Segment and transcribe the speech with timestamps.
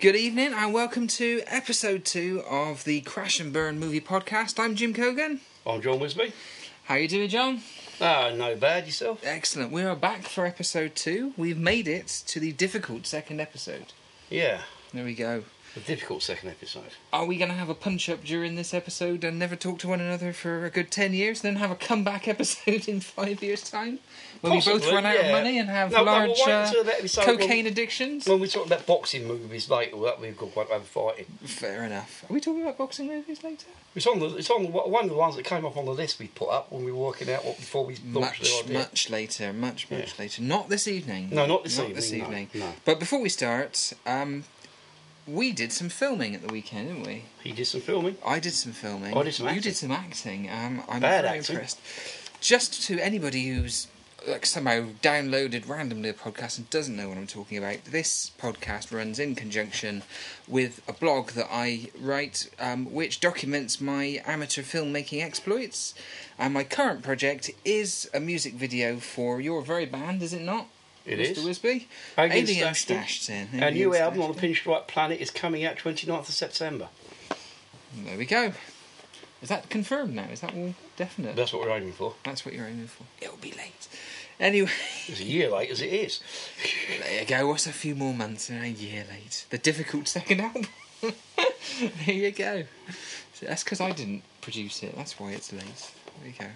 [0.00, 4.58] Good evening and welcome to episode two of the Crash and Burn movie podcast.
[4.62, 5.40] I'm Jim Cogan.
[5.66, 6.32] I'm John Wisby.
[6.84, 7.60] How you doing, John?
[8.00, 9.20] Ah, no bad yourself.
[9.24, 9.72] Excellent.
[9.72, 11.32] We are back for episode two.
[11.36, 13.92] We've made it to the difficult second episode.
[14.30, 14.62] Yeah,
[14.94, 15.42] There we go.
[15.76, 16.90] A difficult second episode.
[17.12, 19.88] Are we going to have a punch up during this episode and never talk to
[19.88, 23.68] one another for a good 10 years, then have a comeback episode in five years'
[23.70, 23.98] time?
[24.40, 26.98] When we both run out of money and have No, large we'll uh, until that
[27.00, 28.26] episode cocaine when- addictions?
[28.26, 31.26] When we talk about boxing movies later, that we've got quite have fighting.
[31.44, 32.24] Fair enough.
[32.28, 33.66] Are we talking about boxing movies later?
[33.96, 35.92] It's on the it's on the, one of the ones that came up on the
[35.92, 38.64] list we put up when we were working out what before we launched Much, the
[38.64, 38.78] idea.
[38.78, 40.22] much later, much, much Yeah.
[40.22, 40.42] later.
[40.42, 41.30] Not this evening.
[41.32, 42.48] No, not this Not evening.
[42.52, 42.66] this no.
[42.66, 44.44] No, But before we start, um,
[45.28, 47.24] we did some filming at the weekend, didn't we?
[47.42, 48.16] he did some filming.
[48.26, 49.14] I did some filming.
[49.16, 49.56] I did some acting.
[49.56, 50.48] You did some acting.
[50.50, 51.56] Um, I'm Bad very acting.
[51.56, 51.78] impressed.
[52.40, 53.88] Just to anybody who's
[54.26, 58.92] like somehow downloaded randomly a podcast and doesn't know what I'm talking about, this podcast
[58.92, 60.02] runs in conjunction
[60.48, 65.94] with a blog that I write, um, which documents my amateur filmmaking exploits.
[66.38, 70.66] And my current project is a music video for your very band, is it not?
[71.08, 71.38] It Mr.
[71.48, 71.58] is.
[71.58, 71.86] Wisby?
[72.18, 73.62] Alien Stashed Stashed in.
[73.62, 76.88] Our new album on the Pinstripe Planet is coming out 29th of September.
[78.04, 78.52] There we go.
[79.40, 80.24] Is that confirmed now?
[80.32, 81.34] Is that all definite?
[81.36, 82.14] That's what we're aiming for.
[82.24, 83.04] That's what you're aiming for.
[83.20, 83.88] It'll be late.
[84.40, 84.70] Anyway,
[85.08, 86.20] It's a year late as it is.
[87.00, 87.46] there you go.
[87.48, 89.46] What's a few more months and a year late?
[89.50, 90.66] The difficult second album.
[92.04, 92.64] there you go.
[93.32, 94.94] So that's because I didn't produce it.
[94.96, 95.90] That's why it's late.
[96.20, 96.46] There you go.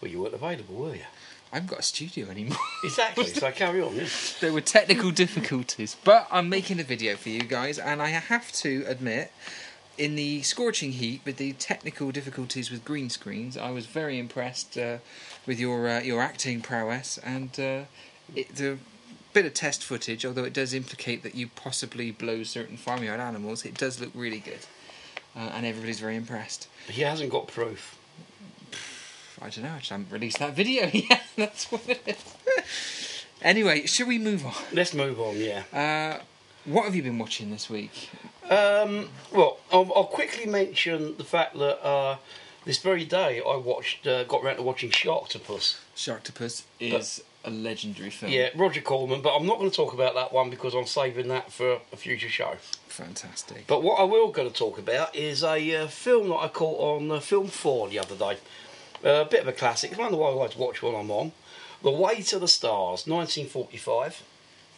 [0.00, 1.02] Well, you weren't available, were you?
[1.52, 2.58] I haven't got a studio anymore.
[2.84, 3.26] Exactly.
[3.26, 3.94] so I carry on.
[3.94, 4.06] Yeah.
[4.40, 8.50] there were technical difficulties, but I'm making a video for you guys, and I have
[8.52, 9.32] to admit,
[9.98, 14.78] in the scorching heat with the technical difficulties with green screens, I was very impressed
[14.78, 14.98] uh,
[15.46, 17.82] with your uh, your acting prowess and uh,
[18.34, 18.78] it, the
[19.34, 20.24] bit of test footage.
[20.24, 24.38] Although it does implicate that you possibly blow certain farmyard animals, it does look really
[24.38, 24.64] good,
[25.36, 26.66] uh, and everybody's very impressed.
[26.88, 27.98] He hasn't got proof.
[29.42, 29.72] I don't know.
[29.74, 31.22] I just haven't released that video yet.
[31.36, 33.24] That's what it is.
[33.42, 34.54] anyway, should we move on?
[34.72, 35.36] Let's move on.
[35.36, 35.62] Yeah.
[35.72, 36.22] Uh,
[36.64, 38.10] what have you been watching this week?
[38.50, 42.16] Um, well, I'll, I'll quickly mention the fact that uh,
[42.64, 45.78] this very day I watched, uh, got around to watching Sharktopus.
[45.96, 48.32] Sharktopus is a legendary film.
[48.32, 51.28] Yeah, Roger Corman, but I'm not going to talk about that one because I'm saving
[51.28, 52.56] that for a future show.
[52.88, 53.66] Fantastic.
[53.66, 57.00] But what I will going to talk about is a uh, film that I caught
[57.00, 58.36] on uh, Film 4 the other day.
[59.04, 59.90] Uh, a bit of a classic.
[59.90, 61.32] It's one that I like to watch when I'm on.
[61.82, 64.22] The Way to the Stars, 1945.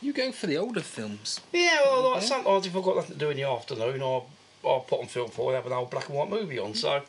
[0.00, 1.40] You go for the older films.
[1.52, 4.26] Yeah, well, like, sometimes if I've got nothing to do in the afternoon, I'll,
[4.64, 6.74] I'll put on Film 4 and have an old black and white movie on.
[6.74, 7.02] So,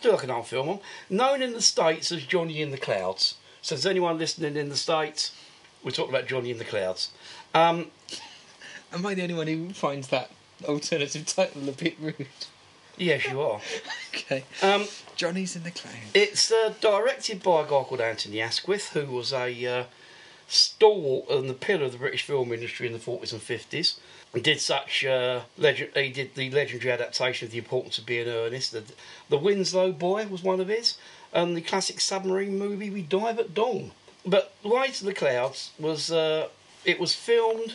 [0.00, 0.80] do like an old film on.
[1.08, 3.36] Known in the States as Johnny in the Clouds.
[3.62, 5.32] So, is anyone listening in the States?
[5.84, 7.10] We're talking about Johnny in the Clouds.
[7.54, 7.86] Um,
[8.92, 10.30] Am I the only one who finds that
[10.64, 12.26] alternative title a bit rude?
[12.96, 13.60] Yes, you are.
[14.14, 14.44] Okay.
[14.62, 15.94] Um, Johnny's in the Clown.
[16.14, 19.84] it's uh, directed by a guy called Anthony Asquith, who was a uh,
[20.48, 23.98] stalwart and the pillar of the British film industry in the 40s and 50s.
[24.34, 25.90] He did such uh, legend.
[25.94, 28.72] He did the legendary adaptation of The Importance of Being Earnest.
[28.72, 28.84] The,
[29.28, 30.98] the Winslow Boy was one of his,
[31.32, 33.92] and the classic submarine movie We Dive at Dawn.
[34.26, 36.48] But Way to the Clouds was uh,
[36.84, 37.74] it was filmed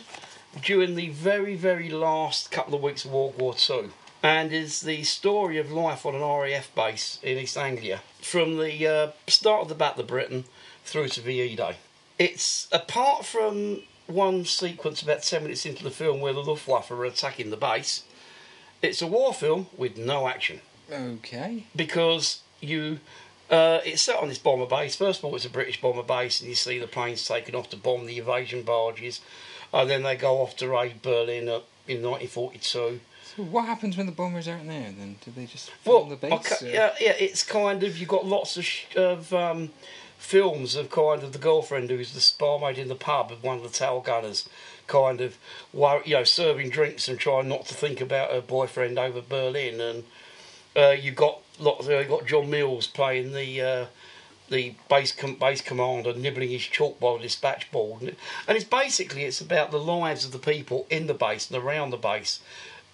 [0.62, 3.90] during the very very last couple of weeks of World War Two,
[4.22, 8.86] and is the story of life on an RAF base in East Anglia from the
[8.86, 10.44] uh, start of the Battle of Britain
[10.84, 11.76] through to VE Day.
[12.18, 17.04] It's apart from one sequence about 10 minutes into the film where the Luftwaffe are
[17.04, 18.04] attacking the base,
[18.80, 20.60] it's a war film with no action
[20.90, 21.64] Okay.
[21.74, 23.00] because you.
[23.50, 24.96] Uh, it's set on this bomber base.
[24.96, 27.68] First of all, it's a British bomber base, and you see the planes taken off
[27.70, 29.20] to bomb the invasion barges.
[29.74, 31.48] And then they go off to raid Berlin
[31.86, 33.00] in 1942.
[33.36, 35.16] So what happens when the bombers aren't there then?
[35.24, 36.32] Do they just Well, the base?
[36.32, 39.70] okay, yeah, yeah, it's kind of you've got lots of sh- of um,
[40.18, 43.62] films of kind of the girlfriend who's the barmaid in the pub of one of
[43.62, 44.48] the tail gunners,
[44.86, 45.38] kind of
[45.72, 50.04] you know serving drinks and trying not to think about her boyfriend over Berlin, and
[50.76, 51.88] uh, you got lots.
[51.88, 53.60] You got John Mills playing the.
[53.62, 53.86] Uh,
[54.50, 58.02] the base com- base commander nibbling his chalkboard dispatch board,
[58.46, 61.88] and it's basically it's about the lives of the people in the base and around
[61.88, 62.38] the base,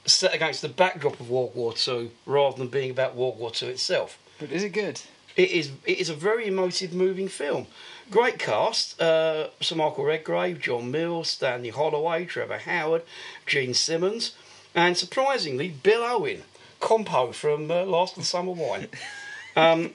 [0.08, 3.69] set against the backdrop of World War Two, rather than being about World War Two
[3.69, 4.19] itself.
[4.38, 5.00] But is it good?
[5.37, 7.66] It is it is a very emotive, moving film.
[8.10, 13.02] Great cast: uh, Sir Michael Redgrave, John Mills, Stanley Holloway, Trevor Howard,
[13.46, 14.34] Jean Simmons,
[14.75, 16.43] and surprisingly Bill Owen,
[16.81, 18.88] Compo from uh, Last of the Summer Wine.
[19.56, 19.93] Um,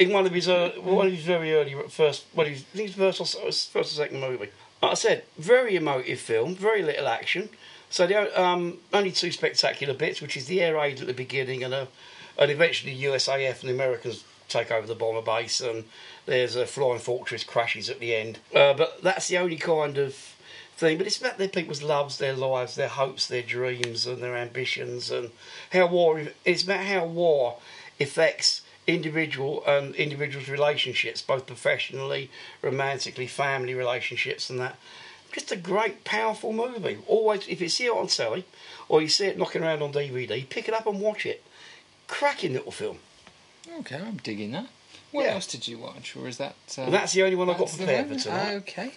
[0.00, 3.20] in one of his uh, one of his very early first, well, his, his first
[3.20, 4.48] or, first or second movie.
[4.80, 7.50] Like I said, very emotive film, very little action.
[7.92, 11.62] So the um, only two spectacular bits, which is the air raid at the beginning
[11.62, 11.88] and a,
[12.38, 15.84] and eventually USAF and the Americans take over the bomber base and
[16.24, 18.38] there's a flying fortress crashes at the end.
[18.54, 20.14] Uh, but that's the only kind of
[20.74, 20.96] thing.
[20.96, 25.10] But it's about their people's loves, their lives, their hopes, their dreams, and their ambitions,
[25.10, 25.30] and
[25.70, 26.22] how war.
[26.46, 27.58] It's about how war
[28.00, 32.30] affects individual and individuals' relationships, both professionally,
[32.62, 34.76] romantically, family relationships, and that.
[35.32, 36.98] Just a great, powerful movie.
[37.06, 38.44] Always, if you see it on telly,
[38.88, 41.42] or you see it knocking around on DVD, pick it up and watch it.
[42.06, 42.98] Cracking little film.
[43.80, 44.66] Okay, I'm digging that.
[45.10, 45.34] What Yeah.
[45.34, 46.54] else did you watch, or is that?
[46.76, 48.54] Uh, And that's the only one I've got prepared for tonight.
[48.56, 48.92] Okay.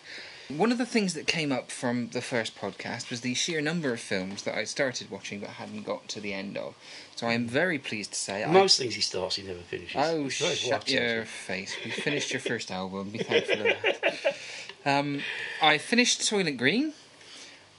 [0.47, 3.91] One of the things that came up from the first podcast was the sheer number
[3.93, 6.75] of films that I started watching but hadn't got to the end of.
[7.15, 9.95] So I am very pleased to say I Most things he starts, he never finishes.
[9.97, 11.75] Oh, shut your face.
[11.83, 13.09] We finished your first album.
[13.09, 14.35] Be thankful of that.
[14.85, 15.21] Um,
[15.61, 16.93] I finished Soylent Green.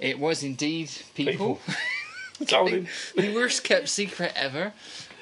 [0.01, 1.61] It was indeed people.
[2.67, 2.89] him.
[3.17, 4.73] the worst kept secret ever.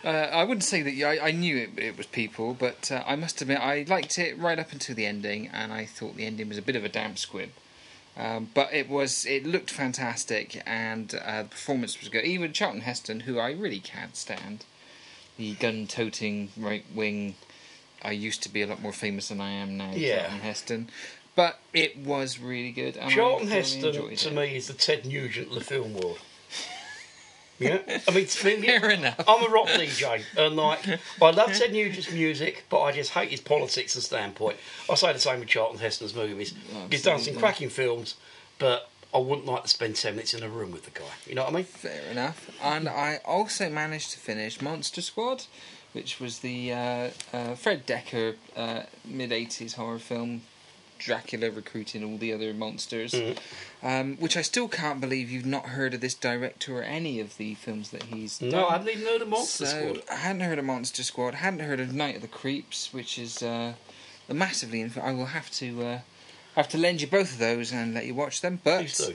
[0.05, 3.17] Uh, I wouldn't say that I, I knew it, it was people, but uh, I
[3.17, 6.49] must admit I liked it right up until the ending, and I thought the ending
[6.49, 7.51] was a bit of a damp squib.
[8.17, 12.25] Um, but it was it looked fantastic, and uh, the performance was good.
[12.25, 14.67] Even Charlton Heston, who I really can't stand,
[15.37, 17.37] the gun-toting right wing.
[18.03, 19.93] I used to be a lot more famous than I am now.
[19.95, 20.19] Yeah.
[20.19, 20.91] Charlton Heston,
[21.37, 22.97] but it was really good.
[22.97, 24.33] And Charlton Heston, to it.
[24.33, 26.19] me, is the Ted Nugent of the film world.
[27.57, 27.79] Yeah,
[28.09, 29.21] I mean, to me, Fair enough.
[29.29, 30.81] I'm a rock DJ, and like,
[31.23, 34.57] I love Ted Nugent's music, but I just hate his politics and standpoint.
[34.91, 36.53] I say the same with Charlton Heston's movies.
[36.91, 38.17] He's done some cracking films,
[38.59, 41.07] but I wouldn't like to spend ten minutes in a room with the guy.
[41.27, 41.65] You know what I mean?
[41.65, 42.51] Fair enough.
[42.61, 45.45] And I also managed to finish Monster Squad,
[45.93, 50.43] which was the uh, uh, Fred Dekker uh, mid 80s horror film,
[50.99, 53.13] Dracula recruiting all the other monsters.
[53.13, 53.39] Mm.
[53.83, 57.37] Um, which I still can't believe you've not heard of this director or any of
[57.37, 58.51] the films that he's done.
[58.51, 60.03] No, I hadn't even heard of Monster so, Squad.
[60.11, 63.43] I hadn't heard of Monster Squad, hadn't heard of Night of the Creeps, which is
[63.43, 63.75] uh,
[64.29, 64.81] a massively.
[64.81, 65.99] Inf- I will have to uh,
[66.57, 68.61] have to lend you both of those and let you watch them.
[68.65, 69.13] But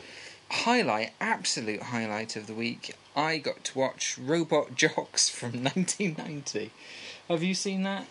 [0.51, 6.71] highlight, absolute highlight of the week, I got to watch Robot Jox from 1990.
[7.27, 8.05] Have you seen that?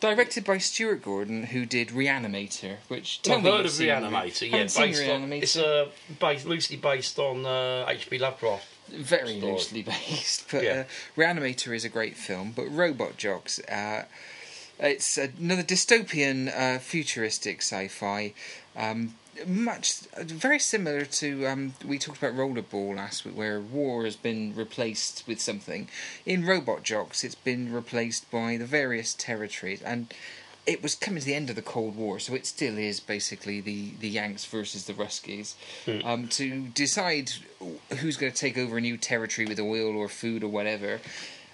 [0.00, 4.50] Directed by Stuart Gordon, who did Reanimator, which I've me heard of Reanimator.
[4.50, 4.84] Yeah, based on,
[5.28, 5.42] Reanimator?
[5.42, 5.88] it's uh,
[6.18, 8.18] based, loosely based on uh, H.P.
[8.18, 8.66] Lovecraft.
[8.88, 9.52] very story.
[9.52, 10.50] loosely based.
[10.50, 10.70] But Yeah.
[10.70, 12.52] uh, Reanimator is a great film.
[12.56, 14.04] But Robot Jox, uh,
[14.78, 18.32] it's another dystopian, uh, futuristic sci-fi.
[18.74, 19.14] Um,
[19.46, 24.54] much very similar to um, we talked about Rollerball last week, where war has been
[24.54, 25.88] replaced with something.
[26.26, 30.12] In Robot Jox, it's been replaced by the various territories and.
[30.66, 33.62] It was coming to the end of the Cold War, so it still is basically
[33.62, 35.54] the, the Yanks versus the Ruskies.
[36.04, 37.32] Um, to decide
[37.98, 41.00] who's going to take over a new territory with oil or food or whatever,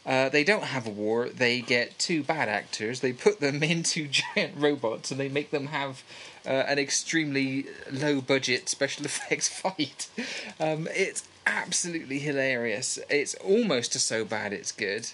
[0.06, 1.28] uh, they don't have a war.
[1.28, 3.00] They get two bad actors.
[3.00, 6.04] They put them into giant robots and they make them have
[6.46, 10.08] uh, an extremely low budget special effects fight.
[10.60, 12.98] Um, it's absolutely hilarious.
[13.10, 15.08] It's almost a so bad it's good.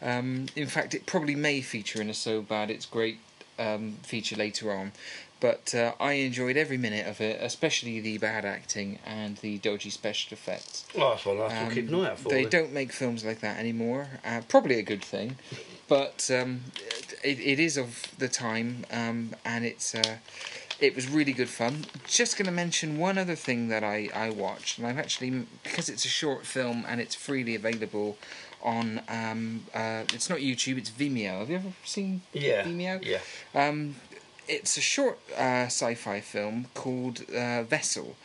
[0.00, 3.18] Um, in fact, it probably may feature in a so bad it's great
[3.58, 4.92] um, feature later on.
[5.40, 9.90] But uh, I enjoyed every minute of it, especially the bad acting and the dodgy
[9.90, 10.84] special effects.
[10.96, 12.28] Oh, that's one I Um, keep an eye out for.
[12.28, 12.50] they then.
[12.50, 14.08] don't make films like that anymore.
[14.24, 15.36] Uh, probably a good thing,
[15.86, 16.62] but um,
[17.22, 20.16] it, it is of the time, um, and it's uh,
[20.80, 21.84] it was really good fun.
[22.06, 25.88] Just going to mention one other thing that I, I watched, and I've actually because
[25.88, 28.16] it's a short film and it's freely available
[28.62, 31.40] on um, uh, it's not YouTube, it's Vimeo.
[31.40, 32.64] Have you ever seen Yeah.
[32.64, 33.04] Vimeo?
[33.04, 33.20] Yeah.
[33.54, 33.96] Um,
[34.48, 38.16] it's a short uh, sci-fi film called uh, Vessel,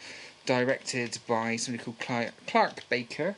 [0.46, 3.36] directed by somebody called Clark, Clark Baker.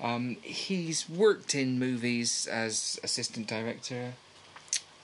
[0.00, 4.14] Um, he's worked in movies as assistant director.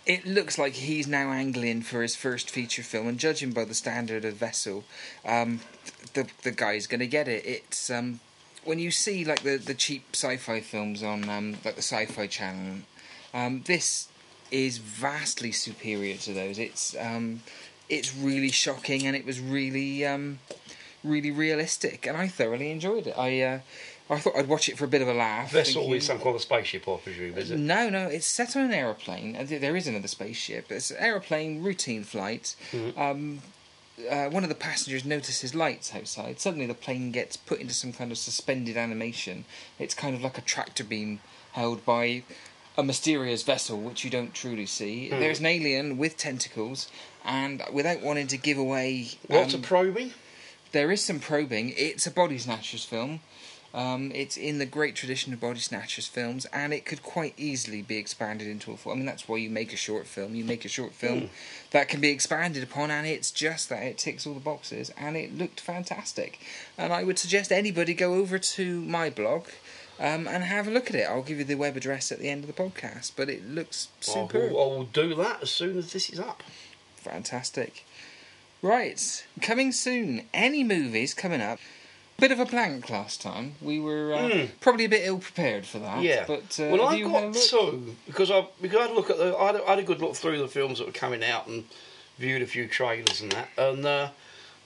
[0.07, 3.75] It looks like he's now angling for his first feature film, and judging by the
[3.75, 4.85] standard of Vessel,
[5.25, 5.61] um,
[6.13, 7.45] the the guy's going to get it.
[7.47, 8.21] It's um,
[8.65, 12.81] when you see like the, the cheap sci-fi films on um, like the Sci-Fi Channel,
[13.33, 14.09] um, this
[14.51, 16.59] is vastly superior to those.
[16.59, 17.41] It's um,
[17.89, 20.39] it's really shocking, and it was really um,
[21.03, 23.17] really realistic, and I thoroughly enjoyed it.
[23.17, 23.61] I uh,
[24.11, 25.51] I thought I'd watch it for a bit of a laugh.
[25.51, 27.59] Vessel thinking- is some kind of spaceship, I presume, is it?
[27.59, 29.35] no, no, it's set on an aeroplane.
[29.35, 30.71] Uh, There is another spaceship.
[30.71, 32.55] It's an aeroplane routine flight.
[32.97, 33.41] Um,
[34.11, 36.41] uh, one of the passengers notices lights outside.
[36.41, 39.45] Suddenly, the plane gets put into some kind of suspended animation.
[39.79, 41.21] It's kind of like a tractor beam
[41.53, 42.25] held by
[42.77, 45.09] a mysterious vessel, which you don't truly see.
[45.09, 45.21] Hmm.
[45.21, 46.91] There's an alien with tentacles,
[47.25, 49.11] and without wanting to give away.
[49.29, 50.13] Lots um, of probing.
[50.73, 51.73] There is some probing.
[51.77, 53.21] It's a body snatchers film.
[53.75, 57.83] Um, it's in the great tradition of body snatchers films, and it could quite easily
[57.83, 58.93] be expanded into a full.
[58.93, 60.37] I mean, that's why you make a short film.
[60.37, 61.27] You make a short film Hmm.
[61.73, 65.17] that can be expanded upon, and it's just that it ticks all the boxes, and
[65.17, 66.39] it looked fantastic.
[66.79, 69.49] And I would suggest anybody go over to my blog.
[69.97, 71.05] Um, and have a look at it.
[71.05, 73.87] I'll give you the web address at the end of the podcast, but it looks
[74.13, 76.43] I will, I will do that as soon as this is up.
[76.97, 77.85] Fantastic.
[78.61, 80.27] Right, coming soon.
[80.35, 81.61] Any movies coming up?
[82.19, 83.57] Bit of a blank last time.
[83.61, 84.49] We were uh, Mm.
[84.61, 86.01] probably a bit ill prepared for that.
[86.03, 86.25] Yeah.
[86.27, 89.47] But uh, well, I got two because I because I had look at the I
[89.47, 91.65] had, a- I had a good look through the films that were coming out and
[92.19, 94.09] viewed a few trailers and that, and uh,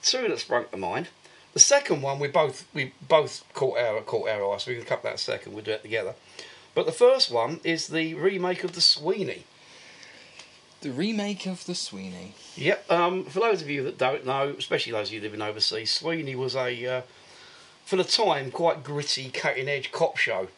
[0.02, 1.08] two that sprung to mind.
[1.54, 4.84] The second one we both we both caught our caught our eye, so we can
[4.86, 5.54] cut that second.
[5.54, 6.14] We'll do it together.
[6.74, 9.44] But the first one is the remake of the Sweeney.
[10.80, 12.34] The remake of The Sweeney.
[12.54, 12.88] Yep.
[12.88, 16.36] Um, for those of you that don't know, especially those of you living overseas, Sweeney
[16.36, 17.02] was a, uh,
[17.88, 20.48] for the time, quite gritty, cutting edge cop show.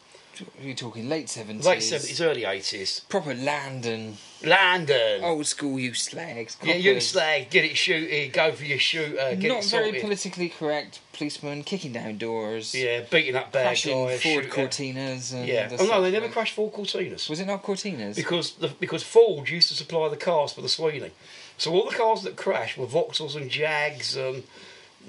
[0.61, 1.63] You're talking late 70s.
[1.63, 3.01] Late seventies, early eighties.
[3.07, 4.17] Proper London.
[4.43, 5.23] London.
[5.23, 6.57] Old school you slags.
[6.63, 10.49] yeah, you slag, get it shooted, go for your shooter, get Not it very politically
[10.49, 12.73] correct policemen kicking down doors.
[12.75, 14.21] yeah, beating up bad Crashing guys.
[14.23, 14.49] Ford shooting-
[14.95, 15.33] Cortinas.
[15.33, 15.69] And Yeah.
[15.79, 17.29] Oh no, they never crashed Ford Cortinas.
[17.29, 18.15] Was it not Cortinas?
[18.15, 21.11] because the, because Ford used to supply the cars for the Sweeney.
[21.57, 24.43] So all the cars that crashed were Vauxhalls and Jags and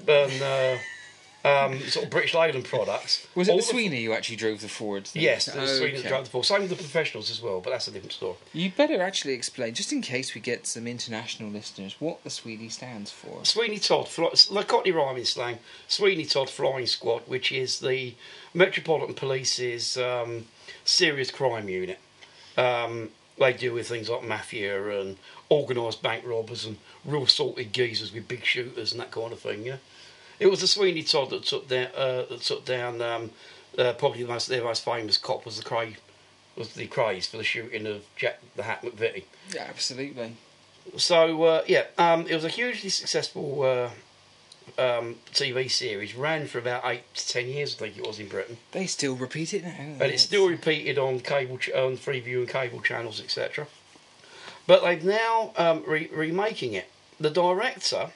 [0.07, 0.77] and uh,
[1.45, 3.27] um, sort of British Leyland products.
[3.35, 5.07] Was it All the Sweeney who actually drove the Ford?
[5.09, 5.23] thing?
[5.23, 6.45] Yes, the Sweeney drove the Ford.
[6.45, 8.37] Same with the professionals as well, but that's a different story.
[8.53, 12.69] You better actually explain, just in case we get some international listeners, what the Sweeney
[12.69, 13.45] stands for.
[13.45, 14.09] Sweeney Todd,
[14.51, 15.59] like Cockney rhyming slang,
[15.89, 18.15] Sweeney Todd Flying Squad, which is the
[18.55, 20.47] Metropolitan Police's um,
[20.85, 21.99] serious crime unit.
[22.57, 25.17] Um, they deal with things like mafia and
[25.51, 29.65] organised bank robbers and real salted geezers with big shooters and that kind of thing.
[29.67, 29.77] Yeah,
[30.43, 33.31] it was the Sweeney Todd that took down, uh, that took down um,
[33.79, 35.97] uh, probably the most their most famous cop was the Kray,
[36.57, 39.25] was the Krays for the shooting of Jack the Hat McVitie.
[39.55, 40.37] Yeah, absolutely.
[40.97, 43.91] So uh, yeah, um, it was a hugely successful uh,
[44.83, 46.15] um, TV series.
[46.15, 49.15] Ran for about eight to ten years, I think it was in Britain, They still
[49.17, 49.75] repeat it now.
[49.79, 53.67] and it's still repeated on cable, ch- on Freeview and cable channels, etc.
[54.67, 56.89] But they've now um, re- remaking it.
[57.21, 58.11] The director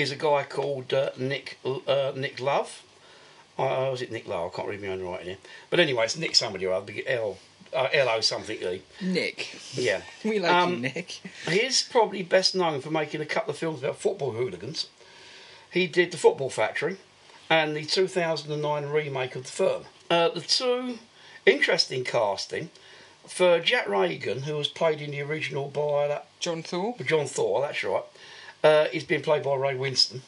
[0.00, 2.82] is a guy called uh, Nick uh, Nick Love.
[3.58, 4.52] Uh, was it Nick Love?
[4.52, 5.36] I can't read my own writing here.
[5.68, 6.92] But anyway, it's Nick somebody or other.
[7.06, 7.38] L
[7.74, 8.82] uh, L O something E.
[9.02, 9.48] Nick.
[9.74, 10.02] Yeah.
[10.24, 11.20] We like Um, you, Nick.
[11.48, 14.88] He's probably best known for making a couple of films about football hooligans.
[15.70, 16.96] He did The Football Factory
[17.48, 19.82] and the 2009 remake of The Firm.
[20.08, 20.98] Uh, the two
[21.46, 22.70] interesting casting
[23.26, 26.94] for Jack Reagan, who was played in the original by that John Thaw.
[27.04, 28.02] John Thaw, that's right.
[28.62, 30.20] Uh, he's been played by Ray Winstone.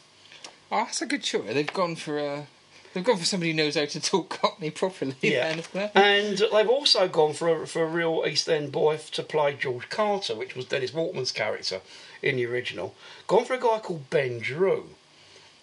[0.70, 1.52] Oh, that's a good choice.
[1.52, 2.46] They've gone for a.
[2.94, 5.14] They've gone for somebody who knows how to talk Cockney properly.
[5.22, 5.60] Yeah.
[5.72, 5.90] then.
[5.94, 9.88] And they've also gone for a, for a real East End boy to play George
[9.88, 11.80] Carter, which was Dennis Waterman's character
[12.22, 12.94] in the original.
[13.26, 14.90] Gone for a guy called Ben Drew.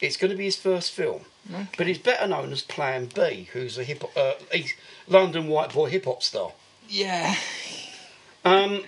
[0.01, 1.21] It's going to be his first film,
[1.53, 1.67] Okay.
[1.77, 4.33] but he's better known as Plan B, who's a hip uh,
[5.07, 6.53] London white boy hip hop star.
[6.87, 7.35] Yeah.
[8.45, 8.83] Um,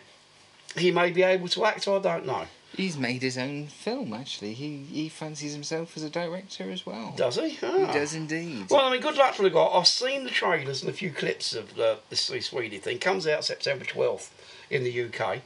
[0.78, 2.46] he may be able to act, I don't know.
[2.82, 4.54] He's made his own film, actually.
[4.54, 7.14] He he fancies himself as a director as well.
[7.16, 7.50] Does he?
[7.50, 7.92] He Ah.
[7.94, 8.68] does indeed.
[8.70, 9.64] Well, I mean, good luck for the guy.
[9.66, 13.00] I've seen the trailers and a few clips of the, the Swedish thing.
[13.00, 14.30] Comes out September 12th
[14.70, 15.42] in the UK.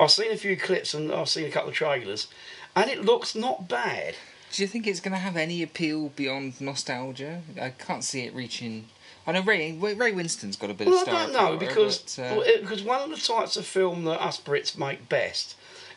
[0.00, 2.26] I've seen a few clips and I've seen a couple of trailers,
[2.74, 4.16] and it looks not bad.
[4.52, 7.42] Do you think it's going to have any appeal beyond nostalgia?
[7.60, 8.86] I can't see it reaching.
[9.26, 12.16] I know Ray Ray Winstone's got a bit Well, of I don't know power, because
[12.16, 15.54] but, uh, because one of the types of film that us Brits make best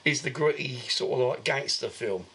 [0.07, 2.25] is the gritty sort of like gangster film.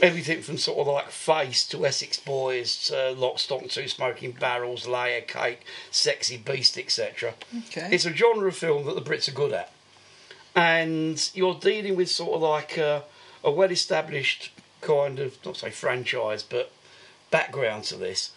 [0.00, 4.32] Everything from sort of like Face to Essex Boys to Lock, Stock and Two Smoking
[4.32, 7.34] Barrels, Layer Cake, Sexy Beast, etc.
[7.66, 7.88] okay.
[7.90, 9.72] It's a genre of film that the Brits are good at.
[10.54, 13.04] And you're dealing with sort of like a,
[13.42, 16.70] a well established kind of, not say franchise, but
[17.30, 18.32] background to this.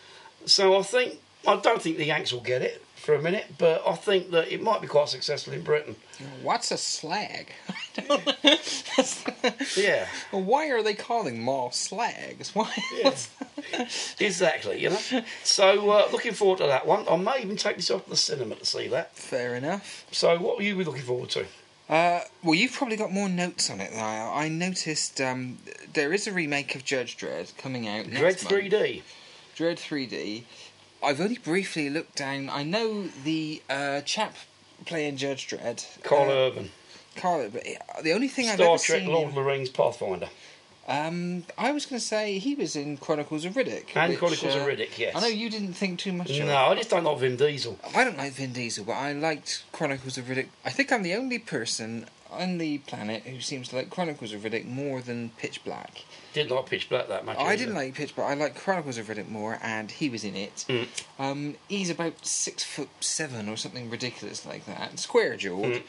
[0.46, 3.84] So I think, I don't think the Yanks will get it for a minute, but
[3.86, 5.96] I think that it might be quite successful in Britain.
[6.42, 7.52] What's a slag?
[9.76, 12.54] Yeah, well, why are they calling mall slags?
[12.56, 12.72] Why?
[13.02, 13.30] what's-
[14.20, 15.22] exactly, you know.
[15.44, 17.06] So uh, looking forward to that one.
[17.10, 19.16] I may even take myself to the cinema to see that.
[19.16, 20.06] Fair enough.
[20.12, 21.46] So what were you looking forward to?
[21.90, 24.46] Uh, well, you've probably got more notes on it than I.
[24.46, 25.58] I noticed um,
[25.94, 28.48] there is a remake of Judge Dredd coming out Dredd month.
[28.48, 29.02] 3D.
[29.58, 30.44] Dredd 3D.
[31.04, 32.50] I've only briefly looked down.
[32.50, 34.36] I know the uh, chap
[34.86, 36.72] playing Judge Dredd, Karl uh, Urban.
[37.18, 40.30] Uh, the only thing I've Star ever Trek seen Lord him- of the Rings Pathfinder.
[40.88, 43.96] Um, I was going to say he was in Chronicles of Riddick.
[43.96, 45.16] And which, Chronicles of uh, Riddick, yes.
[45.16, 46.56] I know you didn't think too much of No.
[46.56, 47.80] I just don't like Vin Diesel.
[47.96, 50.48] I don't like Vin Diesel, but I liked Chronicles of Riddick.
[50.66, 54.42] I think I'm the only person on the planet who seems to like Chronicles of
[54.42, 56.04] Riddick more than Pitch Black.
[56.34, 57.38] Didn't like Pitch Black that much.
[57.38, 57.58] I either.
[57.58, 58.32] didn't like Pitch Black.
[58.32, 60.66] I like Chronicles of Riddick more, and he was in it.
[60.68, 60.88] Mm.
[61.20, 65.64] Um, he's about six foot seven or something ridiculous like that, square jawed.
[65.66, 65.84] Mm.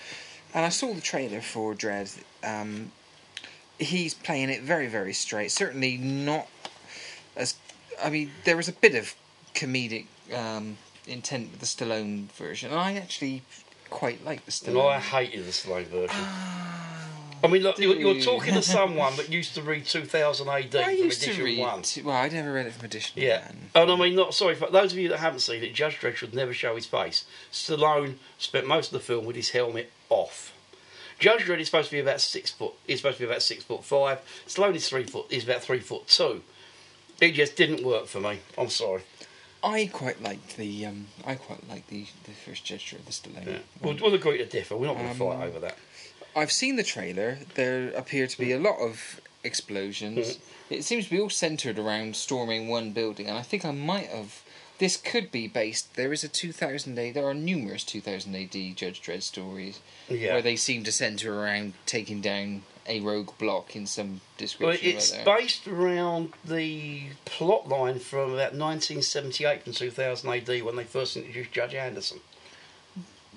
[0.54, 2.22] And I saw the trailer for Dredd.
[2.44, 2.92] Um,
[3.78, 5.50] he's playing it very, very straight.
[5.50, 6.48] Certainly not
[7.36, 7.54] as.
[8.02, 9.14] I mean, there was a bit of
[9.54, 13.42] comedic um, intent with the Stallone version, and I actually
[13.90, 14.74] quite like the Stallone.
[14.74, 15.00] No, I Stallone.
[15.00, 16.08] hated the slow version.
[16.12, 17.08] Ah,
[17.44, 20.84] I mean, look, you're, you're talking to someone that used to read 2000 AD I
[20.84, 21.58] from used to edition read.
[21.58, 21.82] one.
[22.04, 23.56] Well, I never read it from edition Yeah, one.
[23.74, 25.74] and I mean, not sorry for those of you that haven't seen it.
[25.74, 27.24] Judge Dredd should never show his face.
[27.52, 30.52] Stallone spent most of the film with his helmet off.
[31.18, 32.72] Judge Dredd is supposed to be about six foot.
[32.86, 34.18] He's supposed to be about six foot five.
[34.46, 35.26] Stallone is three foot.
[35.30, 36.42] He's about three foot two.
[37.20, 38.40] It just didn't work for me.
[38.58, 39.02] I'm sorry.
[39.64, 43.46] I quite liked the um, I quite liked the, the first gesture of the Stallone.
[43.46, 43.58] Yeah.
[43.80, 44.76] We'll, we'll agree to differ.
[44.76, 45.76] We're not going to Um, fight over that.
[46.34, 47.38] I've seen the trailer.
[47.54, 50.38] There appear to be a lot of explosions.
[50.70, 54.06] It seems to be all centered around storming one building, and I think I might
[54.08, 54.42] have.
[54.78, 55.94] This could be based.
[55.94, 57.14] There is a 2000 AD.
[57.14, 60.32] There are numerous 2000 AD Judge Dredd stories Yeah.
[60.34, 64.88] where they seem to center around taking down a rogue block in some Well, description.
[64.90, 65.24] or it's other.
[65.24, 71.52] based around the plot line from about 1978 and 2000 AD when they first introduced
[71.52, 72.20] Judge Anderson.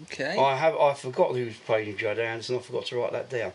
[0.04, 2.56] okay, I have I forgot who was playing Judge Anderson.
[2.56, 3.54] I forgot to write that down.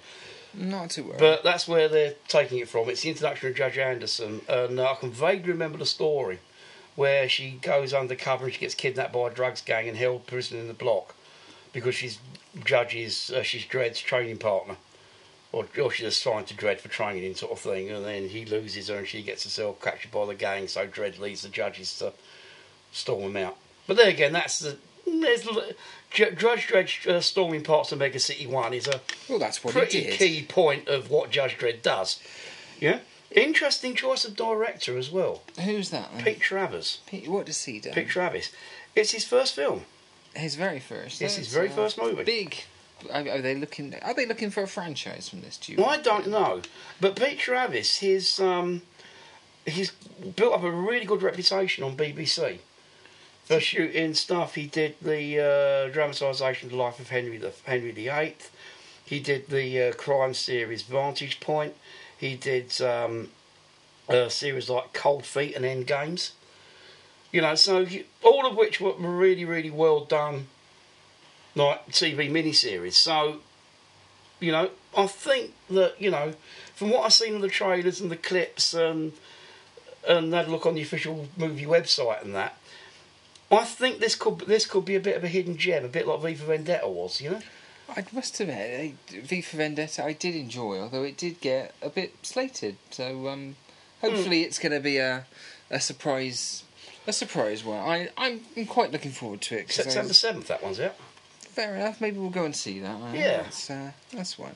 [0.55, 1.17] not to worry.
[1.19, 2.89] But that's where they're taking it from.
[2.89, 6.39] It's the introduction of Judge Anderson, and uh, I can vaguely remember the story
[6.97, 10.61] where she goes undercover and she gets kidnapped by a drugs gang and held prisoner
[10.61, 11.15] in the block
[11.73, 12.19] because she's
[12.65, 14.77] Judge's uh, she's Dredd's training partner.
[15.53, 18.87] Or, or she's assigned to Dredd for training sort of thing, and then he loses
[18.87, 20.69] her and she gets herself captured by the gang.
[20.69, 22.13] So Dredd leads the judges to
[22.93, 23.57] storm him out.
[23.89, 24.77] But then again, that's the
[25.07, 25.49] there's
[26.11, 30.05] Judge Dredd uh, storming parts of Mega City One is a well, that's what pretty
[30.05, 32.21] key point of what Judge Dredd does.
[32.79, 33.01] Yeah,
[33.31, 35.43] interesting choice of director as well.
[35.63, 36.11] Who's that?
[36.15, 36.25] Then?
[36.25, 36.99] Pete Travis.
[37.07, 37.91] Pete, what does he do?
[37.91, 38.53] Pete Travis.
[38.95, 39.83] It's his first film.
[40.35, 41.21] His very first.
[41.23, 42.25] It's his very uh, first movie.
[42.25, 42.65] Big.
[43.13, 43.95] Are, are they looking?
[44.03, 45.57] Are they looking for a franchise from this?
[45.57, 45.79] Do you?
[45.79, 46.61] Well, I don't know,
[47.01, 48.83] but Pete Travis, his um,
[49.65, 49.91] he's
[50.37, 52.59] built up a really good reputation on BBC
[53.45, 54.55] for shooting stuff.
[54.55, 58.37] He did the uh, dramatisation of the life of Henry the Henry VIII.
[59.05, 61.75] He did the uh, crime series Vantage Point.
[62.21, 63.31] He did um,
[64.07, 66.33] a series like Cold Feet and End Games.
[67.33, 70.49] You know, so he- all of which were really, really well done,
[71.55, 72.93] like TV miniseries.
[72.93, 73.41] So
[74.39, 76.35] you know, I think that you know,
[76.75, 79.13] from what I've seen of the trailers and the clips and
[80.07, 82.59] and had a look on the official movie website and that,
[83.51, 86.07] I think this could this could be a bit of a hidden gem, a bit
[86.07, 87.21] like V for Vendetta was.
[87.23, 87.41] You know,
[87.97, 91.89] I must admit, eh, V for Vendetta, I did enjoy, although it did get a
[91.89, 92.77] bit slated.
[92.91, 93.57] So um,
[94.01, 95.27] hopefully, it's going to be a
[95.71, 96.65] a surprise.
[97.07, 97.79] A surprise one.
[97.81, 99.73] I I'm quite looking forward to it.
[99.73, 100.95] September seventh, that one's it.
[101.41, 102.01] fair enough.
[102.01, 102.95] Maybe we'll go and see that.
[103.01, 103.43] uh, Yeah.
[103.43, 104.55] that's uh, that's one.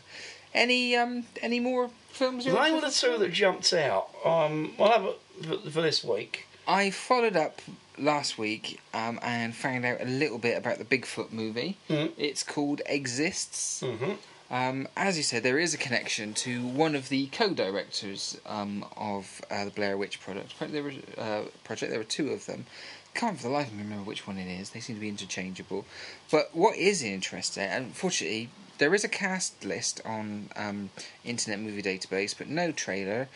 [0.55, 2.45] Any um any more films?
[2.45, 4.11] They were the two that jumped out.
[4.25, 5.19] Um, I'll have it
[5.65, 6.47] for, for this week.
[6.67, 7.61] I followed up
[7.99, 11.77] last week um, and found out a little bit about the Bigfoot movie.
[11.89, 12.13] Mhm.
[12.17, 13.83] It's called Exists.
[13.83, 14.13] Mm-hmm.
[14.51, 19.43] Um, as you said, there is a connection to one of the co-directors um, of
[19.51, 20.55] uh, the Blair Witch product.
[20.61, 21.91] There were uh, project.
[21.91, 22.67] There were two of them.
[23.15, 24.71] Can't for the life of me remember which one it is.
[24.71, 25.85] They seem to be interchangeable.
[26.31, 30.91] But what is interesting, unfortunately, there is a cast list on um,
[31.25, 33.29] Internet Movie Database, but no trailer.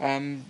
[0.00, 0.44] Um,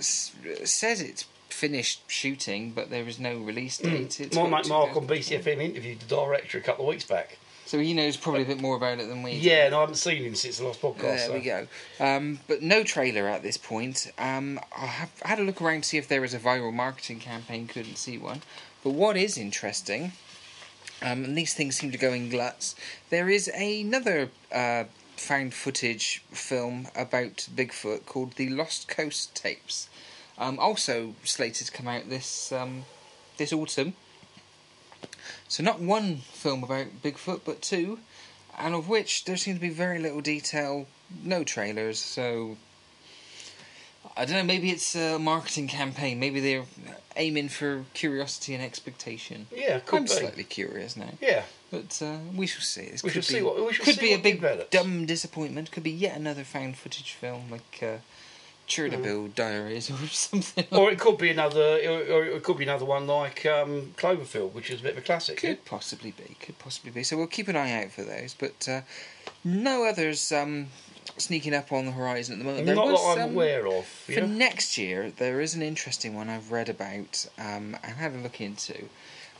[0.00, 4.20] says it's finished shooting, but there is no release date.
[4.20, 7.38] It's My got Mark on BCFM interviewed the director a couple of weeks back.
[7.66, 9.48] So he knows probably a bit more about it than we do.
[9.48, 11.02] Yeah, and I haven't seen him since the last podcast.
[11.02, 11.32] There so.
[11.34, 11.68] we go.
[12.00, 14.10] Um, but no trailer at this point.
[14.18, 16.72] Um, I have I had a look around to see if there was a viral
[16.72, 17.68] marketing campaign.
[17.68, 18.42] Couldn't see one.
[18.82, 20.12] But what is interesting,
[21.00, 22.74] um, and these things seem to go in gluts.
[23.10, 24.84] There is another uh,
[25.20, 29.88] found footage film about Bigfoot called the Lost Coast Tapes.
[30.38, 32.84] Um, also slated to come out this um,
[33.36, 33.92] this autumn.
[35.48, 37.98] So not one film about Bigfoot, but two,
[38.58, 40.86] and of which there seems to be very little detail,
[41.22, 41.98] no trailers.
[41.98, 42.56] So
[44.16, 44.44] I don't know.
[44.44, 46.18] Maybe it's a marketing campaign.
[46.18, 46.64] Maybe they're
[47.16, 49.46] aiming for curiosity and expectation.
[49.54, 50.08] Yeah, could I'm be.
[50.08, 52.90] slightly curious now, Yeah, but uh, we shall see.
[52.90, 54.70] This We could shall be, see what- we shall could see be a big develops.
[54.70, 55.70] dumb disappointment.
[55.70, 57.96] Could be yet another found footage film like uh,
[58.68, 60.64] Chernobyl Diaries or something.
[60.70, 64.70] or it could be another, or it could be another one like um, Cloverfield, which
[64.70, 65.38] is a bit of a classic.
[65.38, 66.36] Could possibly be.
[66.40, 67.02] Could possibly be.
[67.02, 68.34] So we'll keep an eye out for those.
[68.38, 68.80] But uh,
[69.44, 70.68] no others um,
[71.16, 72.66] sneaking up on the horizon at the moment.
[72.66, 73.84] Not was, that I'm um, aware of.
[73.86, 78.18] For next year, there is an interesting one I've read about um, and had a
[78.18, 78.88] look into.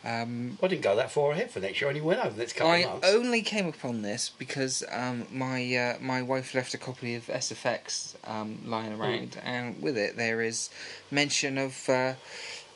[0.05, 1.89] Um, I didn't go that far ahead for next year.
[1.89, 3.09] I only went over the next couple I of months.
[3.09, 8.15] only came upon this because um, my uh, my wife left a copy of SFX
[8.27, 9.03] um, lying Hmm.
[9.03, 10.71] around, and with it there is
[11.11, 12.15] mention of uh,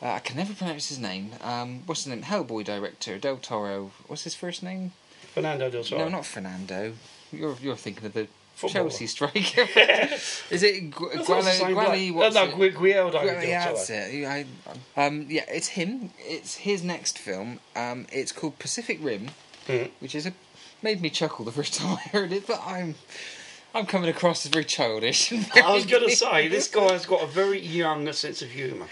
[0.03, 1.31] uh, I can never pronounce his name.
[1.41, 2.23] Um, what's his name?
[2.25, 3.93] Hellboy director Del Toro.
[4.07, 4.93] What's his first name?
[5.33, 6.05] Fernando del Toro.
[6.05, 6.93] No, not Fernando.
[7.33, 8.89] You're you're thinking of the Footballer.
[8.91, 9.63] Chelsea striker.
[10.51, 12.17] is it Gu- I thought it was the Guale- same Guale- bloke.
[12.17, 14.15] what's no, Gu- Guillermo yeah, that's it.
[14.15, 14.43] Yeah,
[14.97, 16.11] I, um, yeah, it's him.
[16.19, 17.61] It's his next film.
[17.75, 19.31] Um, it's called Pacific Rim,
[19.67, 19.91] Mhm.
[20.01, 20.33] which is a
[20.83, 22.47] made me chuckle the first time I heard it.
[22.47, 22.95] But I'm
[23.75, 25.33] I'm coming across as very childish.
[25.55, 28.87] I was going to say, this guy's got a very young sense of humour.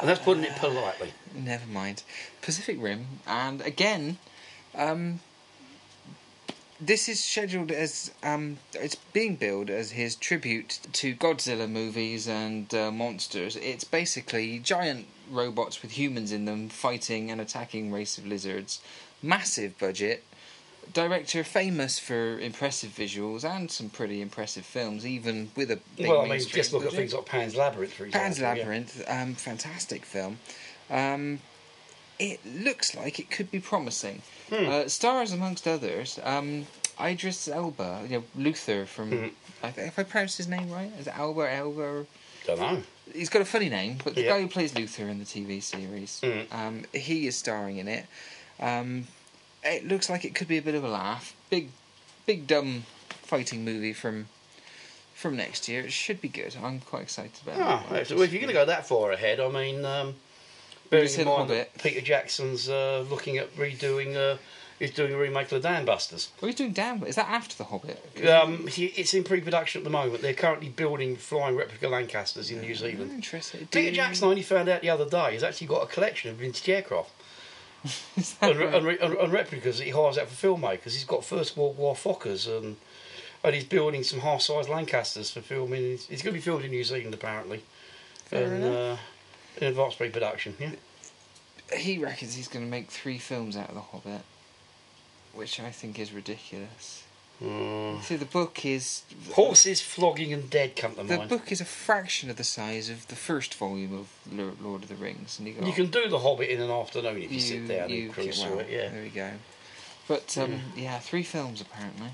[0.00, 1.12] And that's putting it politely.
[1.34, 2.02] Never mind.
[2.40, 4.18] Pacific Rim, and again,
[4.74, 5.20] um,
[6.84, 12.72] this is scheduled as um, it's being billed as his tribute to Godzilla movies and
[12.74, 13.56] uh, monsters.
[13.56, 18.80] It's basically giant robots with humans in them fighting and attacking race of lizards.
[19.22, 20.24] Massive budget.
[20.92, 26.22] Director famous for impressive visuals and some pretty impressive films, even with a big well,
[26.22, 28.20] I mean, just look at things like Pan's Labyrinth, for example.
[28.20, 28.48] Pan's yeah.
[28.48, 30.38] Labyrinth, um, fantastic film.
[30.90, 31.38] Um,
[32.18, 34.22] it looks like it could be promising.
[34.48, 34.66] Hmm.
[34.68, 36.66] Uh, stars amongst others, um,
[37.00, 39.10] Idris Elba, you know Luther from.
[39.10, 39.26] Hmm.
[39.62, 42.06] I think if I pronounce his name right, is it Elba Elba?
[42.46, 42.82] Don't know.
[43.14, 44.30] He's got a funny name, but the Yeah.
[44.30, 46.52] guy who plays Luther in the TV series, Mm.
[46.52, 48.06] um, he is starring in it.
[48.58, 49.06] Um,
[49.64, 51.34] it looks like it could be a bit of a laugh.
[51.50, 51.68] Big,
[52.26, 52.84] big dumb
[53.22, 54.28] fighting movie from
[55.14, 55.82] from next year.
[55.84, 56.56] It should be good.
[56.60, 58.08] I'm quite excited about Oh, it.
[58.08, 60.16] so if you're going to go that far ahead, I mean, um,
[60.92, 61.76] bearing in mind that.
[61.82, 64.36] Peter Jackson's uh, looking at redoing, uh,
[64.78, 66.30] he's doing a remake of the Dam Busters.
[66.38, 67.02] What are you doing down?
[67.04, 67.98] Is that after the Hobbit?
[68.28, 70.22] Um, he, it's in pre-production at the moment.
[70.22, 73.10] They're currently building flying replica Lancasters in New Zealand.
[73.10, 73.70] interested.
[73.70, 75.32] Peter Jackson I only found out the other day.
[75.32, 77.10] He's actually got a collection of vintage aircraft
[78.40, 78.74] and, right?
[78.74, 80.92] and, and, and replicas that he hires out for filmmakers.
[80.92, 82.76] He's got First World War Fokkers and
[83.44, 85.82] and he's building some half-sized Lancasters for filming.
[85.82, 87.64] He's, he's going to be filmed in New Zealand apparently,
[88.26, 88.98] Fair and enough.
[89.00, 89.02] uh,
[89.58, 90.54] in advanced pre-production.
[90.58, 90.70] Yeah.
[91.76, 94.22] He reckons he's going to make three films out of the Hobbit,
[95.32, 97.04] which I think is ridiculous.
[97.42, 98.02] Mm.
[98.02, 101.28] See, the book is Horses, flogging, and dead come to the mind.
[101.28, 104.08] book is a fraction of the size of the first volume of
[104.62, 107.20] Lord of the Rings, and you, go, You can do the Hobbit in an afternoon
[107.20, 108.68] if you, sit down you and cruise through well, it.
[108.70, 108.88] Yeah.
[108.90, 109.30] There we go.
[110.06, 112.10] But um, yeah, three films apparently.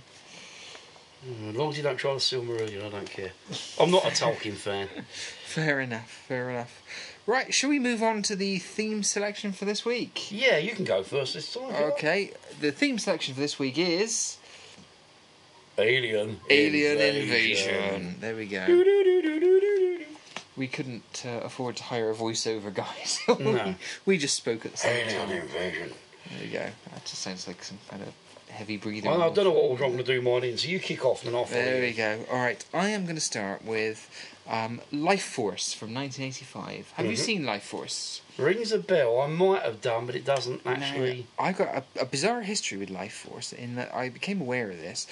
[1.26, 3.32] Mm, As long as you don't try the Silmarillion, I don't care.
[3.80, 4.88] I'm not a Tolkien fan.
[5.46, 6.10] Fair enough.
[6.28, 6.82] Fair enough.
[7.28, 10.32] Right, shall we move on to the theme selection for this week?
[10.32, 11.64] Yeah, you can go first this time.
[11.64, 11.92] if you like.
[11.92, 12.30] Okay,
[12.62, 14.38] the theme selection for this week is
[15.76, 16.40] Alien.
[16.48, 18.14] Alien Invasion.
[18.18, 18.64] There we go.
[20.56, 23.74] We couldn't uh, afford to hire a voiceover guy, so No.
[24.06, 25.36] we, just spoke at the same Alien time.
[25.36, 25.90] Invasion.
[26.30, 26.66] There we go.
[26.94, 28.08] That just sounds like some kind of
[28.48, 29.10] heavy breathing.
[29.10, 31.04] Well, I don't know what order I'm going to do mine in, so you kick
[31.04, 32.24] off and I'll There we go.
[32.32, 34.08] All right, I am going to start with
[34.48, 36.92] um, Life Force from 1985.
[36.96, 37.18] Have you Mhm.
[37.18, 38.22] seen Life Force?
[38.38, 39.20] Rings a bell.
[39.20, 41.26] I might have done, but it doesn't actually.
[41.38, 44.70] Now, I got a, a bizarre history with Life Force in that I became aware
[44.70, 45.06] of this.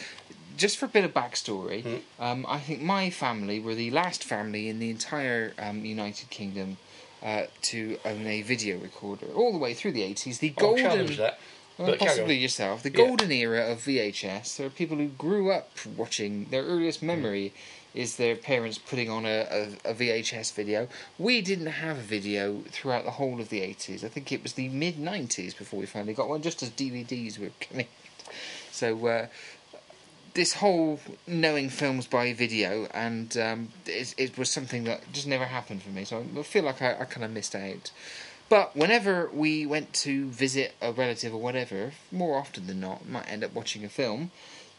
[0.57, 2.01] Just for a bit of backstory, Mhm.
[2.19, 6.79] um, I think my family were the last family in the entire um, United Kingdom
[7.23, 10.39] uh, to own a video recorder all the way through the 80s.
[10.39, 11.19] The I'll golden.
[11.79, 12.83] Well, possibly yourself.
[12.83, 12.97] The Yeah.
[13.05, 14.57] golden era of VHS.
[14.57, 16.47] There are people who grew up watching.
[16.47, 17.53] Their earliest memory
[17.97, 19.47] is their parents putting on a,
[19.85, 20.89] a, a VHS video.
[21.19, 24.05] We didn't have a video throughout the whole of the 80s.
[24.05, 27.39] I think it was the mid 90s before we finally got one, just as DVDs
[27.39, 27.89] were coming.
[28.71, 29.27] So, uh,
[30.35, 35.47] this whole knowing films by video and um, it, it was something that just never
[35.47, 36.05] happened for me.
[36.05, 37.91] So I feel like I, I kind of missed out.
[38.49, 43.29] But whenever we went to visit a relative or whatever, more often than not, might
[43.29, 44.31] end up watching a film.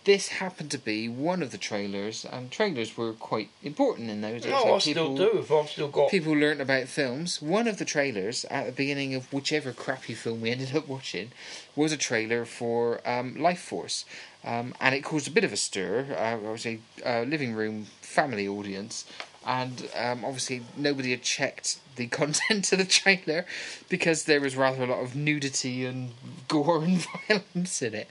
[0.08, 4.44] This happened to be one of the trailers, and trailers were quite important in those
[4.44, 4.54] days.
[4.54, 5.40] No, Like I still do.
[5.40, 6.10] If I've still got.
[6.10, 7.42] People learnt about films.
[7.42, 11.34] One of the trailers at the beginning of whichever crappy film we ended up watching
[11.76, 14.06] was a trailer for um, Life Force,
[14.46, 16.06] um, and it caused a bit of a stir.
[16.18, 19.04] Uh, I was a uh, living room family audience,
[19.48, 23.46] and um, obviously nobody had checked the content of the trailer
[23.90, 26.12] because there was rather a lot of nudity and
[26.48, 28.10] gore and violence in it.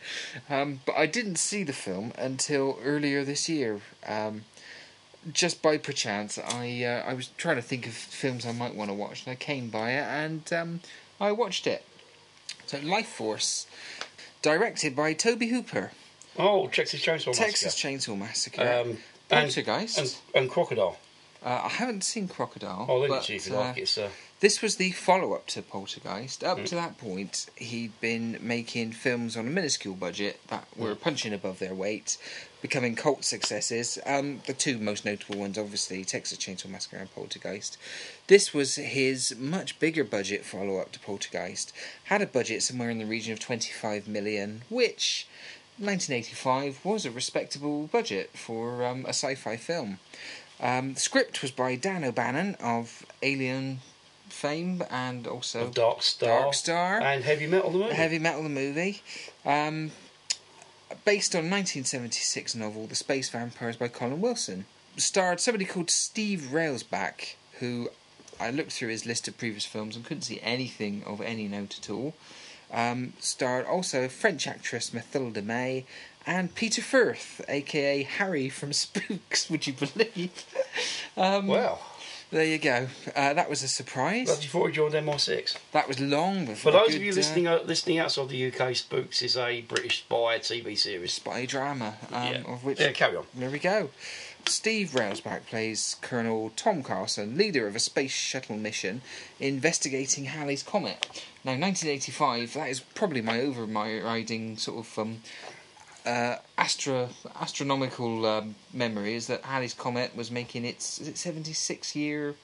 [0.49, 3.81] Um, but I didn't see the film until earlier this year.
[4.07, 4.45] Um,
[5.33, 8.91] just by perchance, I uh, I was trying to think of films I might want
[8.91, 10.81] to watch, and I came by it, and um,
[11.21, 11.85] I watched it.
[12.67, 13.67] So, Life Force,
[14.41, 15.91] directed by Tobe Hooper,
[16.39, 17.45] Oh, Texas Chainsaw Massacre.
[17.45, 18.99] Texas Chainsaw Massacre, Um,
[19.31, 20.97] and, and, and Crocodile.
[21.47, 22.87] Uh, I haven't seen Crocodile.
[22.89, 23.97] Oh, but, see if you uh, like it.
[23.97, 24.09] Uh,
[24.41, 26.45] This was the follow up to Poltergeist.
[26.45, 26.67] Up Mm.
[26.67, 31.01] to that point, he'd been making films on a minuscule budget that were Mm.
[31.01, 32.19] punching above their weight,
[32.61, 33.99] becoming cult successes.
[34.05, 37.79] Um, the two most notable ones, obviously, Texas Chainsaw Massacre and Poltergeist.
[38.27, 41.73] This was his much bigger budget follow up to Poltergeist.
[42.05, 45.27] Had a budget somewhere in the region of 25 million, which
[45.79, 49.99] 1985 was a respectable budget for um, a sci fi film.
[50.61, 53.81] Um, the script was by Dan O'Bannon of Alien
[54.29, 56.43] fame and also of Dark Star.
[56.43, 57.95] Dark Star, And Heavy Metal, the movie.
[57.95, 59.03] Heavy Metal the movie.
[59.45, 59.93] Um,
[61.05, 64.67] based on 1976 novel The Space Vampires by Colin Wilson.
[64.97, 67.91] Starred somebody called Steve Railsback, who
[68.41, 71.79] I looked through his list of previous films and couldn't see anything of any note
[71.79, 72.15] at all.
[72.73, 75.85] Um, starred also French actress Mathilde May
[76.27, 80.45] and Peter Firth, aka Harry from Spooks, would you believe?
[81.17, 81.79] um, Wow.
[82.31, 82.89] there you go.
[83.15, 84.27] Uh, that was a surprise.
[84.27, 85.57] That's before he joined MI6.
[85.73, 86.73] That was long before.
[86.73, 89.61] For those good, of you uh, listening uh, listening outside the UK, Spooks is a
[89.63, 91.13] British spy TV series.
[91.15, 92.43] spy drama, um, yeah.
[92.47, 93.27] of which yeah, carry on.
[93.35, 93.91] There we go.
[94.49, 99.03] Steve Railsback plays Colonel Tom Carson, leader of a space shuttle mission
[99.41, 101.05] investigating Halley's Comet.
[101.45, 105.23] Now, 1985, that is probably my overriding sort of um,
[106.07, 111.97] uh, astro- astronomical um, memory is that Halley's Comet was making its is it 76
[111.97, 112.35] year.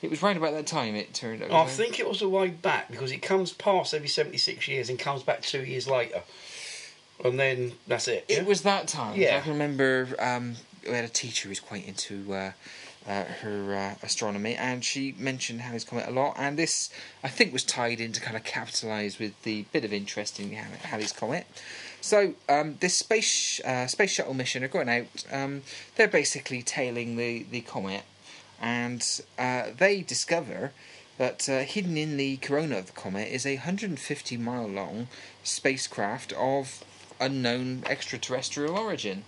[0.00, 1.50] It was right about that time it turned out.
[1.50, 4.98] I think it was a way back because it comes past every 76 years and
[4.98, 6.22] comes back two years later.
[7.24, 8.24] And then that's it.
[8.28, 8.42] It yeah?
[8.44, 9.18] was that time.
[9.18, 9.38] Yeah.
[9.38, 10.54] I can remember um,
[10.86, 12.52] we had a teacher who was quite into uh,
[13.08, 16.34] uh, her uh, astronomy, and she mentioned Halley's Comet a lot.
[16.36, 16.90] And this,
[17.24, 20.52] I think, was tied in to kind of capitalise with the bit of interest in
[20.52, 21.46] Halley's Comet.
[22.00, 25.24] So um, this space uh, space shuttle mission are going out.
[25.32, 25.62] Um,
[25.96, 28.02] they're basically tailing the the comet,
[28.60, 29.04] and
[29.38, 30.72] uh, they discover
[31.18, 35.08] that uh, hidden in the corona of the comet is a 150 mile long
[35.42, 36.84] spacecraft of
[37.20, 39.24] unknown extraterrestrial origin.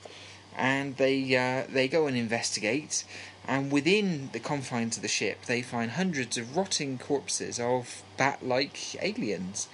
[0.57, 3.05] And they uh, they go and investigate,
[3.47, 9.03] and within the confines of the ship, they find hundreds of rotting corpses of bat-like
[9.03, 9.69] aliens.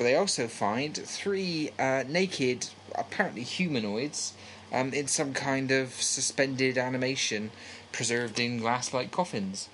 [0.00, 4.32] But they also find three uh, naked, apparently humanoids,
[4.72, 7.50] um, in some kind of suspended animation,
[7.92, 9.68] preserved in glass-like coffins.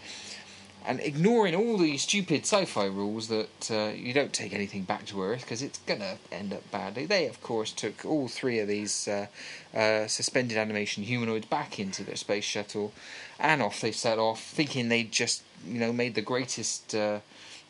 [0.85, 5.23] And ignoring all the stupid sci-fi rules that uh, you don't take anything back to
[5.23, 9.07] Earth because it's gonna end up badly, they of course took all three of these
[9.07, 9.27] uh,
[9.73, 12.93] uh, suspended animation humanoids back into their space shuttle,
[13.39, 17.21] and off they set off, thinking they'd just you know made the greatest uh,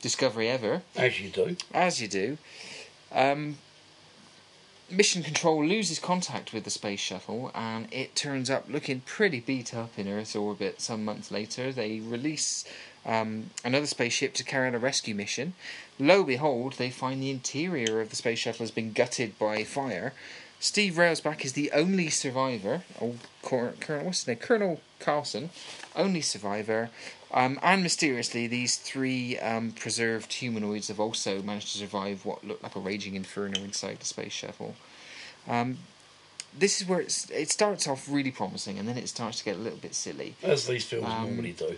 [0.02, 1.56] discovery ever As you do.
[1.72, 2.38] as you do.
[3.12, 3.56] Um,
[4.88, 9.74] Mission Control loses contact with the space shuttle, and it turns up looking pretty beat
[9.74, 10.80] up in Earth's orbit.
[10.80, 12.64] Some months later, they release
[13.04, 15.54] um, another spaceship to carry out a rescue mission.
[15.98, 19.64] Lo and behold, they find the interior of the space shuttle has been gutted by
[19.64, 20.12] fire.
[20.60, 22.82] Steve Railsback is the only survivor.
[23.02, 24.36] Oh, Colonel, what's his name?
[24.36, 25.50] Colonel Carlson,
[25.96, 26.90] only survivor.
[27.32, 32.62] Um, and mysteriously, these three um, preserved humanoids have also managed to survive what looked
[32.62, 34.76] like a raging inferno inside the space shuttle.
[35.48, 35.78] Um,
[36.56, 39.56] this is where it's, it starts off really promising, and then it starts to get
[39.56, 40.34] a little bit silly.
[40.42, 41.76] As these films Um, normally do.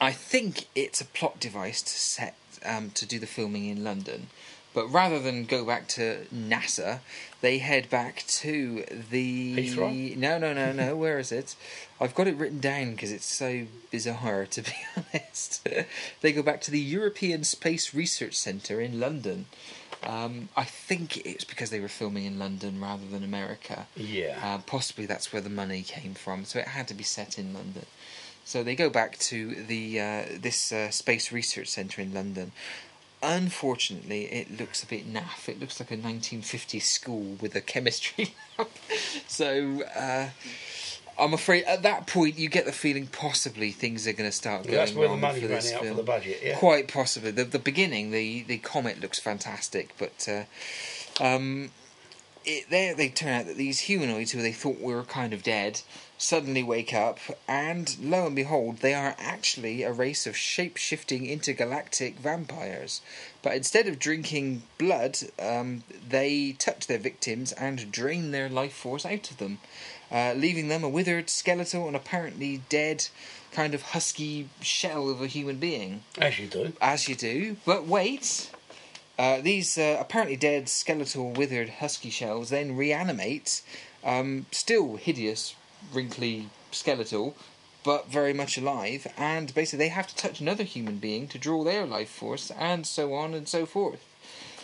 [0.00, 4.28] I think it's a plot device to set um, to do the filming in London,
[4.74, 7.00] but rather than go back to NASA,
[7.40, 10.16] they head back to the Heathrow?
[10.16, 11.54] no no no no where is it?
[12.00, 15.68] I've got it written down because it's so bizarre to be honest.
[16.20, 19.46] they go back to the European Space Research Centre in London.
[20.04, 23.86] Um, I think it's because they were filming in London rather than America.
[23.94, 24.38] Yeah.
[24.42, 27.54] Uh, possibly that's where the money came from, so it had to be set in
[27.54, 27.86] London.
[28.44, 32.50] So they go back to the uh, this uh, space research centre in London.
[33.22, 35.48] Unfortunately, it looks a bit naff.
[35.48, 38.68] It looks like a 1950s school with a chemistry lab.
[39.28, 40.28] so uh,
[41.18, 44.64] I'm afraid at that point you get the feeling possibly things are going to start
[44.64, 46.56] going That's where the wrong money ran out for the budget, yeah.
[46.58, 47.30] Quite possibly.
[47.30, 51.70] The the beginning, the the comet looks fantastic, but uh, um,
[52.44, 55.82] it, there they turn out that these humanoids who they thought were kind of dead
[56.22, 61.26] suddenly wake up, and lo and behold, they are actually a race of shape shifting
[61.26, 63.00] intergalactic vampires.
[63.42, 69.04] But instead of drinking blood, um, they touch their victims and drain their life force
[69.04, 69.58] out of them,
[70.12, 73.08] uh, leaving them a withered, skeletal, and apparently dead
[73.50, 76.04] kind of husky shell of a human being.
[76.18, 76.72] As you do.
[76.80, 77.56] As you do.
[77.66, 78.50] But wait.
[79.18, 83.60] Uh, these uh, apparently dead, skeletal, withered, husky shells then reanimate,
[84.02, 85.54] um, still hideous,
[85.92, 87.34] wrinkly, skeletal,
[87.84, 91.64] but very much alive, and basically they have to touch another human being to draw
[91.64, 94.04] their life force, and so on and so forth.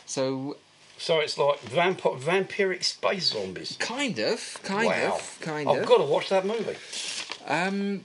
[0.07, 0.57] So,
[0.99, 3.77] So it's like vamp- vampiric space zombies.
[3.79, 5.15] kind of, kind wow.
[5.17, 5.77] of, kind of.
[5.77, 6.77] I've got to watch that movie.
[7.47, 8.05] Um,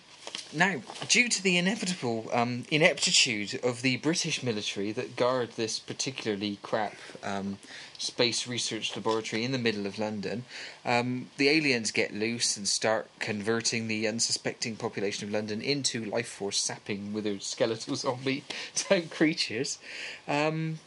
[0.56, 6.60] now, due to the inevitable um, ineptitude of the British military that guard this particularly
[6.62, 7.58] crap um,
[7.98, 10.46] space research laboratory in the middle of London,
[10.86, 16.28] um, the aliens get loose and start converting the unsuspecting population of London into life
[16.28, 18.44] force sapping withered skeletal zombie
[18.76, 19.80] type creatures.
[20.28, 20.80] Um,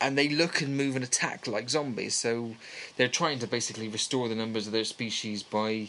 [0.00, 2.14] and they look and move and attack like zombies.
[2.14, 2.56] So
[2.96, 5.88] they're trying to basically restore the numbers of their species by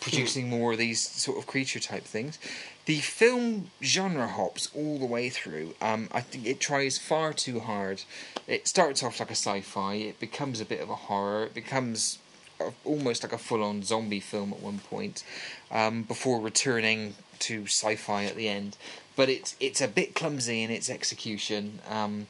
[0.00, 2.38] producing more of these sort of creature type things.
[2.84, 5.74] The film genre hops all the way through.
[5.80, 8.02] Um, I think it tries far too hard.
[8.46, 9.94] It starts off like a sci-fi.
[9.94, 11.44] It becomes a bit of a horror.
[11.44, 12.18] It becomes
[12.60, 15.24] a, almost like a full-on zombie film at one point,
[15.72, 18.76] um, before returning to sci-fi at the end.
[19.16, 21.80] But it's it's a bit clumsy in its execution.
[21.90, 22.28] Um,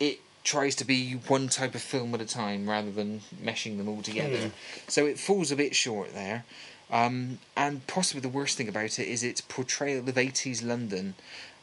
[0.00, 3.88] it tries to be one type of film at a time rather than meshing them
[3.88, 4.48] all together.
[4.48, 4.88] Hmm.
[4.88, 6.44] So it falls a bit short there.
[6.92, 11.14] Um, and possibly the worst thing about it is its portrayal of 80s London.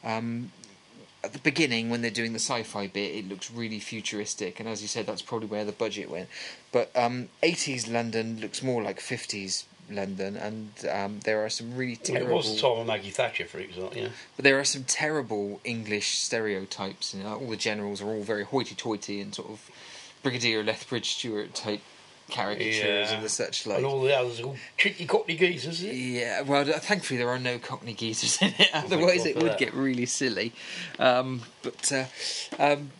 [0.04, 0.52] Um,
[1.24, 4.68] at the beginning, when they're doing the sci fi bit, it looks really futuristic, and
[4.68, 6.30] as you said, that's probably where the budget went.
[6.72, 11.96] But um, 80s London looks more like 50s London, and um, there are some really
[11.96, 12.32] terrible.
[12.32, 13.98] It was time of Maggie Thatcher, for example.
[13.98, 14.10] Yeah.
[14.36, 17.14] But there are some terrible English stereotypes.
[17.14, 19.70] You know, all the generals are all very hoity-toity and sort of
[20.24, 21.82] Brigadier Lethbridge Stewart type
[22.30, 23.12] caricatures Yeah.
[23.16, 23.78] and the such like.
[23.78, 25.84] And all the others are all cheeky cockney geezers.
[25.84, 28.70] Yeah, well, thankfully there are no Cockney geezers in it.
[28.74, 29.60] Otherwise, it would that.
[29.60, 30.54] get really silly.
[30.98, 32.06] Um, but uh,
[32.58, 32.92] um,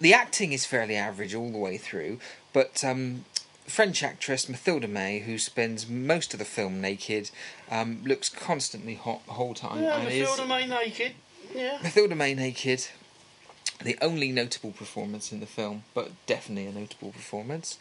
[0.00, 2.18] the acting is fairly average all the way through.
[2.52, 3.24] But um,
[3.66, 7.30] French actress Mathilda May, who spends most of the film naked,
[7.70, 9.82] um, looks constantly hot the whole time.
[9.82, 11.12] Yeah, and the is- May naked.
[11.54, 11.78] Yeah.
[11.82, 12.86] Mathilda May naked.
[13.82, 17.78] The only notable performance in the film, but definitely a notable performance.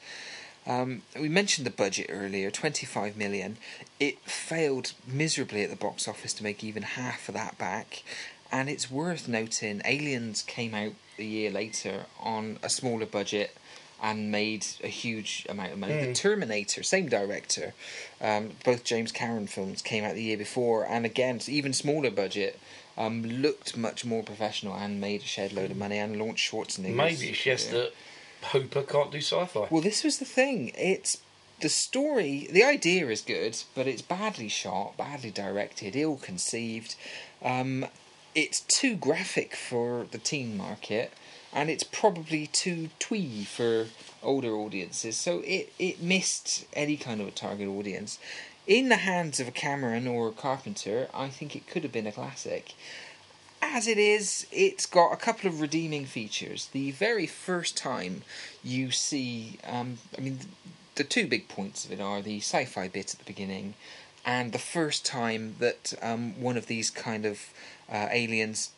[0.65, 3.57] Um, we mentioned the budget earlier, 25 million.
[3.99, 8.03] It failed miserably at the box office to make even half of that back.
[8.51, 13.55] And it's worth noting, Aliens came out a year later on a smaller budget
[14.01, 15.93] and made a huge amount of money.
[15.93, 16.15] The Mm.
[16.15, 17.73] Terminator, same director,
[18.21, 22.59] um, both James Cameron films came out the year before, and again, even smaller budget,
[22.97, 26.95] um, looked much more professional and made a shed load of money and launched Schwarzenegger.
[26.95, 27.93] Maybe it's just that
[28.51, 29.67] Hooper can't do sci-fi.
[29.69, 30.71] Well, this was the thing.
[30.75, 31.19] It's
[31.61, 32.47] the story.
[32.51, 36.95] The idea is good, but it's badly shot, badly directed, ill conceived.
[37.41, 37.85] Um,
[38.35, 41.13] it's too graphic for the teen market,
[41.53, 43.87] and it's probably too twee for
[44.21, 45.17] older audiences.
[45.17, 48.19] So it it missed any kind of a target audience.
[48.65, 52.07] In the hands of a Cameron or a Carpenter, I think it could have been
[52.07, 52.73] a classic.
[53.61, 56.67] As it is, it's got a couple of redeeming features.
[56.71, 58.21] The very first time
[58.63, 60.39] you see, um, I mean,
[60.95, 63.73] the two big points of it are the sci fi bit at the beginning,
[64.25, 67.49] and the first time that um, one of these kind of
[67.91, 68.71] uh, aliens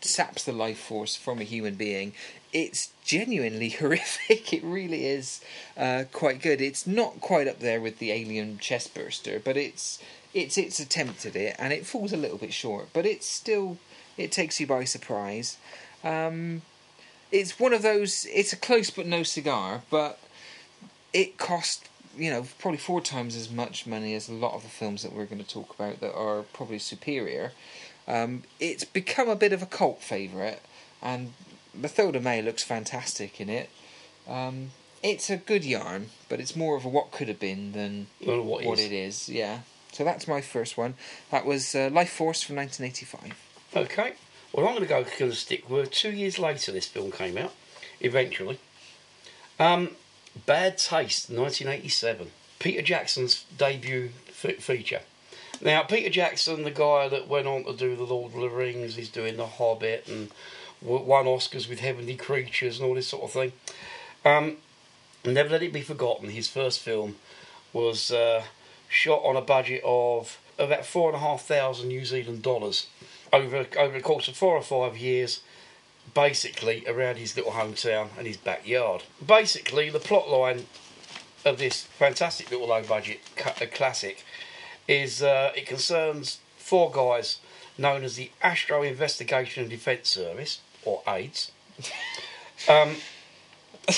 [0.00, 2.12] saps the life force from a human being.
[2.52, 4.52] It's genuinely horrific.
[4.52, 5.40] It really is
[5.76, 6.60] uh, quite good.
[6.60, 9.98] It's not quite up there with the Alien chestburster, but it's
[10.32, 12.88] it's its attempt at it, and it falls a little bit short.
[12.92, 13.78] But it's still
[14.16, 15.56] it takes you by surprise.
[16.04, 16.62] Um,
[17.32, 18.26] it's one of those.
[18.32, 20.18] It's a close but no cigar, but
[21.12, 24.68] it cost you know probably four times as much money as a lot of the
[24.68, 27.52] films that we're going to talk about that are probably superior.
[28.10, 30.58] Um, it's become a bit of a cult favourite,
[31.00, 31.32] and
[31.78, 33.70] Mathilda May looks fantastic in it.
[34.28, 38.08] Um, it's a good yarn, but it's more of a what could have been than
[38.26, 38.84] Well, what what is.
[38.86, 39.28] it is.
[39.28, 39.60] Yeah.
[39.92, 40.94] So that's my first one.
[41.30, 43.34] That was uh, Lifeforce from 1985.
[43.76, 44.14] Okay.
[44.52, 46.72] Well, I'm going to go going to stick with two years later.
[46.72, 47.52] This film came out.
[48.00, 48.58] Eventually.
[49.58, 49.90] Um,
[50.46, 52.30] Bad Taste, 1987.
[52.58, 55.00] Peter Jackson's debut f- feature.
[55.62, 58.96] Now, Peter Jackson, the guy that went on to do the Lord of the Rings,
[58.96, 60.30] he's doing The Hobbit and
[60.80, 63.52] won Oscars with Heavenly Creatures and all this sort of thing.
[64.24, 64.56] Um,
[65.24, 66.30] never let it be forgotten.
[66.30, 67.16] His first film
[67.74, 68.44] was uh,
[68.88, 72.86] shot on a budget of about four and a half thousand New Zealand dollars
[73.32, 75.40] over over the course of four or five years,
[76.14, 79.02] basically around his little hometown and his backyard.
[79.24, 80.66] Basically, the plot line
[81.44, 83.20] of this fantastic little low budget
[83.72, 84.24] classic
[84.90, 87.38] is uh, it concerns four guys
[87.78, 91.52] known as the Astro Investigation and Defence Service, or AIDS,
[92.68, 92.96] um,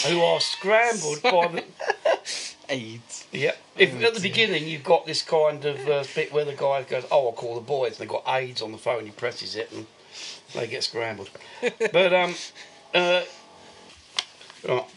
[0.07, 1.64] who are scrambled by the.
[2.68, 3.26] AIDS.
[3.32, 3.53] Yeah.
[3.76, 7.05] If at the beginning you've got this kind of uh, bit where the guy goes,
[7.11, 9.05] "Oh, I'll call the boys," and they've got AIDS on the phone.
[9.05, 9.86] He presses it, and
[10.55, 11.28] they get scrambled.
[11.93, 12.34] but um,
[12.95, 13.22] uh,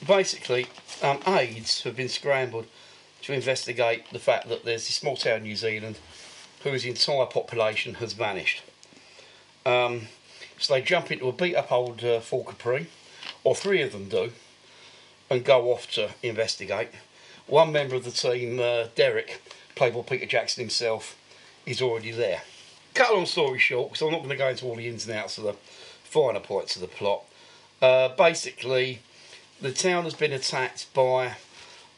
[0.08, 0.68] basically,
[1.02, 2.68] um, AIDS have been scrambled
[3.26, 5.97] to investigate the fact that there's this small town in New Zealand
[6.63, 8.61] whose entire population has vanished.
[9.65, 10.07] Um,
[10.59, 12.88] so they jump into a beat up old uh, Ford Capri,
[13.43, 14.32] or three of them do,
[15.30, 16.89] and go off to investigate.
[17.47, 19.41] One member of the team, uh, Derek,
[19.76, 21.17] played by Peter Jackson himself,
[21.65, 22.43] is already there.
[22.93, 25.07] Cut a long story short, because I'm not going to go into all the ins
[25.07, 25.53] and outs of the
[26.03, 27.23] finer points of the plot.
[27.82, 28.99] Uh, basically,
[29.59, 31.36] the town has been attacked by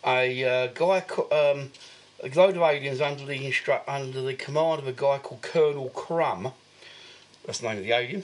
[0.08, 0.99] a uh, guy,
[1.32, 1.72] um,
[2.24, 5.89] a load of aliens under the instru- under the command of a guy called Colonel
[5.89, 6.53] Crumb.
[7.45, 8.24] That's the name of the alien.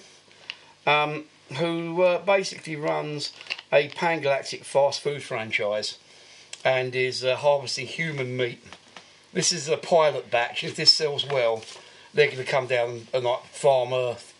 [0.87, 1.25] Um,
[1.57, 3.31] who uh, basically runs
[3.71, 5.97] a pan-galactic fast food franchise
[6.63, 8.63] and is uh, harvesting human meat.
[9.33, 10.63] This is a pilot batch.
[10.63, 11.63] If this sells well,
[12.13, 14.33] they're going to come down and like farm Earth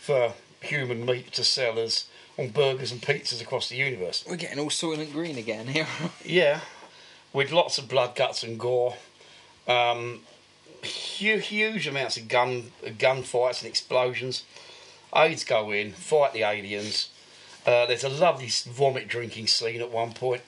[0.00, 2.06] for human meat to sell as
[2.38, 4.24] on burgers and pizzas across the universe.
[4.28, 5.86] We're getting all Soylent Green again here.
[6.24, 6.60] Yeah,
[7.32, 8.96] with lots of blood, guts, and gore.
[9.68, 10.20] Um,
[10.82, 14.44] huge, huge amounts of gun gunfights and explosions.
[15.14, 17.08] Aids go in, fight the aliens.
[17.66, 20.42] Uh, there's a lovely vomit drinking scene at one point.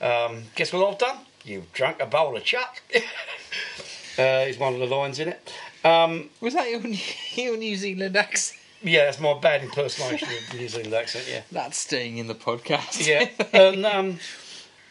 [0.00, 1.18] Um, guess what I've done?
[1.44, 2.82] You've drunk a bowl of chuck.
[4.18, 5.52] uh, is one of the lines in it.
[5.84, 6.80] Um, Was that your,
[7.34, 8.60] your New Zealand accent?
[8.82, 11.26] yeah, that's my bad impersonation of the New Zealand accent.
[11.28, 11.42] Yeah.
[11.50, 13.06] That's staying in the podcast.
[13.06, 14.18] yeah, and um,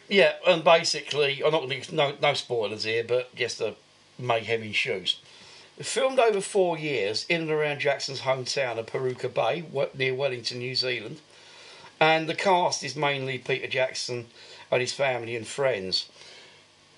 [0.08, 3.74] yeah, and basically, I'm not going to no no spoilers here, but just the
[4.18, 5.20] mayhem ensues.
[5.78, 10.74] Filmed over four years in and around Jackson's hometown of Pukerua Bay, near Wellington, New
[10.74, 11.20] Zealand,
[12.00, 14.26] and the cast is mainly Peter Jackson
[14.70, 16.08] and his family and friends.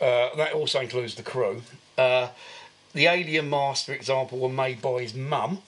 [0.00, 1.62] Uh, that also includes the crew.
[1.98, 2.28] Uh,
[2.94, 5.58] the alien masks, for example, were made by his mum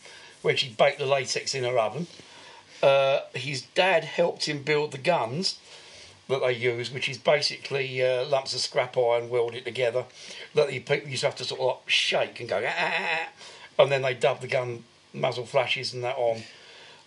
[0.41, 2.07] when she baked the latex in her oven.
[2.83, 5.59] Uh, his dad helped him build the guns
[6.33, 10.05] that they use, which is basically uh, lumps of scrap iron welded together
[10.55, 12.95] that the people used to have to sort of like shake and go, "Ah, ah,
[12.99, 16.43] ah," and then they dub the gun muzzle flashes and that on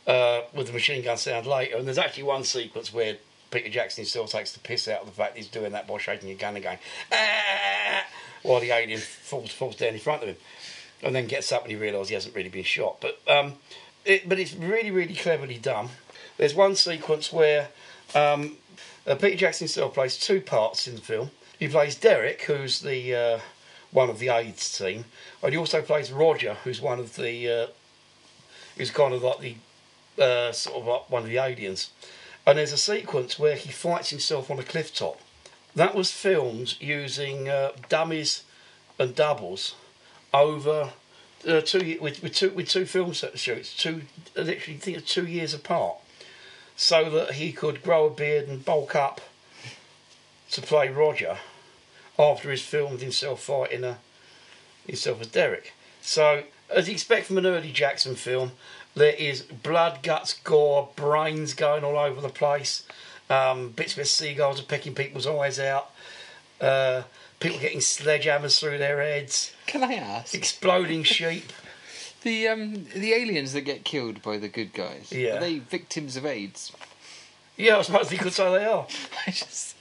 [0.07, 1.77] uh, with the machine gun sound later.
[1.77, 3.17] And there's actually one sequence where
[3.51, 6.29] Peter Jackson himself takes the piss out of the fact he's doing that by shaking
[6.29, 6.79] a gun and going,
[7.11, 8.05] "Ah,"
[8.43, 10.37] while the alien falls, falls down in front of him
[11.01, 12.99] and then gets up and he realises he hasn't really been shot.
[13.01, 13.53] But um,
[14.03, 15.89] it, but it's really really cleverly done.
[16.37, 17.69] There's one sequence where
[18.13, 18.57] um,
[19.07, 21.31] uh, Peter Jackson himself plays two parts in the film.
[21.59, 23.39] He plays Derek, who's the uh,
[23.91, 25.05] one of the AIDS team,
[25.41, 27.67] and he also plays Roger, who's one of the uh,
[28.77, 29.55] who's kind of like the
[30.21, 31.91] uh, sort of like one of the aliens.
[32.47, 35.19] And there's a sequence where he fights himself on a cliff top.
[35.75, 38.43] That was filmed using uh, dummies
[38.99, 39.75] and doubles
[40.33, 40.91] over
[41.47, 44.03] uh, two with, with two with two film shoots, two
[44.35, 45.97] literally I think two years apart,
[46.75, 49.21] so that he could grow a beard and bulk up
[50.51, 51.37] to play Roger
[52.17, 53.97] after he's filmed himself fighting a,
[54.85, 55.73] himself as Derek.
[56.01, 58.51] So, as you expect from an early Jackson film,
[58.95, 62.83] there is blood, guts, gore, brains going all over the place,
[63.29, 65.91] um, bits where seagulls are pecking people's eyes out,
[66.61, 67.03] uh,
[67.39, 71.51] people getting sledgehammers through their heads, Can I ask exploding sheep.
[72.25, 75.11] The um the aliens that get killed by the good guys?
[75.11, 75.37] Yeah.
[75.37, 76.73] Are they victims of AIDS?
[77.55, 78.85] Yeah, I suppose you could say they are.
[79.27, 79.75] I just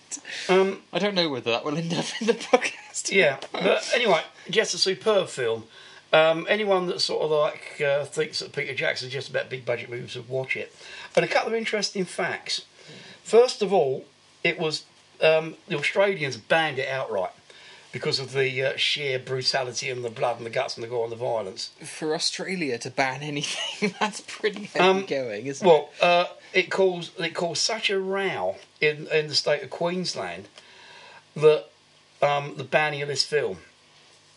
[0.49, 3.11] Um, I don't know whether that will end up in the podcast.
[3.11, 5.65] Yeah, but anyway, just a superb film.
[6.13, 9.91] Um, anyone that sort of like uh, thinks that Peter Jackson's just about big budget
[9.91, 10.73] movies should watch it.
[11.17, 12.65] And a couple of interesting facts.
[13.25, 14.05] First of all,
[14.45, 14.85] it was
[15.21, 17.33] um, the Australians banned it outright
[17.95, 21.05] because of the uh, sheer brutality and the blood and the guts and the gore
[21.05, 21.71] and the violence.
[21.81, 27.19] For Australia to ban anything, that's pretty heavy Um, going, isn't Well, uh, it caused
[27.21, 30.49] it caused such a row in in the state of Queensland
[31.37, 31.67] that
[32.21, 33.59] um, the banning of this film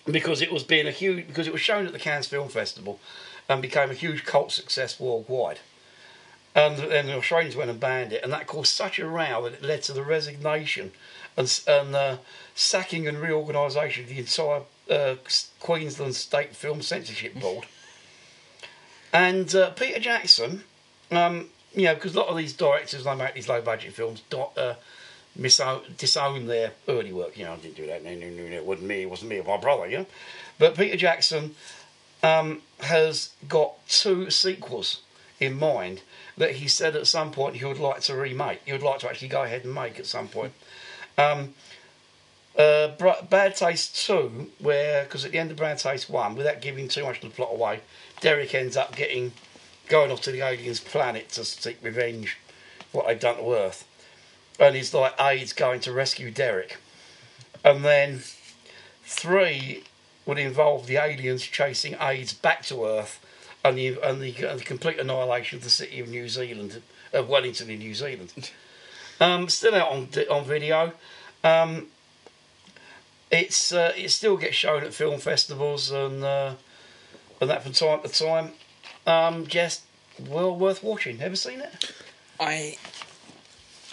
[0.05, 2.99] because it was being a huge because it was shown at the Cannes Film Festival
[3.49, 5.59] and became a huge cult success worldwide.
[6.53, 9.53] And then the Australians went and banned it, and that caused such a row that
[9.53, 10.91] it led to the resignation
[11.37, 12.17] and, and uh,
[12.55, 15.15] sacking and reorganisation of the entire uh,
[15.59, 17.65] Queensland State Film Censorship Board.
[19.13, 20.63] And uh, Peter Jackson,
[21.11, 24.21] um, you know, because a lot of these directors, they make these low budget films,
[24.29, 24.75] do, uh,
[25.37, 27.37] misown, disown their early work.
[27.37, 28.03] You know, I didn't do that.
[28.03, 29.03] No, no, no, no, it wasn't me.
[29.03, 29.37] It wasn't me.
[29.37, 29.87] It was my brother.
[29.87, 30.05] You know,
[30.59, 31.55] but Peter Jackson
[32.23, 35.01] um, has got two sequels
[35.39, 36.01] in mind
[36.37, 38.61] that he said at some point he would like to remake.
[38.65, 40.53] He would like to actually go ahead and make at some point.
[41.17, 41.53] Um,
[42.57, 42.89] uh,
[43.29, 47.03] Bad Taste 2, where, because at the end of Bad Taste 1, without giving too
[47.03, 47.81] much of the plot away,
[48.19, 49.31] Derek ends up getting,
[49.87, 52.37] going off to the aliens' planet to seek revenge
[52.91, 53.87] for what they've done to Earth.
[54.59, 56.77] And he's like, AIDS going to rescue Derek.
[57.63, 58.21] And then
[59.03, 59.83] 3
[60.25, 63.23] would involve the aliens chasing AIDS back to Earth
[63.63, 66.81] and the, and the, and the complete annihilation of the city of New Zealand,
[67.13, 68.51] of Wellington in New Zealand.
[69.19, 70.93] Um, still out on on video.
[71.43, 71.87] Um,
[73.31, 76.53] it's uh, it still gets shown at film festivals and uh,
[77.41, 78.51] and that from time to time.
[79.05, 79.83] Um, just
[80.19, 81.21] well worth watching.
[81.21, 81.91] Ever seen it?
[82.39, 82.77] I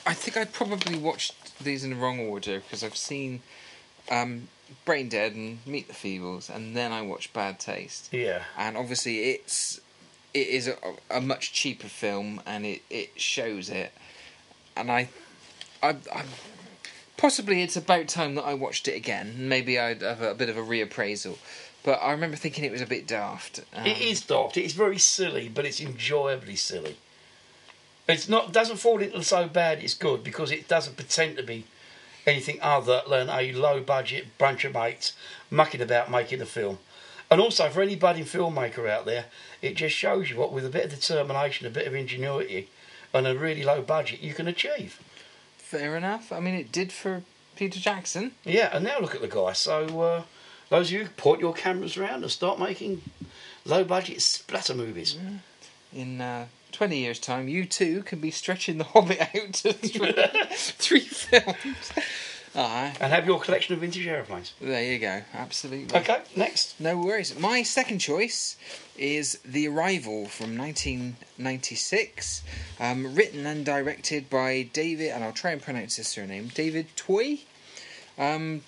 [0.06, 3.40] I think I probably watched these in the wrong order because I've seen
[4.10, 4.48] um,
[4.86, 8.12] Braindead and Meet the Feebles, and then I watched Bad Taste.
[8.12, 8.42] Yeah.
[8.56, 9.80] And obviously, it's
[10.32, 10.76] it is a,
[11.10, 13.92] a much cheaper film, and it, it shows it.
[14.76, 15.08] And I,
[15.82, 16.24] I, I
[17.16, 19.48] possibly it's about time that I watched it again.
[19.48, 21.38] Maybe I'd have a, a bit of a reappraisal.
[21.82, 23.60] But I remember thinking it was a bit daft.
[23.74, 24.56] Um, it is daft.
[24.56, 26.96] It's very silly, but it's enjoyably silly.
[28.08, 31.64] It's not doesn't fall into so bad it's good because it doesn't pretend to be
[32.26, 35.12] anything other than a low budget bunch of mates
[35.50, 36.78] mucking about making a film.
[37.30, 39.26] And also for any budding filmmaker out there,
[39.62, 42.68] it just shows you what with a bit of determination, a bit of ingenuity,
[43.14, 45.00] and a really low budget you can achieve.
[45.56, 46.32] Fair enough.
[46.32, 47.22] I mean, it did for
[47.56, 48.32] Peter Jackson.
[48.44, 49.52] Yeah, and now look at the guy.
[49.52, 50.22] So, uh,
[50.68, 53.02] those of you point your cameras around and start making
[53.64, 55.16] low budget splatter movies.
[55.16, 56.00] Yeah.
[56.00, 60.12] In uh, 20 years' time, you too can be stretching The Hobbit out to three,
[60.52, 61.92] three films.
[62.54, 62.92] Uh-huh.
[63.00, 64.54] And have your collection of vintage aeroplanes.
[64.60, 65.98] There you go, absolutely.
[65.98, 66.78] Okay, next.
[66.80, 67.36] No worries.
[67.38, 68.56] My second choice
[68.96, 72.42] is The Arrival from 1996,
[72.78, 77.40] um, written and directed by David, and I'll try and pronounce his surname, David Twohy.
[78.16, 78.62] Um,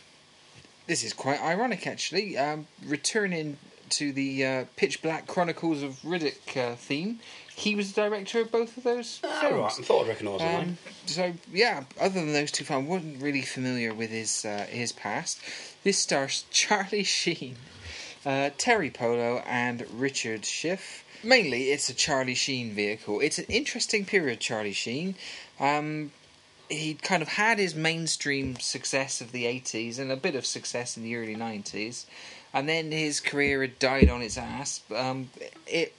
[0.89, 2.37] this is quite ironic, actually.
[2.37, 3.57] Um, returning
[3.91, 7.21] to the uh, Pitch Black Chronicles of Riddick uh, theme,
[7.57, 9.55] he was the director of both of those oh, films.
[9.55, 9.81] Right.
[9.81, 10.77] I thought I'd recognise um.
[11.07, 14.93] So yeah, other than those two films, I wasn't really familiar with his uh, his
[14.93, 15.41] past.
[15.83, 17.57] This stars Charlie Sheen,
[18.27, 21.03] uh, Teri Polo, and Richard Schiff.
[21.25, 23.21] Mainly, it's a Charlie Sheen vehicle.
[23.21, 25.15] It's an interesting period, Charlie Sheen.
[25.59, 26.13] Um,
[26.69, 30.97] he kind of had his mainstream success of the 80s and a bit of success
[30.97, 32.05] in the early 90s
[32.53, 34.81] and then his career had died on its ass.
[34.95, 35.29] Um,
[35.67, 35.95] it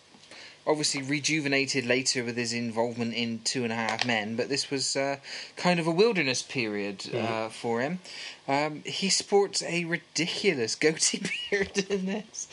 [0.68, 4.96] obviously rejuvenated later with his involvement in Two and a Half Men, but this was
[4.96, 5.18] uh,
[5.56, 7.52] kind of a wilderness period uh, mm.
[7.52, 8.00] for him.
[8.48, 12.48] Um, he sports a ridiculous goatee beard in this.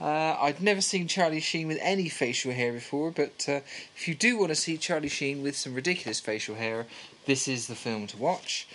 [0.00, 3.60] Uh, I'd never seen Charlie Sheen with any facial hair before, but uh,
[3.96, 6.86] if you do want to see Charlie Sheen with some ridiculous facial hair,
[7.26, 8.68] this is the film to watch.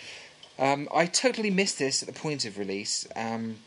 [0.60, 3.08] Um, I totally missed this at the point of release.
[3.16, 3.58] Um,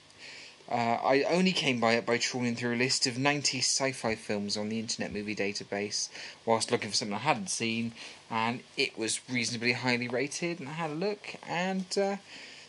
[0.71, 4.15] uh, I only came by it by trawling through a list of 90 sci fi
[4.17, 6.09] films on the Internet Movie Database
[6.45, 7.93] whilst looking for something I hadn't seen,
[8.31, 10.59] and it was reasonably highly rated.
[10.59, 12.17] And I had a look, and uh,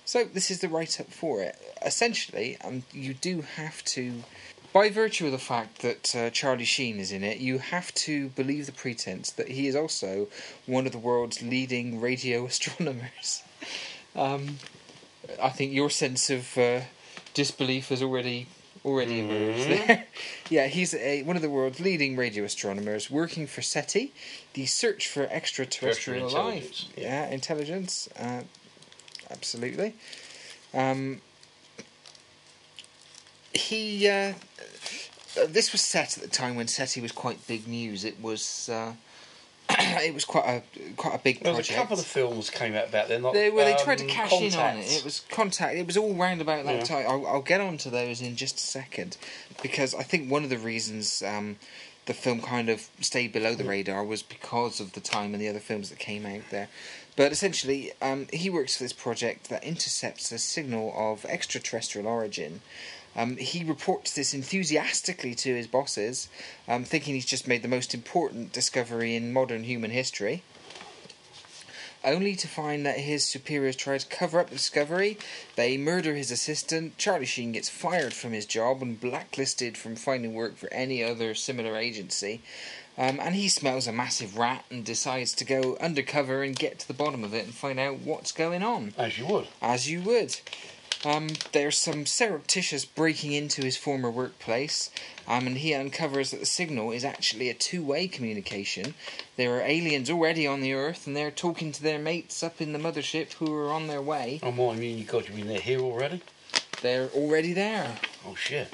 [0.05, 1.55] so this is the write up for it.
[1.83, 4.23] Essentially, um, you do have to,
[4.73, 8.29] by virtue of the fact that uh, Charlie Sheen is in it, you have to
[8.29, 10.27] believe the pretense that he is also
[10.67, 13.41] one of the world's leading radio astronomers.
[14.15, 14.59] um,
[15.41, 16.81] I think your sense of uh,
[17.37, 18.47] disbelief has already
[18.83, 19.31] already mm-hmm.
[19.31, 20.05] emerged there.
[20.49, 24.11] yeah, he's a, one of the world's leading radio astronomers working for SETI,
[24.53, 26.85] the search for extraterrestrial life.
[26.97, 28.09] Yeah, intelligence.
[28.19, 28.41] Uh,
[29.29, 29.93] absolutely.
[30.73, 31.21] Um,
[33.53, 34.09] he.
[34.09, 34.33] Uh,
[35.47, 38.03] this was set at the time when SETI was quite big news.
[38.03, 38.67] It was.
[38.67, 38.93] Uh,
[39.79, 41.71] it was quite a quite a big project.
[41.71, 43.21] A couple of films came out about then.
[43.21, 44.53] Like, they, well, they tried to um, cash Contact.
[44.53, 44.91] in on it.
[44.91, 45.75] It was Contact.
[45.75, 46.83] It was all round about that yeah.
[46.83, 47.05] time.
[47.07, 49.17] I'll, I'll, get on to those in just a second
[49.61, 51.57] because I think one of the reasons um,
[52.07, 55.49] the film kind of stayed below the radar was because of the time and the
[55.49, 56.69] other films that came out there.
[57.15, 62.61] But essentially, um, he works for this project that intercepts a signal of extraterrestrial origin
[63.17, 66.29] um, he reports this enthusiastically to his bosses,
[66.67, 70.43] um, thinking he's just made the most important discovery in modern human history.
[72.05, 75.17] only to find that his superiors try to cover up the discovery.
[75.55, 76.97] They murder his assistant.
[76.97, 81.33] Charlie Sheen gets fired from his job and blacklisted from finding work for any other
[81.33, 82.41] similar agency.
[82.99, 86.87] Um, and he smells a massive rat and decides to go undercover and get to
[86.87, 88.93] the bottom of it and find out what's going on.
[88.97, 89.47] As you would.
[89.61, 90.39] As you would.
[91.05, 94.89] Um, there's some surreptitious breaking into his former workplace,
[95.27, 98.95] um, and he uncovers that the signal is actually a two way communication.
[99.35, 102.73] There are aliens already on the Earth, and they're talking to their mates up in
[102.73, 104.39] the mothership who are on their way.
[104.41, 106.21] Oh, my, I mean, you got you mean they're here already?
[106.81, 107.95] They're already there.
[108.25, 108.69] Oh, shit.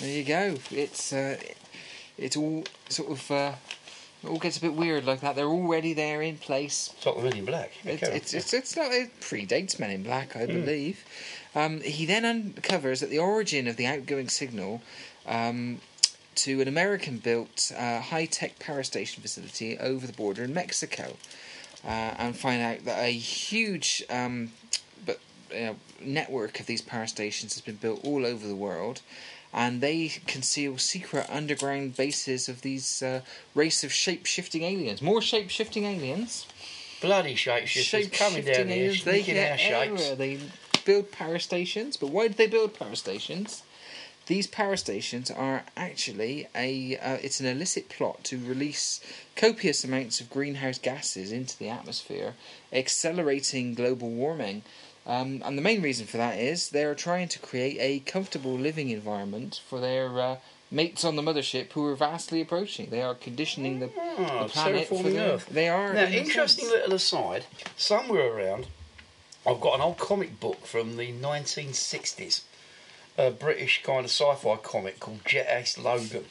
[0.00, 0.56] There you go.
[0.72, 1.38] It's uh,
[2.18, 3.52] it's all sort of uh,
[4.24, 5.36] it all gets a bit weird like that.
[5.36, 6.90] They're already there in place.
[6.96, 7.72] It's the Men in Black.
[7.84, 11.04] It, it's, it's it's not it predates Men in Black, I believe.
[11.54, 14.82] Um, he then uncovers that the origin of the outgoing signal
[15.26, 15.80] um,
[16.36, 21.16] to an American-built uh, high-tech power station facility over the border in Mexico,
[21.84, 24.50] uh, and find out that a huge um,
[25.06, 25.20] but
[25.52, 29.00] uh, network of these power stations has been built all over the world.
[29.56, 33.20] And they conceal secret underground bases of these uh,
[33.54, 35.00] race of shape-shifting aliens.
[35.00, 36.46] More shape-shifting aliens
[37.04, 40.10] Bloody shapeshifters coming down here, aliens, they sneaking get our shapes.
[40.12, 40.38] They
[40.84, 43.62] build power stations, but why do they build power stations?
[44.26, 49.00] These power stations are actually a uh, it's an illicit plot to release
[49.36, 52.34] copious amounts of greenhouse gases into the atmosphere,
[52.72, 54.62] accelerating global warming.
[55.06, 58.54] Um, and the main reason for that is they are trying to create a comfortable
[58.54, 60.36] living environment for their uh,
[60.70, 62.88] mates on the mothership who are vastly approaching.
[62.88, 65.46] They are conditioning the, Oh, the planet for their, Earth.
[65.50, 66.78] They are Now, in interesting sense.
[66.80, 67.44] little aside.
[67.76, 68.68] Somewhere around,
[69.46, 72.42] I've got an old comic book from the 1960s.
[73.16, 76.24] A British kind of sci-fi comic called Jet Ace Logan.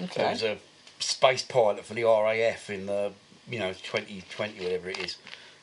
[0.00, 0.06] Okay.
[0.16, 0.58] There was a
[1.00, 3.12] space pilot for the RAF in the,
[3.48, 5.16] you know, 2020, whatever it is.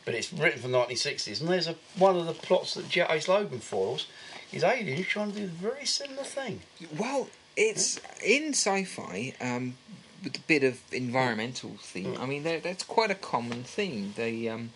[0.04, 1.40] But it's written from the 1960s.
[1.40, 4.08] And there's a one of the plots that Jet Ace Logan foils
[4.52, 6.62] is aliens trying to do a very similar thing.
[6.98, 9.76] Well, it's in sci-fi um,
[10.24, 12.18] with a bit of environmental theme.
[12.20, 14.14] I mean, that's quite a common theme.
[14.16, 14.72] They, um,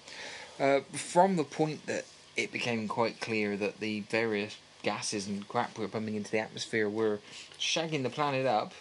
[0.63, 2.05] uh, from the point that
[2.37, 6.39] it became quite clear that the various gases and crap we were pumping into the
[6.39, 7.19] atmosphere were
[7.59, 8.73] shagging the planet up.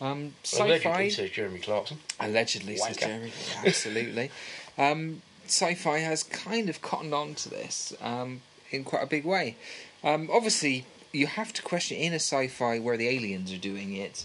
[0.00, 1.98] Um, Allegedly, sci-fi says Jeremy Clarkson.
[2.20, 3.32] Allegedly, says Jeremy.
[3.64, 4.30] Absolutely.
[4.78, 9.56] um, sci-fi has kind of cottoned on to this um, in quite a big way.
[10.04, 14.24] Um, obviously, you have to question in a sci-fi where the aliens are doing it.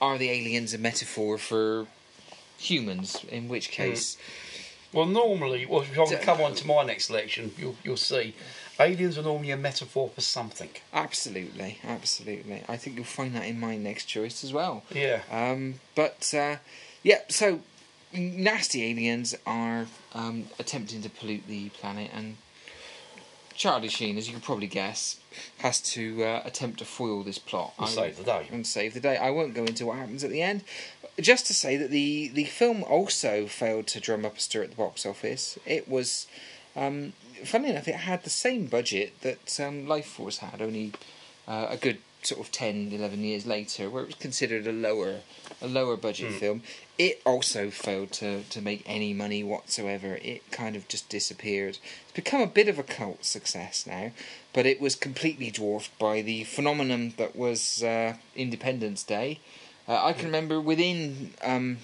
[0.00, 1.86] Are the aliens a metaphor for
[2.58, 3.24] humans?
[3.30, 4.16] In which case,
[4.92, 8.34] Well, normally, well, if I come on to my next selection, you'll, you'll see
[8.78, 10.70] aliens are normally a metaphor for something.
[10.92, 12.62] absolutely, absolutely.
[12.68, 14.84] I think you'll find that in my next choice as well.
[14.90, 15.20] Yeah.
[15.30, 16.56] Um, but uh,
[17.02, 17.60] yeah, so
[18.12, 22.36] nasty aliens are um, attempting to pollute the planet, and
[23.54, 25.18] Charlie Sheen, as you can probably guess,
[25.58, 28.48] has to uh, attempt to foil this plot And I- save the day.
[28.52, 29.16] And save the day.
[29.16, 30.62] I won't go into what happens at the end.
[31.18, 34.70] Just to say that the the film also failed to drum up a stir at
[34.70, 35.58] the box office.
[35.64, 36.26] It was.
[36.74, 37.14] Um,
[37.44, 40.92] funnily enough, it had the same budget that um, Lifeforce had, only
[41.48, 45.20] uh, a good sort of 10, 11 years later, where it was considered a lower,
[45.62, 46.62] a lower budget film.
[46.98, 50.18] It also failed to, to make any money whatsoever.
[50.22, 51.78] It kind of just disappeared.
[52.02, 54.12] It's become a bit of a cult success now,
[54.52, 59.38] but it was completely dwarfed by the phenomenon that was uh, Independence Day.
[59.88, 61.78] Uh, I can remember within um,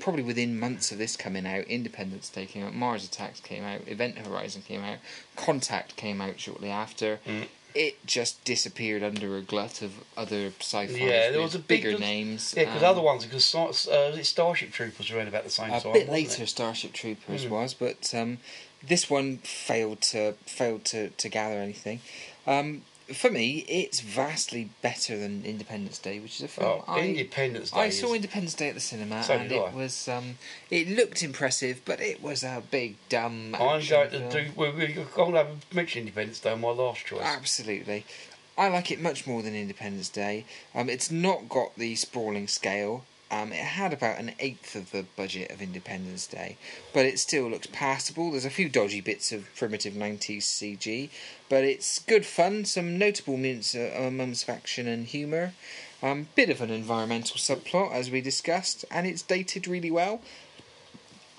[0.00, 3.82] probably within months of this coming out, Independence Day came out, Mars Attacks came out,
[3.86, 4.98] Event Horizon came out,
[5.36, 7.20] Contact came out shortly after.
[7.26, 7.46] Mm.
[7.74, 11.98] It just disappeared under a glut of other sci-fi Yeah, there was a big- bigger
[11.98, 12.52] names.
[12.54, 13.54] Yeah, because um, other ones, because
[13.88, 15.92] uh, Starship Troopers were about the same a time.
[15.92, 16.48] bit wasn't later, it?
[16.48, 17.50] Starship Troopers Mm.
[17.50, 18.38] was, but um,
[18.82, 22.00] this one failed to failed to, to gather anything.
[22.46, 22.82] Um,
[23.14, 27.70] for me, it's vastly better than Independence Day, which is a film Oh, I Independence
[27.70, 27.80] Day.
[27.80, 29.70] I is- saw Independence Day at the cinema, So and it I.
[29.74, 30.38] was um,
[30.70, 33.54] it looked impressive, but it was a big dumb.
[33.54, 34.50] I'm going to do.
[34.56, 37.22] Well, we- I'll have mention Independence Day on my last choice.
[37.22, 38.04] Absolutely.
[38.56, 40.44] I like it much more than Independence Day.
[40.74, 43.04] Um, it's not got the sprawling scale.
[43.32, 46.58] Um, it had about an eighth of the budget of Independence Day,
[46.92, 48.30] but it still looks passable.
[48.30, 51.08] There's a few dodgy bits of primitive 90s CG,
[51.48, 55.54] but it's good fun, some notable moments, uh, of action and humour.
[56.02, 60.20] Um, bit of an environmental subplot, as we discussed, and it's dated really well.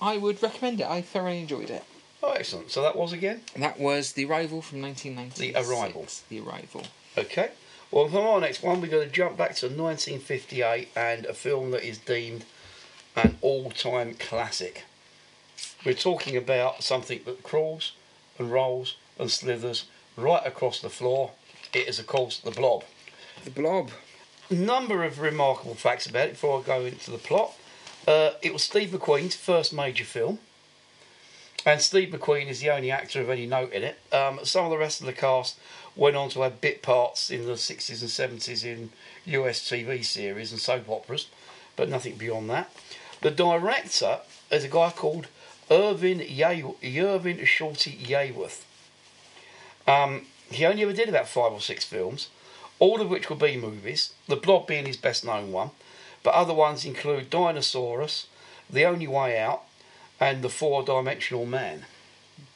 [0.00, 0.88] I would recommend it.
[0.88, 1.84] I thoroughly enjoyed it.
[2.24, 2.72] Oh, excellent.
[2.72, 3.42] So that was again.
[3.54, 5.68] And that was The Arrival from 1996.
[5.68, 6.06] The Arrival.
[6.28, 6.82] The Arrival.
[7.16, 7.50] Okay.
[7.94, 11.70] Well, for our next one, we're going to jump back to 1958 and a film
[11.70, 12.44] that is deemed
[13.14, 14.82] an all-time classic.
[15.86, 17.92] We're talking about something that crawls
[18.36, 19.84] and rolls and slithers
[20.16, 21.30] right across the floor.
[21.72, 22.82] It is, of course, the blob.
[23.44, 23.92] The Blob.
[24.50, 27.52] Number of remarkable facts about it before I go into the plot.
[28.08, 30.40] Uh, it was Steve McQueen's first major film.
[31.64, 33.98] And Steve McQueen is the only actor of any note in it.
[34.12, 35.58] Um, some of the rest of the cast
[35.96, 38.90] went on to have bit parts in the 60s and 70s in
[39.26, 41.28] US TV series and soap operas,
[41.76, 42.70] but nothing beyond that.
[43.20, 44.20] The director
[44.50, 45.28] is a guy called
[45.70, 48.64] Irvin, Ye- Irvin Shorty Yeaworth.
[49.86, 52.28] Um, he only ever did about five or six films,
[52.78, 55.70] all of which were B movies, The Blob being his best known one,
[56.22, 58.26] but other ones include Dinosaurus,
[58.68, 59.62] The Only Way Out,
[60.20, 61.86] and The Four Dimensional Man.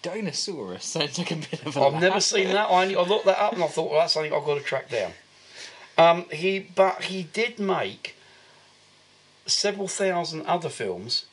[0.02, 1.80] Dinosaurus sounds like a bit of a.
[1.80, 2.70] I've never seen that.
[2.70, 4.88] I, I looked that up and I thought, well, that's something I've got to track
[4.90, 5.12] down.
[5.96, 8.14] Um, he, but he did make
[9.46, 11.26] several thousand other films,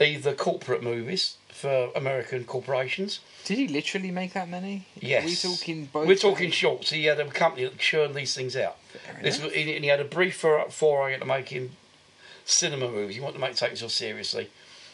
[0.00, 3.20] either corporate movies for American corporations.
[3.44, 4.86] Did he literally make that many?
[4.96, 6.08] Yes, We're we talking both?
[6.08, 6.90] We're talking shorts.
[6.90, 8.76] He had a company that churned these things out.
[9.22, 11.70] This was, and he had a brief for- foray into making
[12.44, 13.14] cinema movies.
[13.16, 14.50] He wanted to make take himself seriously.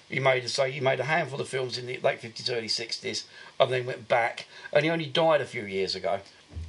[0.09, 3.25] He made say he made a handful of films in the late fifties, early sixties,
[3.61, 4.47] and then went back.
[4.73, 6.21] And he only died a few years ago.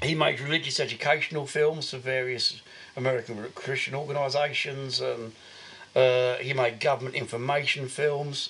[0.03, 2.61] He made religious educational films for various
[2.97, 5.31] American Christian organisations, and
[5.95, 8.49] uh, he made government information films.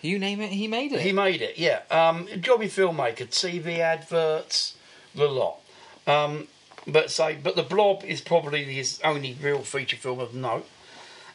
[0.00, 1.00] You name it, he made it.
[1.00, 1.80] He made it, yeah.
[1.90, 4.74] Um, jobby filmmaker, TV adverts,
[5.14, 5.60] the lot.
[6.06, 6.48] Um,
[6.86, 10.66] but say, but the Blob is probably his only real feature film of note.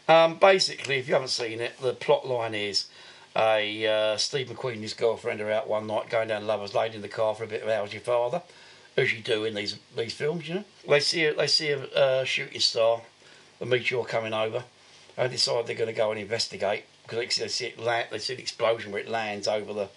[0.10, 2.88] Um, basically, if you haven't seen it, the plot line is
[3.36, 6.94] a uh, Steve McQueen and his girlfriend are out one night going down Lovers Lane
[6.94, 8.42] in the car for a bit of How's Your Father,
[8.98, 10.64] as you do in these these films, you know.
[10.88, 13.04] They see they see a uh, shooting star,
[13.62, 14.64] a meteor coming over,
[15.16, 18.34] and decide they're going to go and investigate because they see, it land, they see
[18.34, 19.90] an explosion where it lands over the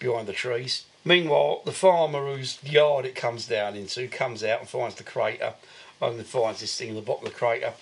[0.00, 0.84] behind the trees.
[1.04, 5.54] Meanwhile, the farmer whose yard it comes down into comes out and finds the crater,
[6.02, 7.74] and finds this thing in the bottom of the crater.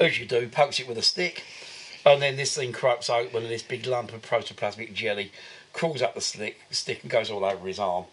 [0.00, 1.44] As you do, pokes it with a stick,
[2.06, 5.30] and then this thing croaks open, and this big lump of protoplasmic jelly
[5.74, 8.06] crawls up the stick, stick and goes all over his arm.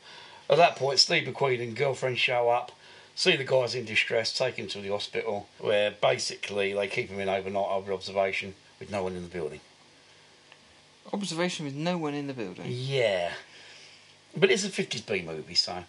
[0.49, 2.73] At that point, Steve McQueen and girlfriend show up,
[3.15, 7.21] see the guy's in distress, take him to the hospital, where basically they keep him
[7.21, 9.61] in overnight over observation with no one in the building.
[11.13, 12.65] Observation with no one in the building.
[12.67, 13.31] Yeah.
[14.35, 15.85] But it's a 50s B movie, so.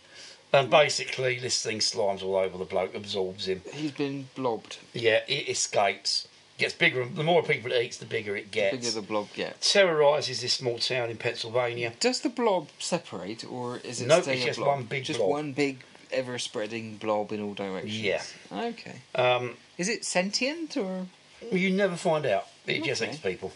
[0.52, 3.60] And basically, this thing slimes all over the bloke, absorbs him.
[3.72, 4.78] He's been blobbed.
[4.94, 6.26] Yeah, it escapes.
[6.56, 7.04] Gets bigger.
[7.04, 8.76] The more people it eats, the bigger it The gets.
[8.76, 9.72] bigger the blob gets.
[9.72, 11.92] Terrorises this small town in Pennsylvania.
[12.00, 14.68] Does the blob separate, or is it No, stay it's just blob?
[14.76, 15.30] one big just blob.
[15.30, 15.80] one big,
[16.10, 18.00] ever-spreading blob in all directions.
[18.00, 18.22] Yeah.
[18.50, 18.96] Okay.
[19.14, 21.06] Um, Is it sentient or?
[21.52, 22.48] you never find out.
[22.66, 23.52] It just eats people.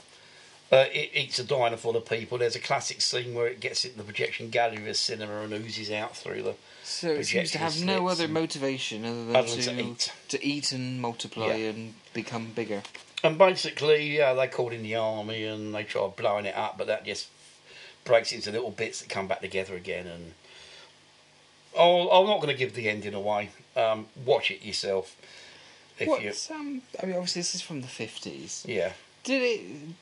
[0.70, 2.38] Uh, it eats a diner full of people.
[2.38, 5.52] There's a classic scene where it gets in the projection gallery of a cinema and
[5.52, 6.54] oozes out through the.
[6.84, 10.12] So it seems to have no other motivation other than, Other than to, to eat.
[10.28, 11.70] to eat and multiply Yeah.
[11.70, 12.82] and become bigger.
[13.24, 16.88] And basically, yeah, they called in the army and they tried blowing it up, but
[16.88, 17.28] that just
[18.04, 20.08] breaks into little bits that come back together again.
[20.08, 20.32] And
[21.76, 23.50] oh, I'm not going to give the ending away.
[23.76, 25.16] Um, watch it yourself.
[25.98, 26.82] If you, um?
[27.02, 28.64] I mean, obviously this is from the fifties.
[28.66, 29.42] yeah, Did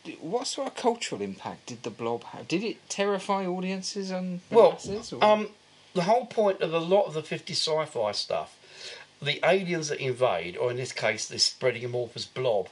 [0.06, 0.18] it?
[0.22, 2.48] What sort of cultural impact did the blob have?
[2.48, 5.12] Did it terrify audiences and well, masses?
[5.20, 5.48] Um,
[5.94, 8.56] the whole point of a lot of the 50 sci-fi stuff,
[9.20, 12.68] the aliens that invade, or in this case, this spreading amorphous blob,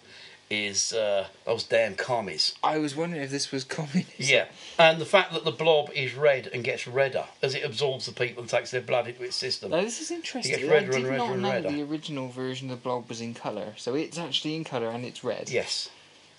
[0.51, 2.55] is uh, those damn commies.
[2.63, 4.15] I was wondering if this was communism.
[4.17, 4.47] Yeah,
[4.79, 8.13] and the fact that the blob is red and gets redder as it absorbs the
[8.13, 9.71] people and takes their blood into its system.
[9.71, 10.59] Now, this is interesting.
[10.59, 11.71] gets I did and redder not and know redder.
[11.71, 13.75] the original version of the blob was in colour.
[13.77, 15.51] So it's actually in colour and it's red.
[15.51, 15.91] Yes.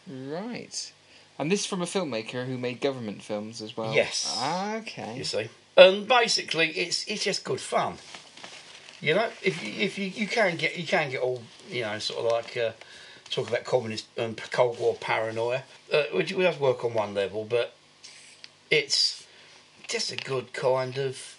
[0.08, 0.92] Right.
[1.38, 3.94] And this from a filmmaker who made government films as well.
[3.94, 4.36] Yes.
[4.40, 5.16] Ah, okay.
[5.16, 5.50] you see.
[5.80, 7.94] And basically, it's it's just good fun.
[9.00, 11.98] You know, if you, if you, you can get you can get all you know
[12.00, 12.72] sort of like uh,
[13.30, 15.64] talk about communist and Cold War paranoia,
[15.94, 17.76] uh, which we does work on one level, but
[18.70, 19.26] it's
[19.88, 21.38] just a good kind of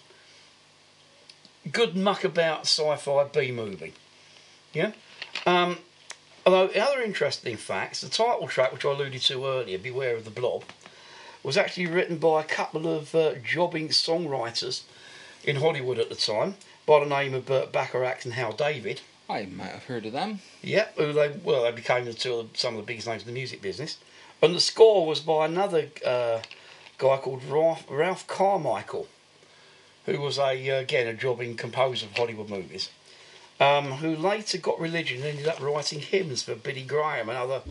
[1.71, 3.93] good muck about sci-fi B movie.
[4.73, 4.93] Yeah.
[5.45, 5.81] Um,
[6.47, 10.31] although other interesting facts, the title track which I alluded to earlier, "Beware of the
[10.31, 10.65] Blob,"
[11.43, 14.83] was actually written by a couple of uh, jobbing songwriters
[15.45, 19.01] in Hollywood at the time, by the name of Burt Bacharach and Hal David.
[19.29, 20.41] I might have heard of them.
[20.63, 23.29] Yep, who they well they became the two of, some of the biggest names in
[23.29, 23.99] the music business,
[24.43, 26.41] and the score was by another uh,
[26.99, 29.07] guy called Ralph, Ralph Carmichael,
[30.07, 32.91] who was a uh, again a jobbing composer of Hollywood movies,
[33.61, 37.63] um, who later got religion and ended up writing hymns for Billy Graham and other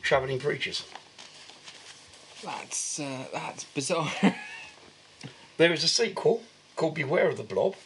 [0.00, 0.84] travelling preachers.
[2.44, 4.10] That's uh, that's bizarre.
[5.58, 6.42] There is a sequel
[6.76, 7.76] called Beware of the Blob,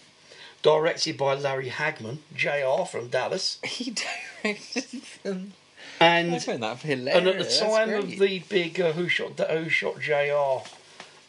[0.63, 3.59] directed by Larry Hagman, JR from Dallas.
[3.65, 3.95] he
[4.43, 5.53] directed them.
[6.01, 7.19] And I find that hilarious.
[7.19, 10.67] And at the time of the big uh, Who Shot Who Shot Jr.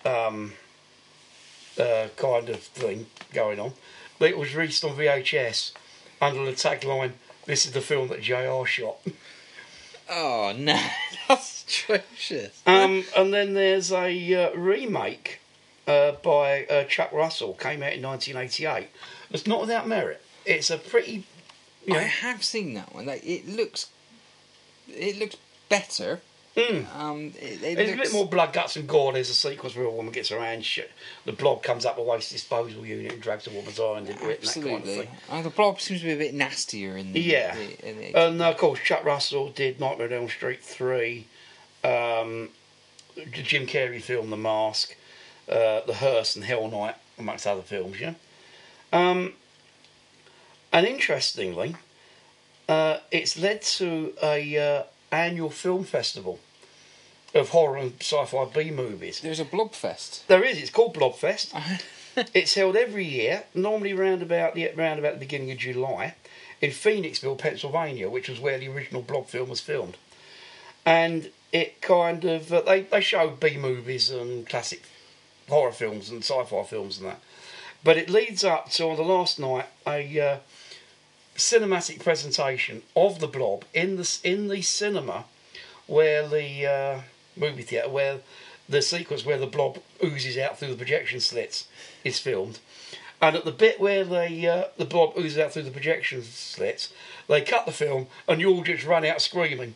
[0.07, 0.53] Um,
[1.77, 3.73] uh, kind of thing going on,
[4.19, 5.73] it was released on VHS
[6.21, 7.13] under the tagline
[7.45, 8.65] "This is the film that Jr.
[8.65, 8.99] shot."
[10.09, 10.79] Oh no,
[11.27, 12.61] that's atrocious.
[12.65, 15.41] Um, and then there's a uh, remake
[15.87, 18.89] uh, by uh, Chuck Russell, came out in 1988.
[19.31, 20.21] It's not without merit.
[20.45, 21.25] It's a pretty,
[21.85, 23.05] you know, I have seen that one.
[23.05, 23.87] Like it looks,
[24.87, 25.35] it looks
[25.69, 26.21] better.
[26.57, 26.95] Mm.
[26.95, 29.13] Um, it, it There's a bit more blood, guts, and gore.
[29.13, 30.91] There's a sequence where a woman gets her hand shit.
[31.25, 34.39] The blob comes up a waste disposal unit and drags a woman's hand into it,
[34.39, 34.95] and that kind of Absolutely.
[34.97, 35.07] thing.
[35.29, 37.19] Uh, the blob seems to be a bit nastier in the.
[37.19, 37.55] Yeah.
[37.55, 41.25] the- in the And uh, of course, Chuck Russell did Nightmare on Elm Street 3,
[41.83, 42.49] um,
[43.15, 44.95] the Jim Carrey film The Mask,
[45.49, 48.13] uh, The Hearse, and Hell Night, amongst other films, yeah.
[48.91, 49.33] Um,
[50.71, 51.75] and interestingly,
[52.67, 56.39] uh, it's led to a uh, annual film festival
[57.37, 59.21] of horror and sci-fi B movies.
[59.21, 60.25] There's a Blobfest.
[60.27, 60.61] There is.
[60.61, 61.53] It's called Blobfest.
[62.33, 66.15] it's held every year, normally round about the round about the beginning of July,
[66.61, 69.97] in Phoenixville, Pennsylvania, which was where the original Blob film was filmed.
[70.85, 74.83] And it kind of uh, they they show B movies and classic
[75.47, 77.21] horror films and sci-fi films and that.
[77.83, 80.37] But it leads up to on the last night a uh,
[81.35, 85.25] cinematic presentation of the Blob in the in the cinema
[85.85, 87.01] where the uh,
[87.39, 88.19] movie theatre where
[88.69, 91.67] the sequence where the blob oozes out through the projection slits
[92.03, 92.59] is filmed,
[93.21, 96.93] and at the bit where the uh, the blob oozes out through the projection slits,
[97.27, 99.75] they cut the film and you all just run out screaming,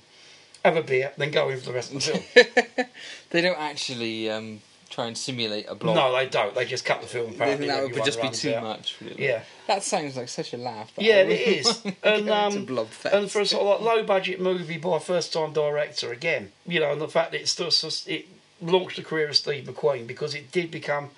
[0.63, 2.87] have a beer, then go in for the rest of the film.
[3.31, 4.61] They don't actually um,
[4.91, 5.95] try and simulate a blob.
[5.95, 6.53] no, they don't.
[6.53, 7.31] They just cut the film.
[7.31, 8.63] Apparently, think that would everyone just be runs too out.
[8.63, 8.97] much.
[9.01, 9.25] Really.
[9.25, 9.43] Yeah.
[9.67, 10.91] That sounds like such a laugh.
[10.97, 11.83] Yeah, I it is.
[12.03, 15.33] And to um, and for a sort of like low budget movie by a first
[15.33, 18.27] time director again, you know, and the fact that it's still sus- it
[18.61, 21.09] launched the career of Steve McQueen because it did become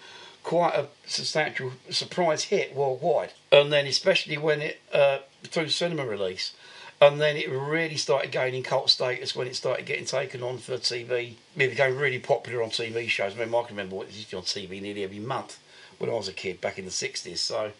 [0.43, 6.53] quite a substantial surprise hit worldwide, and then especially when it uh, through cinema release.
[7.03, 10.77] And then it really started gaining cult status when it started getting taken on for
[10.77, 11.35] TV.
[11.57, 13.35] It became really popular on TV shows.
[13.35, 15.59] I mean, I can remember what it used to be on TV nearly every month
[15.97, 17.39] when I was a kid back in the 60s.
[17.39, 17.73] So,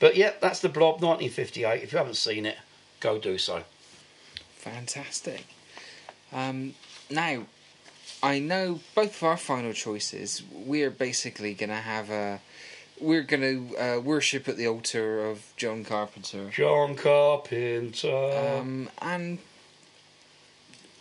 [0.00, 1.82] but yeah, that's the Blob 1958.
[1.82, 2.56] If you haven't seen it,
[3.00, 3.64] go do so.
[4.56, 5.44] Fantastic.
[6.32, 6.72] Um,
[7.10, 7.42] now,
[8.22, 10.42] I know both of our final choices.
[10.50, 12.40] We're basically going to have a.
[13.00, 16.48] We're going to uh, worship at the altar of John Carpenter.
[16.50, 18.56] John Carpenter.
[18.58, 19.38] Um, and.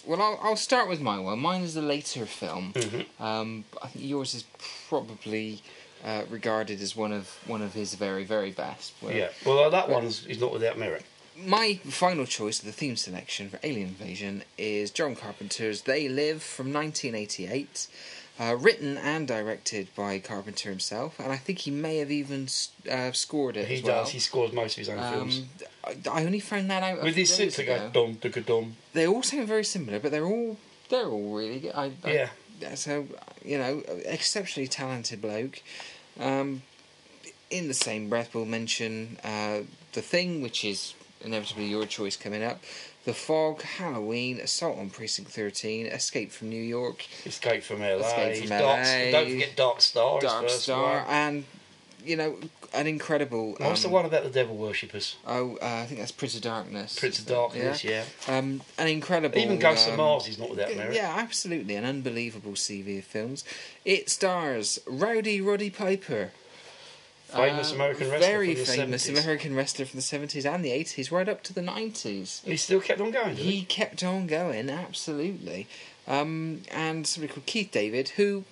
[0.05, 1.39] Well, I'll, I'll start with my one.
[1.39, 2.73] Mine is a later film.
[2.73, 3.05] Mhm.
[3.19, 4.43] Um, I think yours is
[4.87, 5.61] probably
[6.03, 8.93] uh, regarded as one of one of his very very best.
[9.01, 11.03] Where- yeah, well, that one's is not without merit.
[11.35, 16.43] my final choice of the theme selection for Alien Invasion is John Carpenter's They Live
[16.43, 17.87] from 1988,
[18.39, 22.47] uh, written and directed by Carpenter himself, and I think he may have even
[22.91, 24.03] uh, scored it He as well.
[24.03, 24.11] does.
[24.11, 25.39] He scores most of his own films.
[25.39, 25.45] Um,
[26.13, 27.89] I, I only found that out With few his days sit to ago.
[27.93, 28.75] go dum dum dum.
[28.93, 30.57] They all sound very similar, but they're all
[30.89, 31.73] they're all really good.
[31.75, 32.11] I, I,
[32.61, 32.75] Yeah.
[32.75, 33.07] So
[33.43, 35.61] you know, exceptionally talented bloke.
[36.19, 36.61] Um,
[37.51, 39.59] in the same breath, we'll mention uh,
[39.93, 42.61] the thing, which is inevitably your choice coming up.
[43.05, 47.97] The Fog, Halloween, Assault on Precinct 13, Escape from New York, Escape from LA.
[47.97, 50.19] Escape from Dark, Don't forget Dark Star.
[50.19, 51.05] Dark first Star, one.
[51.07, 51.43] and
[52.05, 52.37] you know,
[52.73, 53.55] an incredible.
[53.57, 55.17] What's the um, one about the devil worshippers?
[55.27, 56.97] Oh, uh, I think that's Prince of Darkness.
[56.97, 57.83] Prince of Darkness.
[57.83, 58.03] Yeah.
[58.27, 59.37] Um, an incredible.
[59.37, 60.95] Even Ghost um, of Mars is not without merit.
[60.95, 63.43] Yeah, absolutely, an unbelievable CV of films.
[63.83, 66.31] It stars Rowdy Roddy Piper,
[67.28, 69.23] Famous uh, American wrestler very famous 70s.
[69.23, 72.41] American wrestler from the seventies and the eighties, right up to the nineties.
[72.45, 73.36] He still kept on going.
[73.36, 73.57] Didn't he?
[73.57, 75.67] He kept on going, absolutely.
[76.07, 78.43] Um, and somebody called Keith David, who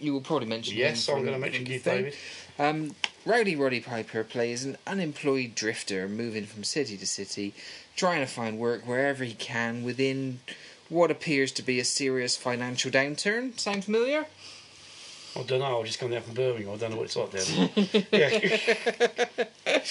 [0.00, 0.76] you will probably mention.
[0.76, 2.04] Yes, I'm going to mention Keith thing.
[2.04, 2.14] David.
[2.58, 2.94] Um,
[3.26, 7.54] Rowdy Roddy Piper plays an unemployed drifter moving from city to city,
[7.96, 10.40] trying to find work wherever he can within
[10.88, 13.58] what appears to be a serious financial downturn.
[13.58, 14.26] Sound familiar?
[15.36, 15.80] I don't know.
[15.80, 16.74] I've just come down from Birmingham.
[16.74, 18.04] I don't know what it's like there.
[18.12, 19.38] yeah.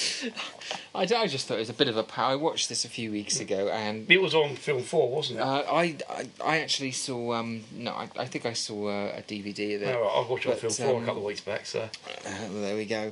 [0.96, 2.32] I, I just thought it was a bit of a power.
[2.32, 5.42] I watched this a few weeks ago, and It was on film four, wasn't it?
[5.42, 9.22] uh, I, I I actually saw um no I, I think I saw a, a
[9.22, 9.96] DVD of it.
[9.96, 11.66] Right, I've watched it on film four um, a couple of weeks back.
[11.66, 11.90] So Uh,
[12.26, 13.12] well, there we go.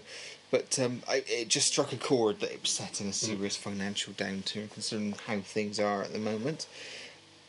[0.51, 3.55] But um, I, it just struck a chord that it was set in a serious
[3.55, 6.67] financial downturn, considering how things are at the moment.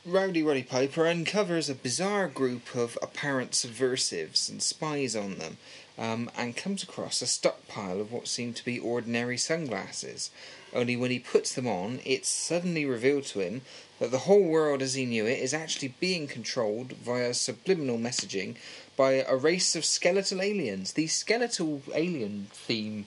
[0.05, 5.59] Rowdy Roddy Piper uncovers a bizarre group of apparent subversives and spies on them,
[5.97, 10.33] um, and comes across a stockpile of what seem to be ordinary sunglasses.
[10.75, 13.63] Only when he puts them on, it's suddenly revealed to him
[14.01, 18.57] that the whole world as he knew it is actually being controlled via subliminal messaging
[18.97, 20.95] by a race of skeletal aliens.
[20.95, 23.07] The skeletal alien theme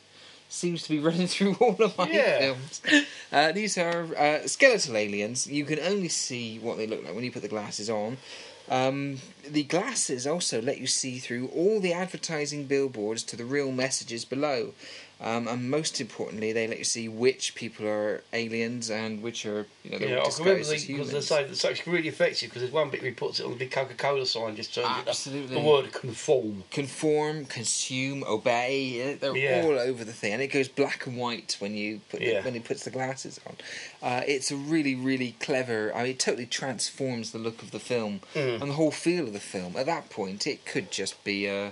[0.49, 2.37] seems to be running through all of my Yeah.
[2.39, 2.81] films.
[3.31, 5.47] Uh, these are uh, skeletal aliens.
[5.47, 8.17] You can only see what they look like when you put the glasses on.
[8.67, 13.71] Um, the glasses also let you see through all the advertising billboards to the real
[13.71, 14.73] messages below.
[15.21, 19.65] Um, and most importantly, they let you see which people are aliens and which are,
[19.83, 22.61] you know, they're Yeah, I can remember as because they say it's really effective because
[22.63, 25.07] there's one bit where he puts it on the big Coca-Cola sign, just turns it
[25.07, 25.55] Absolutely.
[25.55, 26.65] the word conform.
[26.69, 29.13] conform, consume, obey.
[29.15, 29.63] They're Yeah.
[29.63, 32.43] all over the thing, and it goes black and white when you put the, Yeah.
[32.43, 33.55] when he puts the glasses on.
[34.01, 35.93] Uh, it's a really, really clever.
[35.95, 38.61] I mean, it totally transforms the look of the film Mm.
[38.61, 39.75] and the whole feel of the film.
[39.77, 41.71] At that point, it could just be a,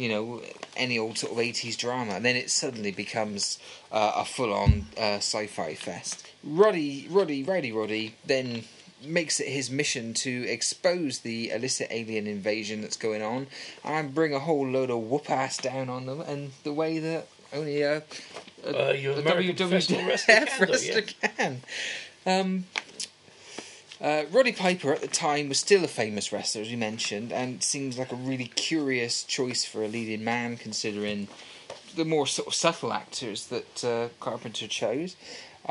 [0.00, 0.40] you know,
[0.76, 3.58] any old sort of eighties drama, and then it suddenly becomes
[3.92, 6.26] uh, a full-on uh, sci-fi fest.
[6.42, 8.64] Roddy, Roddy, Rowdy Roddy then
[9.04, 13.46] makes it his mission to expose the illicit alien invasion that's going on
[13.84, 17.26] and bring a whole load of whoop ass down on them and the way that
[17.52, 18.02] only a,
[18.64, 21.60] a, Uh, a American professional wrestler can wrestler can.
[22.26, 22.64] Um,
[24.00, 27.62] uh, Roddy Piper at the time was still a famous wrestler, as we mentioned, and
[27.62, 31.28] seems like a really curious choice for a leading man, considering
[31.96, 35.16] the more sort of subtle actors that uh, Carpenter chose.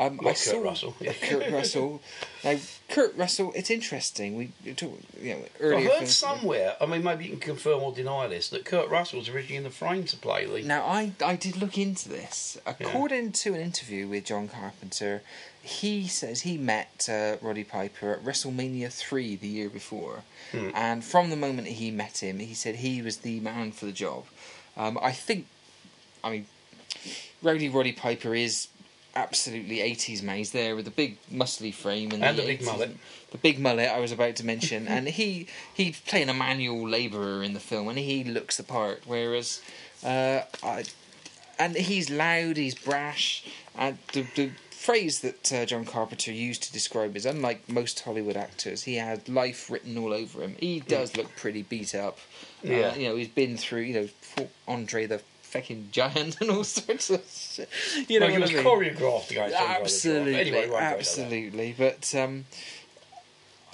[0.00, 0.94] Um, Like I Kurt saw Russell.
[1.06, 2.00] uh, Kurt Russell.
[2.42, 2.56] Now,
[2.88, 4.36] Kurt Russell, it's interesting.
[4.36, 8.26] We talked, you know, I heard somewhere, I mean, maybe you can confirm or deny
[8.26, 10.62] this, that Kurt Russell was originally in the frame to play Lee.
[10.62, 12.58] Now, I, I did look into this.
[12.66, 15.20] According to an interview with John Carpenter,
[15.62, 20.22] he says he met uh, Roddy Piper at WrestleMania 3 the year before.
[20.52, 20.70] Hmm.
[20.74, 23.92] And from the moment he met him, he said he was the man for the
[23.92, 24.24] job.
[24.78, 25.46] Um, I think,
[26.24, 26.46] I mean,
[27.42, 28.68] Rowdy Roddy Piper is
[29.14, 30.36] absolutely 80s man.
[30.38, 32.96] He's there with the big muscly frame and, And the big 80s mullet.
[33.32, 34.88] The big mullet I was about to mention.
[34.88, 39.02] and he he's playing a manual labourer in the film and he looks the part.
[39.06, 39.60] Whereas,
[40.04, 40.84] uh, I,
[41.58, 43.44] and he's loud, he's brash,
[43.76, 48.36] and the, the phrase that uh, John Carpenter used to describe is unlike most Hollywood
[48.36, 50.56] actors, he had life written all over him.
[50.58, 52.16] He does look pretty beat up.
[52.64, 52.94] Uh, Yeah.
[52.96, 54.08] you know, he's been through, you
[54.38, 55.20] know, Andre the
[55.50, 57.68] fucking giant and all sorts of shit.
[58.08, 58.64] You know it what was I mean?
[58.64, 59.80] choreoreographed against Andre the Giant.
[59.82, 60.98] Absolutely, Anyway, we won't go into that.
[60.98, 61.74] absolutely.
[61.78, 62.44] But um,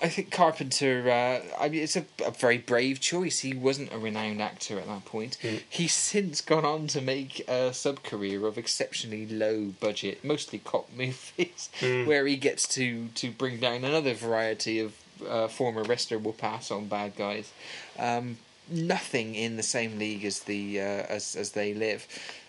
[0.02, 1.08] I think Carpenter.
[1.10, 3.38] Uh, I mean, it's a, a very brave choice.
[3.40, 5.38] He wasn't a renowned actor at that point.
[5.42, 5.62] Mm.
[5.70, 10.90] He's since gone on to make a sub career of exceptionally low budget, mostly cop
[10.96, 12.06] movies, Mm.
[12.06, 14.94] where he gets to to bring down another variety of
[15.26, 17.50] uh, former wrestler will pass on bad guys.
[17.98, 18.36] Um,
[18.68, 22.06] nothing in the same league as the uh, as as they live,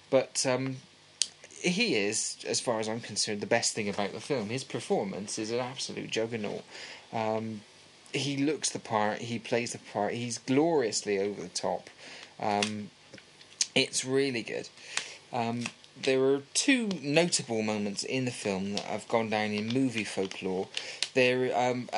[0.10, 0.46] but.
[0.46, 0.78] Um,
[1.60, 4.50] he is, as far as I'm concerned, the best thing about the film.
[4.50, 6.64] His performance is an absolute juggernaut.
[7.12, 7.62] Um,
[8.14, 11.90] he looks the part, he plays the part, he's gloriously over the top.
[12.40, 12.90] Um,
[13.76, 14.70] it's really good.
[15.34, 15.66] Um,
[16.02, 20.68] there are two notable moments in the film that have gone down in movie folklore.
[21.18, 21.90] There, um,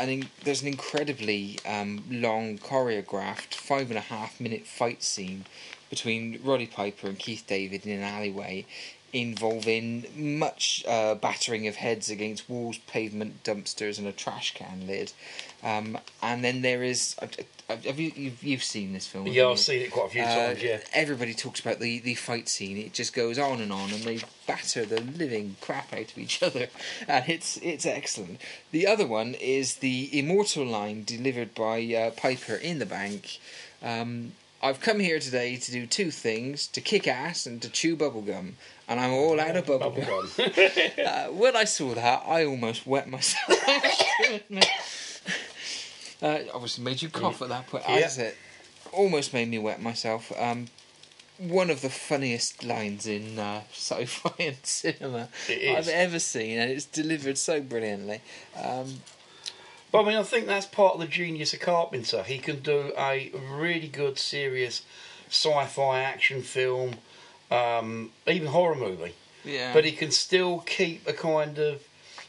[0.46, 5.44] there's an incredibly um, long choreographed five and a half minute fight scene
[5.90, 8.66] between Roddy Piper and Keith David in an alleyway,
[9.14, 15.12] involving much uh, battering of heads against walls, pavement, dumpsters, and a trash can lid.
[15.64, 17.16] Um, and then there is.
[17.22, 17.28] Uh,
[17.70, 19.28] uh, have you you've, you've seen this film?
[19.28, 19.58] Yeah, I've you?
[19.58, 20.80] seen it quite a few Uh, times, yeah.
[20.94, 22.78] Everybody talks about the, the fight scene.
[22.78, 26.42] It just goes on and on, and they batter the living crap out of each
[26.48, 26.68] other,
[27.08, 28.40] and it's it's excellent.
[28.72, 33.40] The other one is the immortal line delivered by uh, Piper in the bank.
[33.84, 34.32] Um,
[34.62, 38.54] I've come here today to do two things: to kick ass and to chew bubblegum,
[38.90, 40.06] and I'm all out of bubblegum.
[40.06, 41.06] Bubblegum.
[41.10, 43.50] Uh, when I saw that, I almost wet myself.
[46.22, 47.86] uh, obviously, made you cough at that point.
[47.88, 47.96] Yeah.
[47.96, 48.36] As it
[48.92, 50.32] almost made me wet myself.
[50.38, 50.68] Um,
[51.38, 56.84] one of the funniest lines in uh, sci-fi and cinema I've ever seen, and it's
[56.86, 58.22] delivered so brilliantly.
[58.62, 59.02] Um,
[59.92, 62.24] But I mean, I think that's part of the genius of Carpenter.
[62.24, 64.82] He can do a really good, serious
[65.30, 66.96] sci-fi action film,
[67.52, 69.14] um, even horror movie.
[69.44, 71.84] yeah, But he can still keep a kind of,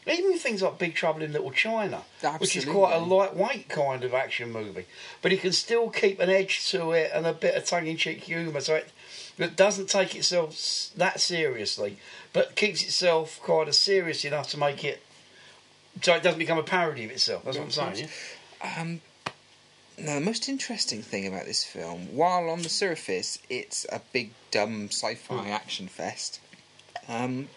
[0.06, 2.02] even things like Big Trouble in Little China,
[2.38, 3.16] which is quite a Absolutely.
[3.16, 4.86] lightweight kind of action movie.
[5.22, 8.60] But he can still keep an edge to it and a bit of tongue-in-cheek humour,
[8.60, 8.90] so it,
[9.38, 11.98] it doesn't take itself that seriously,
[12.32, 15.02] but keeps itself kind of serious enough to make it.
[16.02, 17.44] So it doesn't become a parody of itself.
[17.44, 18.08] That's what I'm saying.
[18.64, 18.80] Yeah?
[18.80, 19.00] Um,
[20.02, 24.30] now, the most interesting thing about this film, while on the surface it's a big,
[24.50, 26.40] dumb sci fi action fest,
[27.08, 27.48] um,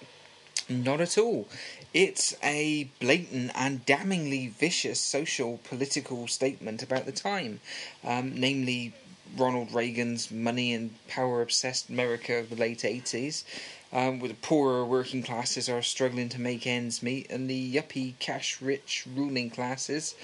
[0.70, 1.48] not at all.
[1.94, 7.60] It's a blatant and damningly vicious social political statement about the time,
[8.04, 8.94] um, namely
[9.38, 13.44] Ronald Reagan's money and power obsessed America of the late 80s,
[13.92, 18.18] um, where the poorer working classes are struggling to make ends meet, and the yuppie
[18.20, 20.16] cash rich ruling classes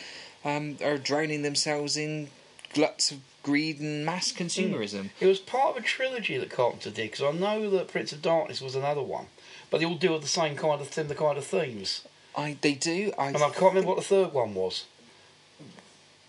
[0.45, 2.29] um, are drowning themselves in
[2.73, 5.09] gluts of greed and mass consumerism.
[5.19, 8.21] It was part of a trilogy that Carpenter did because I know that Prince of
[8.21, 9.27] Darkness was another one,
[9.69, 12.03] but they all deal with the same kind of thing, the kind of themes.
[12.35, 13.11] I they do.
[13.17, 14.85] I And I can't remember what the third one was.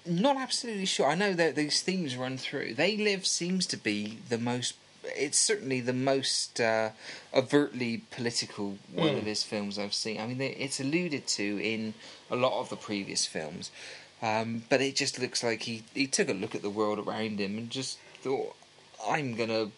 [0.06, 1.06] not absolutely sure.
[1.06, 2.74] I know that these themes run through.
[2.74, 4.74] They Live seems to be the most.
[5.04, 6.90] It's certainly the most uh,
[7.34, 9.18] overtly political one Mm.
[9.18, 10.20] of his films I've seen.
[10.20, 11.94] I mean, it's alluded to in
[12.30, 13.70] a lot of the previous films,
[14.22, 17.38] um, but it just looks like he he took a look at the world around
[17.40, 18.54] him and just thought,
[19.06, 19.70] "I'm gonna."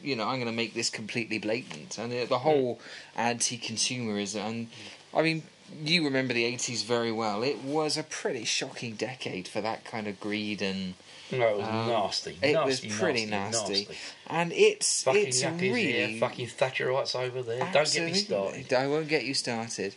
[0.00, 2.78] You know, I'm going to make this completely blatant, and the, the whole
[3.16, 4.36] anti-consumerism.
[4.36, 4.68] And
[5.12, 5.42] I mean,
[5.84, 7.42] you remember the '80s very well.
[7.42, 10.94] It was a pretty shocking decade for that kind of greed and
[11.30, 12.38] No, it was Um, nasty.
[12.42, 13.72] it nasty, was pretty nasty.
[13.80, 13.88] nasty.
[14.28, 17.68] and it's Fucking it's really here, fucking Thatcherites over there.
[17.72, 18.72] Don't get me started.
[18.72, 19.94] I won't get you started.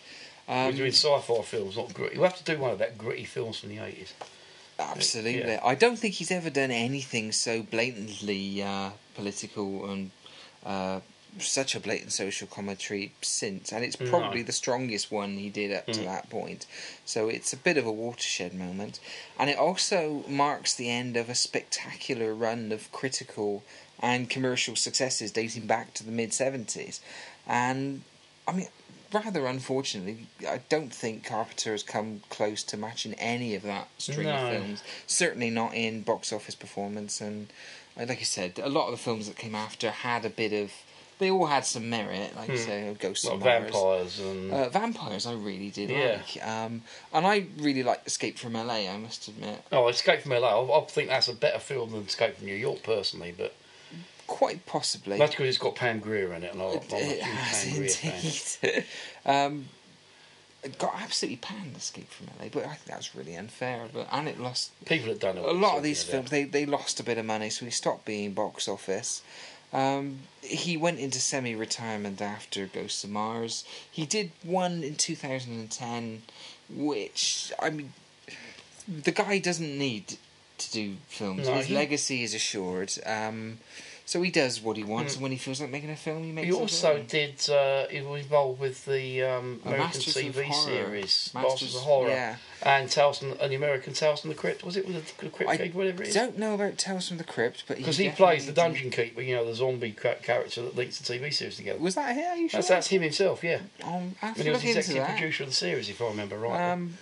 [0.47, 2.17] We're Um, doing sci-fi films, not gritty.
[2.17, 4.13] We have to do one of that gritty films from the eighties.
[4.79, 5.59] absolutely, yeah.
[5.63, 10.11] I don't think he's ever done anything so blatantly uh, political and
[10.65, 10.99] uh,
[11.39, 14.09] such a blatant social commentary since, and it's No.
[14.09, 16.05] probably the strongest one he did up to Mm.
[16.05, 16.65] that point.
[17.05, 18.99] So it's a bit of a watershed moment,
[19.39, 23.63] and it also marks the end of a spectacular run of critical
[23.99, 26.99] and commercial successes dating back to the mid seventies,
[27.47, 28.01] and
[28.47, 28.67] I mean.
[29.13, 34.29] Rather unfortunately, I don't think Carpenter has come close to matching any of that string
[34.29, 34.83] of films.
[35.05, 37.51] Certainly not in box office performance, and
[37.97, 40.53] uh, like I said, a lot of the films that came after had a bit
[40.53, 40.71] of.
[41.21, 42.65] They all had some merit, like you Hmm.
[42.65, 43.43] say, Ghosts of Mars.
[43.71, 46.23] vampires and Uh, vampires, I really did Yeah.
[46.35, 46.81] like, um,
[47.13, 48.89] and I really like Escape from LA.
[48.89, 50.47] I must admit, oh, Escape from LA.
[50.49, 53.35] I, I think that's a better film than Escape from New York, personally.
[53.37, 53.53] But
[54.25, 55.19] quite possibly.
[55.19, 58.01] that's because it's got Pam Grier in it, and I, I'm It, huge it has
[58.01, 58.85] Pam indeed.
[59.27, 59.69] um,
[60.63, 63.87] it got absolutely panned, Escape from LA, but I think that was really unfair.
[63.93, 66.65] But and it lost People that don't know a lot of these films they, they
[66.65, 69.21] lost a bit of money so he stopped being box office
[69.73, 73.63] um, he went into semi-retirement after Ghosts of Mars.
[73.89, 76.23] He did one in 2010
[76.73, 77.93] which I mean
[78.87, 80.17] the guy doesn't need
[80.57, 81.47] to do films.
[81.47, 82.93] No, his he- legacy is assured.
[83.05, 83.59] Um,
[84.05, 85.15] so he does what he wants Mm.
[85.17, 86.53] and when he feels like making a film he makes it.
[86.53, 87.05] He also film.
[87.07, 87.49] did.
[87.49, 92.09] Uh, he was involved with the um, American Masters TV series Masters- Masters of Horror
[92.09, 92.35] yeah.
[92.63, 94.63] and Tales from and the American Tales from the Crypt.
[94.65, 96.13] Was it with the Crypt I Keeper, whatever it is?
[96.13, 99.21] don't know about Tales from the Crypt but Because he, plays the did- Dungeon Keeper,
[99.21, 101.79] you know, the zombie character that links the TV series together.
[101.79, 102.57] was that you sure?
[102.57, 103.59] That's, that's him himself, yeah.
[103.83, 106.71] Um, I have to he was executive producer of the series, if I remember right.
[106.71, 106.97] Um,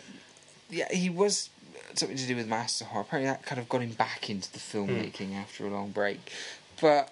[0.70, 1.50] yeah, he was
[1.96, 3.02] something to do with Master Horror.
[3.02, 4.92] Apparently, that kind of got him back into the Hmm.
[4.92, 6.32] filmmaking after a long break.
[6.82, 7.12] But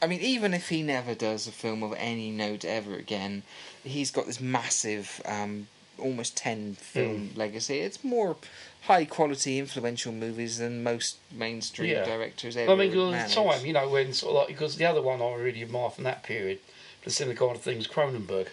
[0.00, 3.42] I mean, even if he never does a film of any note ever again,
[3.82, 5.66] he's got this massive, um,
[5.98, 7.38] almost ten film Hmm.
[7.38, 7.80] legacy.
[7.80, 8.36] It's more
[8.82, 12.04] high quality, influential movies than most mainstream Yeah.
[12.04, 12.70] directors ever.
[12.70, 15.20] I mean, at the time, you know, when sort of like, because the other one
[15.20, 16.60] I really admire from that period,
[17.04, 18.48] the similar kind of thing, things, Cronenberg.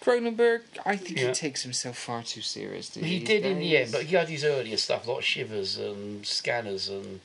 [0.00, 1.28] Cronenberg, I think Yeah.
[1.28, 3.02] he takes himself far too seriously.
[3.02, 6.88] He did in the end, but he had his earlier stuff like Shivers and Scanners
[6.88, 7.20] and.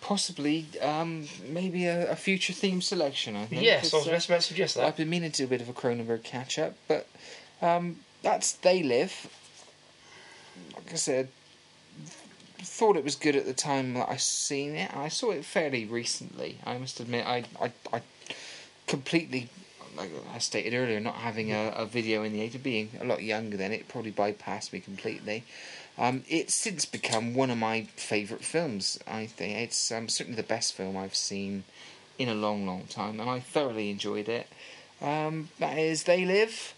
[0.00, 3.36] Possibly um, maybe a, a future theme selection.
[3.36, 3.62] I think.
[3.62, 5.68] Yes, I was uh, about to suggest I've been meaning to do a bit of
[5.68, 7.06] a Cronenberg catch up, but
[7.62, 9.28] um, that's They Live.
[10.74, 11.28] Like I said,
[12.58, 14.94] thought it was good at the time that I seen it.
[14.96, 16.58] I saw it fairly recently.
[16.64, 18.02] I must admit, I I, I
[18.86, 19.48] completely.
[19.96, 23.04] Like I stated earlier, not having a, a video in the age of being a
[23.04, 25.44] lot younger than it probably bypassed me completely.
[25.96, 28.98] Um, it's since become one of my favourite films.
[29.06, 31.64] I think it's um, certainly the best film I've seen
[32.18, 34.48] in a long, long time, and I thoroughly enjoyed it.
[35.00, 36.74] Um, that is They Live.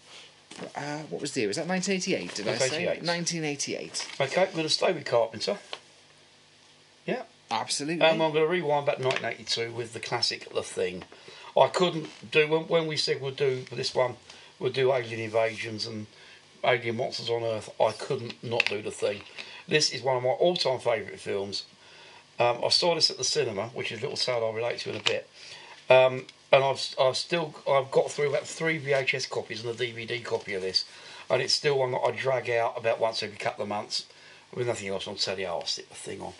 [0.75, 1.47] Uh, what was the year?
[1.47, 2.35] Was that 1988?
[2.35, 3.07] Did I say 1988.
[3.07, 4.07] 1988?
[4.21, 5.57] Okay, we're going to stay with Carpenter.
[7.05, 7.23] Yeah.
[7.49, 8.05] Absolutely.
[8.05, 11.03] Um, I'm going to rewind back to 1982 with the classic The Thing.
[11.55, 14.15] I couldn't do, when, when we said we'll do this one,
[14.59, 16.07] we'll do Alien Invasions and
[16.67, 19.21] Alien Monsters on Earth, I couldn't not do The Thing.
[19.67, 21.63] This is one of my all time favourite films.
[22.39, 24.89] Um, I saw this at the cinema, which is a little tale I'll relate to
[24.91, 25.29] in a bit.
[25.89, 30.23] Um, and I've, I've still I've got through about three VHS copies and a DVD
[30.23, 30.85] copy of this,
[31.29, 34.05] and it's still one that I drag out about once every couple of months
[34.53, 36.33] with nothing else on telly, I'll stick the thing on.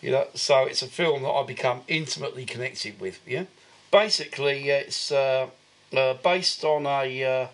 [0.00, 3.20] You know, so it's a film that I become intimately connected with.
[3.26, 3.44] Yeah,
[3.90, 5.48] basically, it's uh,
[5.94, 7.46] uh, based on a uh,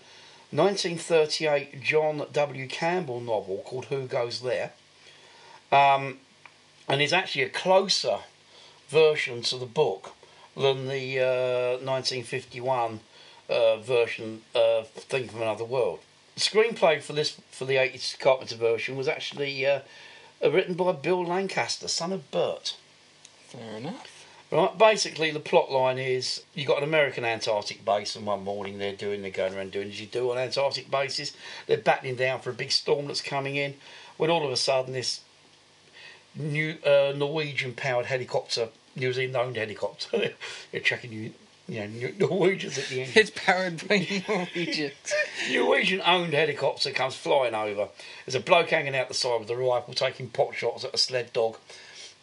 [0.50, 2.68] 1938 John W.
[2.68, 4.72] Campbell novel called Who Goes There,
[5.72, 6.18] um,
[6.88, 8.18] and is actually a closer
[8.88, 10.14] version to the book
[10.54, 11.18] than the
[11.82, 13.00] 1951
[13.48, 16.00] uh, version of Thing from Another World.
[16.34, 19.80] The screenplay for this for the 80s Carpenter version was actually uh,
[20.42, 22.76] written by Bill Lancaster, son of Bert.
[23.48, 24.15] Fair enough.
[24.50, 28.78] Right, basically the plot line is you got an American Antarctic base, and one morning
[28.78, 31.36] they're doing they're going around doing as you do on Antarctic bases.
[31.66, 33.74] They're battling down for a big storm that's coming in.
[34.16, 35.22] When all of a sudden this
[36.36, 40.34] new uh, Norwegian powered helicopter, New Zealand owned helicopter,
[40.72, 41.32] you're checking you.
[41.68, 43.16] You know, Norwegians at the end.
[43.16, 44.92] It's powered by Norwegians.
[45.50, 47.88] Norwegian owned helicopter comes flying over.
[48.24, 50.98] There's a bloke hanging out the side with a rifle taking pot shots at a
[50.98, 51.56] sled dog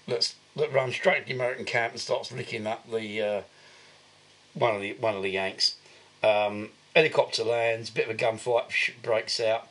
[0.08, 3.42] that's that runs straight to the American camp and starts licking up the uh,
[4.54, 5.76] one of the one of the Yanks.
[6.24, 9.68] Um, helicopter lands, bit of a gunfight breaks out.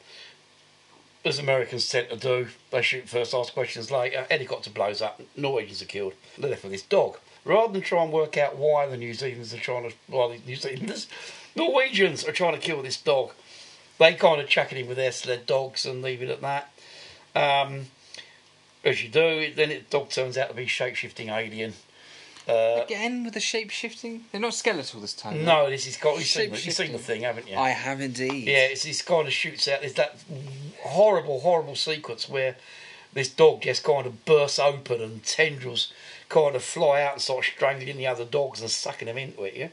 [1.25, 4.27] As Americans tend to do, they shoot first, ask questions later.
[4.29, 5.21] Helicopter blows up.
[5.37, 6.15] Norwegians are killed.
[6.37, 7.19] They're left with this dog.
[7.45, 10.45] Rather than try and work out why the New Zealanders are trying to, why the
[10.45, 11.07] New Zealanders,
[11.57, 13.33] Norwegians are trying to kill this dog,
[13.99, 16.73] they kind of chuck it in with their sled dogs and leave it at that.
[17.37, 17.87] Um,
[18.85, 21.75] as you do, then the dog turns out to be shape shifting alien.
[22.49, 25.45] Uh, Again with the shape shifting, they're not skeletal this time.
[25.45, 26.19] No, this is got.
[26.19, 27.57] You've seen, you've seen the thing, haven't you?
[27.57, 28.49] I have indeed.
[28.49, 29.81] Yeah, it's this kind of shoots out.
[29.81, 30.19] There's that
[30.83, 32.57] horrible, horrible sequence where
[33.13, 35.93] this dog just kind of bursts open and tendrils
[36.29, 39.55] kind of fly out and start strangling the other dogs and sucking them into it.
[39.55, 39.69] Yeah,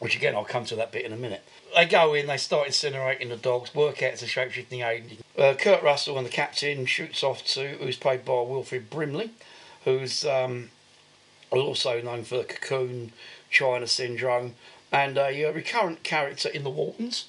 [0.00, 1.44] which again I'll come to that bit in a minute.
[1.74, 5.18] They go in, they start incinerating the dogs, work out it's a shape shifting alien.
[5.36, 9.30] Uh, Kurt Russell and the captain shoots off to who's played by Wilford Brimley,
[9.84, 10.70] who's um,
[11.50, 13.12] also known for the Cocoon,
[13.50, 14.54] China Syndrome,
[14.92, 17.26] and a uh, recurrent character in The Waltons.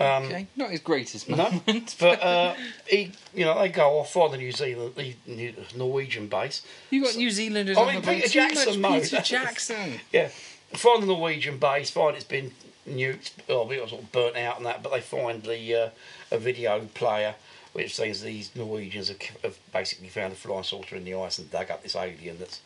[0.00, 1.62] Um, okay, not his greatest moment.
[1.68, 2.54] No, but uh,
[2.86, 6.64] he, you know, they go off on the New Zealand, the Norwegian base.
[6.88, 7.76] You got New Zealanders.
[7.76, 10.00] I mean, Peter Jackson, much, Peter Jackson.
[10.10, 10.28] yeah,
[10.72, 11.90] find the Norwegian base.
[11.90, 12.52] Find it's been
[12.88, 14.82] nuked, or was sort of burnt out and that.
[14.82, 15.90] But they find the uh,
[16.30, 17.34] a video player
[17.72, 21.50] which says these Norwegians have, have basically found a flying saucer in the ice and
[21.50, 22.60] dug up this alien that's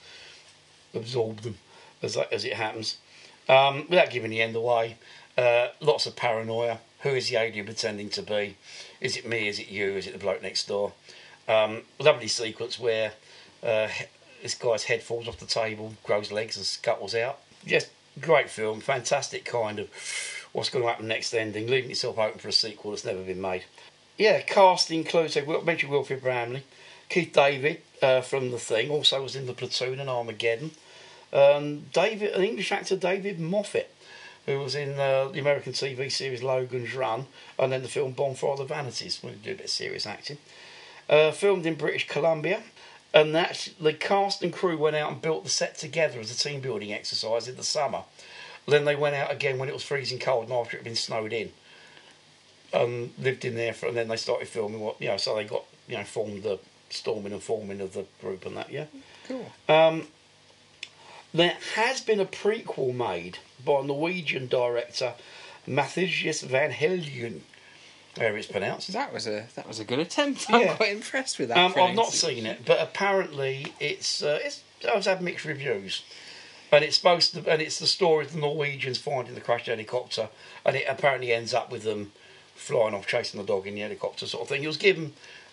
[0.94, 1.56] absorbed them,
[2.02, 2.98] as as it happens.
[3.48, 4.96] Um, without giving the end away,
[5.36, 6.78] uh, lots of paranoia.
[7.00, 8.56] Who is the alien pretending to be?
[9.00, 9.46] Is it me?
[9.48, 9.96] Is it you?
[9.96, 10.92] Is it the bloke next door?
[11.46, 13.12] Um, lovely sequence where
[13.62, 13.88] uh,
[14.42, 17.40] this guy's head falls off the table, grows legs, and scuttles out.
[17.66, 19.88] Just great film, fantastic kind of
[20.52, 23.40] what's going to happen next ending, leaving itself open for a sequel that's never been
[23.40, 23.64] made.
[24.16, 26.62] Yeah, cast includes, I mentioned Wilford Brimley,
[27.08, 30.70] Keith David uh, from The Thing, also was in The Platoon and Armageddon.
[31.32, 33.92] Um, David, an English actor, David Moffat,
[34.46, 37.26] who was in uh, the American TV series Logan's Run,
[37.58, 40.06] and then the film Bonfire of the Vanities, when he did a bit of serious
[40.06, 40.38] acting.
[41.08, 42.62] Uh, filmed in British Columbia,
[43.14, 46.36] and that the cast and crew went out and built the set together as a
[46.36, 48.02] team building exercise in the summer.
[48.66, 50.96] Then they went out again when it was freezing cold and after it had been
[50.96, 51.52] snowed in,
[52.72, 53.72] and lived in there.
[53.72, 55.16] For, and then they started filming what you know.
[55.16, 56.58] So they got you know formed the
[56.90, 58.72] storming and forming of the group and that.
[58.72, 58.86] Yeah,
[59.28, 59.52] cool.
[59.68, 60.08] Um,
[61.32, 65.14] there has been a prequel made by Norwegian director
[65.66, 67.40] Mathias van Helgen,
[68.16, 68.92] where it's pronounced.
[68.92, 70.46] That was a that was a good attempt.
[70.50, 70.76] I'm yeah.
[70.76, 71.58] quite impressed with that.
[71.58, 74.62] Um, I've not seen it, but apparently it's uh, it's
[74.92, 76.02] I've had mixed reviews.
[76.72, 80.28] And it's supposed to, and it's the story of the Norwegians finding the crashed helicopter,
[80.64, 82.10] and it apparently ends up with them
[82.56, 84.64] flying off, chasing the dog in the helicopter, sort of thing.
[84.64, 85.12] It was given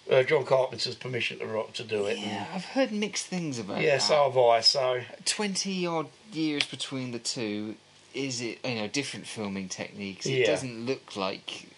[0.10, 2.18] uh, John Carpenter's permission to to do it.
[2.18, 3.80] Yeah, I've heard mixed things about.
[3.80, 3.86] It.
[3.86, 4.02] Yeah, that.
[4.02, 4.62] so have I.
[4.62, 7.76] So twenty odd years between the two.
[8.14, 10.26] Is it you know different filming techniques?
[10.26, 10.48] It Yeah.
[10.48, 11.70] doesn't look like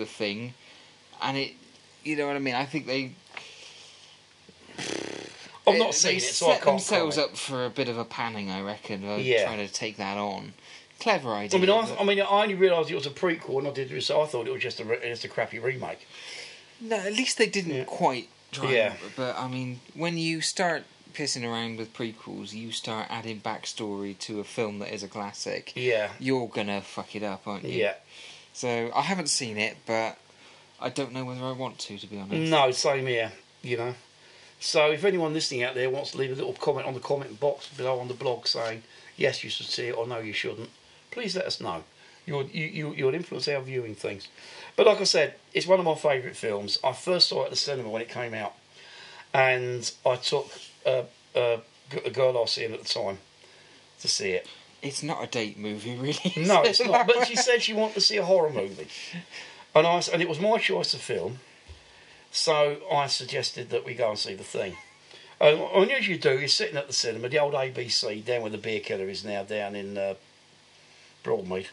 [0.00, 0.54] the thing,
[1.22, 1.52] and it.
[2.02, 2.54] You know what I mean?
[2.54, 3.12] I think they.
[5.66, 7.32] I've they- not seen they it, so I set can't themselves comment.
[7.32, 9.04] up for a bit of a panning, I reckon.
[9.08, 9.44] Of Yeah.
[9.44, 10.54] trying to take that on.
[10.98, 11.58] Clever idea.
[11.58, 13.70] I mean, I, but- I mean, I only realised it was a prequel, and I
[13.70, 16.06] did so I thought it was just a re- just a crappy remake.
[16.80, 17.84] No, at least they didn't Yeah.
[17.84, 18.72] quite try.
[18.72, 18.94] Yeah.
[19.16, 24.40] But I mean, when you start pissing around with prequels, you start adding backstory to
[24.40, 25.72] a film that is a classic.
[25.74, 27.80] Yeah, You're gonna fuck it up, aren't you?
[27.80, 27.94] yeah.
[28.52, 30.18] So I haven't seen it, but
[30.80, 32.50] I don't know whether I want to, to be honest.
[32.50, 33.32] No, same here.
[33.62, 33.94] You know.
[34.58, 37.40] So if anyone listening out there wants to leave a little comment on the comment
[37.40, 38.82] box below on the blog saying
[39.20, 40.70] yes, you should see it or no, you shouldn't,
[41.10, 41.84] please let us know.
[42.26, 44.28] You'll you, you you'll influence our viewing things.
[44.76, 46.78] But like I said, it's one of my favourite films.
[46.82, 48.54] I first saw it at the cinema when it came out,
[49.32, 50.50] and I took
[50.86, 51.02] uh,
[51.34, 51.58] uh,
[52.04, 53.18] a girl I was seeing at the time
[54.00, 54.46] to see it.
[54.82, 56.32] It's not a date movie, really.
[56.46, 57.06] No, it's not.
[57.06, 58.88] But she said she wanted to see a horror movie,
[59.74, 61.40] and I and it was my choice of film.
[62.30, 64.76] So I suggested that we go and see the thing.
[65.40, 68.50] And and as you do, you're sitting at the cinema, the old ABC, down where
[68.50, 70.14] the Bierkeller is now, down in uh,
[71.22, 71.66] Broadmead.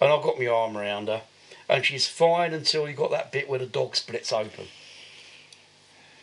[0.00, 1.22] And I've got my arm around her,
[1.68, 4.66] and she's fine until you got that bit where the dog splits open.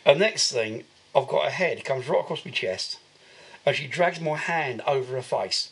[0.04, 0.84] And next thing,
[1.14, 2.98] I've got her head comes right across my chest,
[3.64, 5.70] and she drags my hand over her face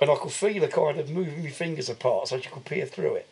[0.00, 2.86] and I could feel her kind of moving my fingers apart so she could peer
[2.86, 3.28] through it.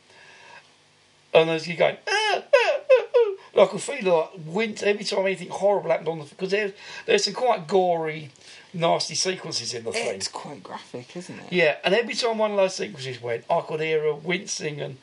[1.33, 5.05] And as you going, ah, ah, ah, ah, and I could feel like wince every
[5.05, 6.73] time anything horrible happened on the because there's
[7.07, 8.31] there's some quite gory,
[8.75, 10.17] nasty sequences in the thing.
[10.17, 11.53] It's quite graphic, isn't it?
[11.53, 14.99] Yeah, and every time one of those sequences went, I could hear her wincing and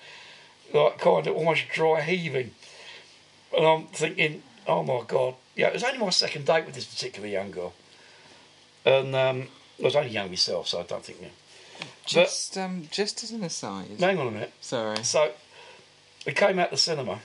[0.73, 2.51] like kind of almost dry heaving.
[3.55, 6.85] And I'm thinking, oh my god, yeah, it was only my second date with this
[6.85, 7.73] particular young girl,
[8.85, 9.47] and um,
[9.79, 11.19] I was only young myself, so I don't think.
[11.21, 11.29] Yeah.
[12.05, 13.87] Just um, just as an aside.
[13.99, 14.53] Hang on a minute.
[14.61, 15.03] Sorry.
[15.03, 15.31] So
[16.25, 17.19] we came out the cinema,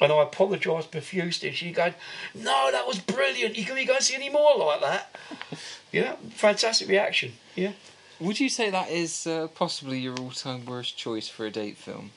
[0.00, 1.52] and I apologised profusely.
[1.52, 1.94] She going,
[2.34, 3.56] "No, that was brilliant.
[3.56, 5.14] You can you go and see any more like that?"
[5.92, 7.34] yeah, fantastic reaction.
[7.54, 7.72] Yeah,
[8.20, 12.10] Would you say that is uh, possibly your all-time worst choice for a date film?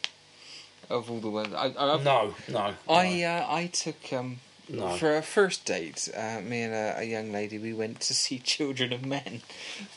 [0.89, 4.97] Of all the ones, I, I, no, no, I uh, I took um No.
[4.97, 6.09] for a first date.
[6.17, 9.41] Uh, me and a, a young lady, we went to see Children of Men,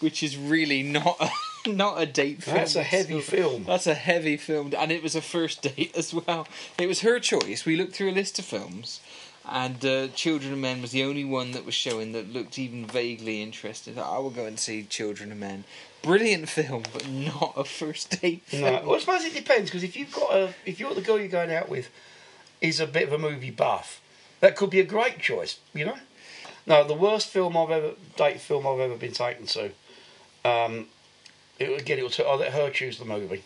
[0.01, 1.31] which is really not a,
[1.67, 2.57] not a date film.
[2.57, 3.65] That's a heavy So- film.
[3.65, 6.47] That's a heavy film, and it was a first date as well.
[6.79, 7.65] It was her choice.
[7.65, 9.01] We looked through a list of films,
[9.49, 12.87] and uh, Children of Men was the only one that was showing that looked even
[12.87, 13.99] vaguely interested.
[13.99, 15.65] I will go and see Children of Men.
[16.03, 18.63] Brilliant film, but not a first date film.
[18.63, 21.19] No, well, I suppose it depends because if you've got a, if you're the girl
[21.19, 21.91] you're going out with,
[22.61, 24.01] is a bit of a movie buff,
[24.41, 25.59] that could be a great choice.
[25.75, 25.99] You know.
[26.65, 29.71] No, the worst film I've ever date film I've ever been taken to.
[30.45, 30.87] Um,
[31.63, 33.43] it, again, it was I let her choose the movie,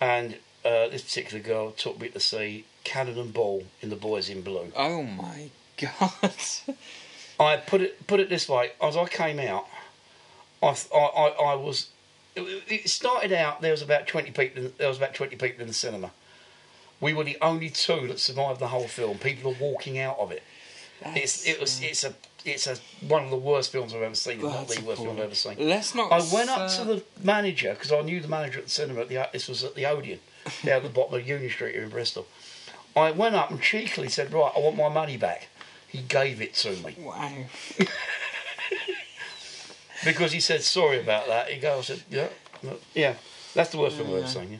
[0.00, 0.34] and
[0.64, 4.42] uh, this particular girl took me to see Cannon and Ball in The Boys in
[4.42, 4.72] Blue.
[4.76, 6.12] Oh my god!
[7.40, 9.66] I put it put it this way: as I came out,
[10.62, 11.88] I I, I, was.
[12.36, 13.60] It, started out.
[13.60, 14.64] There was about twenty people.
[14.64, 16.10] in- There was about twenty people in the cinema.
[17.00, 19.18] We were the only two that survived the whole film.
[19.18, 20.42] People are walking out of it.
[21.16, 22.14] It's it was it's a
[22.44, 22.76] it's a
[23.06, 24.38] one of the worst films I've ever seen.
[24.38, 25.56] If not the worst film I've ever seen.
[25.58, 26.12] Let's not.
[26.12, 29.02] I went up uh, to the manager because I knew the manager at the cinema.
[29.02, 30.20] At the this was at the Odeon,
[30.64, 32.26] down at the bottom of Union Street here in Bristol.
[32.96, 35.48] I went up and cheekily said, "Right, I want my money back."
[35.88, 37.32] He gave it to me Wow.
[40.04, 41.48] because he said sorry about that.
[41.50, 42.28] He goes, said, "Yeah,
[42.94, 43.14] yeah."
[43.54, 44.52] That's the worst film I've ever seen.
[44.52, 44.58] Yeah.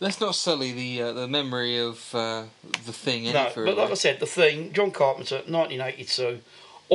[0.00, 2.44] Let's not sully the uh, the memory of uh,
[2.86, 6.40] the thing No, but like I said, the thing, John Carpenter, 1982,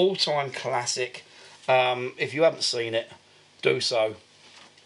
[0.02, 1.24] all-time classic.
[1.68, 3.10] Um, if you haven't seen it,
[3.64, 4.16] do so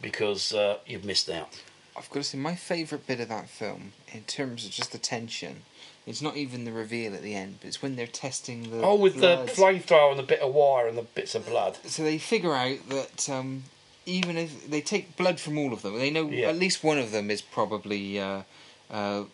[0.02, 1.62] because uh, you've missed out.
[1.98, 4.98] I've got to say, my favourite bit of that film, in terms of just the
[4.98, 5.64] tension,
[6.08, 8.82] it's not even the reveal at the end, but it's when they're testing the.
[8.82, 9.48] Oh, with blood.
[9.50, 11.78] the flamethrower and the bit of wire and the bits of blood.
[11.86, 13.64] So they figure out that um,
[14.06, 16.48] even if they take blood from all of them, they know Yeah.
[16.48, 18.44] at least one of them is probably uh,
[18.90, 19.26] uh,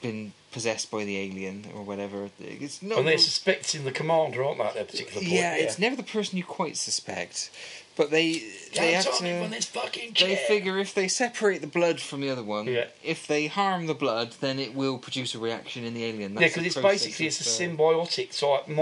[0.00, 2.30] been possessed by the alien or whatever.
[2.40, 2.98] It's not.
[2.98, 5.26] And they're suspecting the commander, aren't they, at that particular point?
[5.32, 7.50] yeah, it's never the person you quite suspect,
[7.96, 8.34] but they
[8.74, 9.40] they Don't have to.
[9.42, 12.86] from this fucking They figure if they separate the blood from the other one, Yeah.
[13.02, 16.34] if they harm the blood, then it will produce a reaction in the alien.
[16.34, 18.74] Yeah, That's because it's basically it's a uh, symbiotic type Yeah.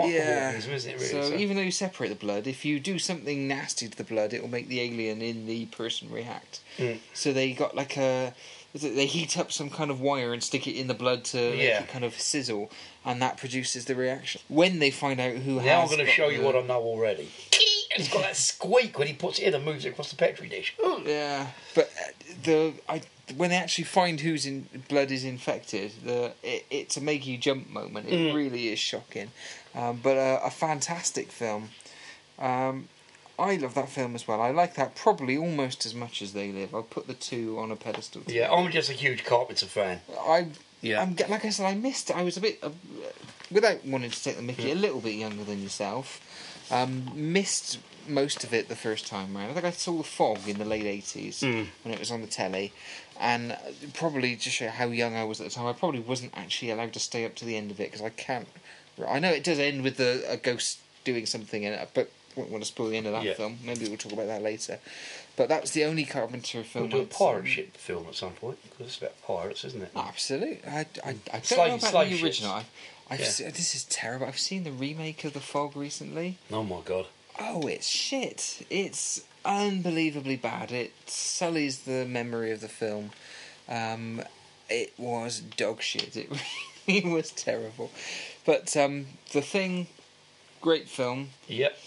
[0.52, 0.94] microorganism, isn't it?
[1.00, 1.06] Really?
[1.08, 4.04] So, So- even though you separate the blood, if you do something nasty to the
[4.04, 6.60] blood, it will make the alien in the person react.
[6.78, 6.98] Mm.
[7.14, 8.34] So they got like a.
[8.74, 11.24] is it- They heat up some kind of wire and stick it in the blood
[11.26, 11.82] to make Yeah.
[11.82, 12.70] it kind of sizzle,
[13.04, 14.40] and that produces the reaction.
[14.48, 16.80] When they find out who has, now I'm going to show you what I know
[16.82, 17.28] already.
[17.94, 20.48] It's got that squeak when he puts it in and moves it across the petri
[20.48, 20.74] dish.
[20.82, 21.02] Ooh.
[21.04, 22.10] Yeah, but uh,
[22.42, 23.02] the I
[23.36, 27.36] when they actually find whose in, blood is infected, the it, it's a make you
[27.36, 28.08] jump moment.
[28.08, 28.34] It Mm.
[28.34, 29.30] really is shocking,
[29.74, 31.68] um, but uh, a fantastic film.
[32.38, 32.88] Um,
[33.42, 34.40] I love that film as well.
[34.40, 36.74] I like that probably almost as much as They Live.
[36.74, 38.22] I'll put the two on a pedestal.
[38.28, 38.50] Yeah.
[38.52, 40.00] I'm just a huge Carpenter fan.
[40.18, 40.46] I
[40.80, 41.02] Yeah.
[41.02, 42.10] I'm ge- like I said, I missed.
[42.10, 42.16] It.
[42.16, 42.70] I was a bit, uh,
[43.50, 44.72] without wanting to take the Mickey, Mm.
[44.72, 46.20] a little bit younger than yourself.
[46.70, 47.78] Um, missed
[48.08, 49.50] most of it the first time round.
[49.50, 51.66] I think I saw the Fog in the late eighties Mm.
[51.82, 52.72] when it was on the telly,
[53.20, 53.56] and uh,
[53.94, 56.92] probably to show how young I was at the time, I probably wasn't actually allowed
[56.94, 58.48] to stay up to the end of it because I can't.
[59.06, 62.50] I know it does end with the, a ghost doing something in it, but won't
[62.50, 63.34] want to spoil the end of that Yeah.
[63.34, 63.58] film.
[63.64, 64.78] Maybe we'll talk about that later.
[65.36, 66.90] But that's the only Carpenter film.
[66.90, 69.90] We'll do a pirate ship film at some point because it's about pirates, isn't it?
[69.96, 70.60] Absolutely.
[70.68, 72.52] I, I, I don't know about the original.
[72.52, 72.66] I've,
[73.10, 73.26] I've Yeah.
[73.26, 74.26] se- this is terrible.
[74.26, 76.38] I've seen the remake of The Fog recently.
[76.50, 77.06] Oh my god.
[77.40, 78.66] Oh, it's shit.
[78.68, 80.70] It's unbelievably bad.
[80.70, 83.10] It sullies the memory of the film.
[83.68, 84.22] Um,
[84.68, 86.16] it was dog shit.
[86.84, 87.92] It really was terrible.
[88.44, 89.86] But um, the thing,
[90.60, 91.28] great film.
[91.46, 91.78] Yep.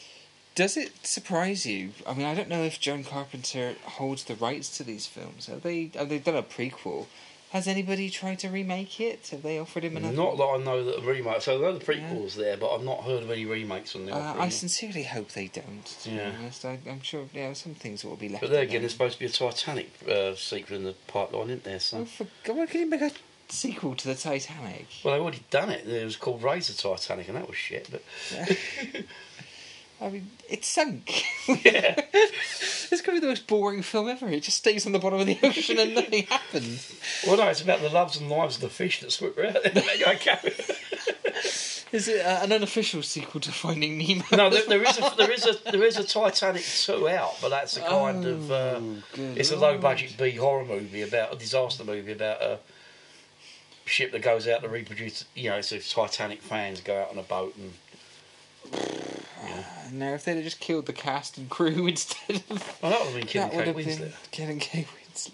[0.56, 1.92] Does it surprise you?
[2.08, 5.48] I mean, I don't know if John Carpenter holds the rights to these films.
[5.48, 5.92] Have they?
[5.96, 7.08] Have they done a prequel?
[7.52, 9.28] Has anybody tried to remake it?
[9.30, 10.16] Have they offered him another?
[10.16, 11.42] Not that I know that a remake.
[11.42, 14.14] So I know the prequel's there, but I've not heard of any remakes on the
[14.16, 14.36] Uh.
[14.38, 15.86] I sincerely hope they don't.
[16.04, 16.30] To Yeah.
[16.32, 18.42] be honest, I, I'm sure there are some things that will be left.
[18.42, 21.50] But there in again, there's supposed to be a Titanic uh, sequel in the pipeline,
[21.50, 21.76] isn't there?
[21.76, 22.06] Oh, So.
[22.06, 23.12] for God, why can you make a
[23.48, 24.88] sequel to the Titanic?
[25.04, 25.88] Well, they've already done it.
[25.88, 27.90] It was called Raise the Titanic, and that was shit.
[27.90, 28.04] But
[30.02, 31.24] I mean, it sunk.
[31.48, 34.28] yeah, it's going to be the most boring film ever.
[34.28, 36.94] It just stays on the bottom of the ocean and nothing happens.
[37.26, 39.56] well, no, it's about the loves and lives of the fish that swim around.
[41.92, 44.24] Is it uh, an unofficial sequel to Finding Nemo?
[44.34, 47.50] No, there, there is a there is a there is a Titanic two out, but
[47.50, 51.38] that's a kind of uh, Oh, it's a low budget B horror movie about a
[51.38, 52.60] disaster movie about a
[53.86, 55.24] ship that goes out to reproduce.
[55.36, 57.74] You know, so Titanic fans go out on a boat and
[59.92, 63.08] Now, if they'd have just killed the cast and crew instead of well, that would
[63.08, 64.32] have been killing Kate Winslet.
[64.32, 65.32] killing Kate Winslet.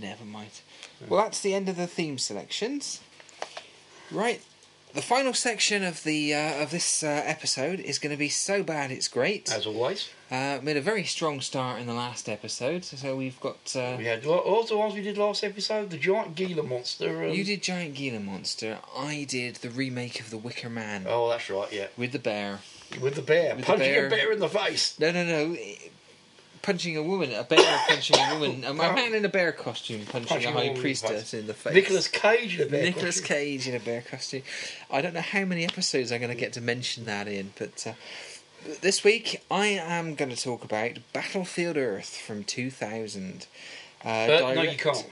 [0.00, 0.60] Never mind.
[1.08, 3.00] Well, that's the end of the theme selections.
[4.10, 4.42] Right,
[4.94, 8.62] the final section of the uh, of this uh, episode is going to be so
[8.62, 9.50] bad it's great.
[9.50, 13.74] As always, Uh, made a very strong start in the last episode, so we've got.
[13.74, 15.88] Uh, we had all the ones we did last episode.
[15.90, 17.22] The giant Gila monster.
[17.22, 18.78] And, you did Giant Gila Monster.
[18.96, 21.72] I did the remake of The Wicker Man Oh, that's right.
[21.72, 22.60] Yeah, with the bear.
[23.00, 24.06] With the bear With the punching bear.
[24.06, 24.98] a bear in the face.
[24.98, 25.56] No, no, no.
[26.62, 27.58] Punching a woman, a bear
[27.88, 31.34] punching a woman, a man in a bear costume punching, Punching a high the priestess
[31.34, 31.74] in the face.
[31.74, 32.84] Nicolas Cage in a bear.
[32.84, 33.36] Nicolas costume.
[33.36, 34.42] Cage in a bear costume.
[34.88, 37.84] I don't know how many episodes I'm going to get to mention that in, but
[37.84, 37.92] uh,
[38.80, 43.46] this week I am going to talk about Battlefield Earth from 2000.
[44.04, 45.04] Uh, Uh, no, you can't.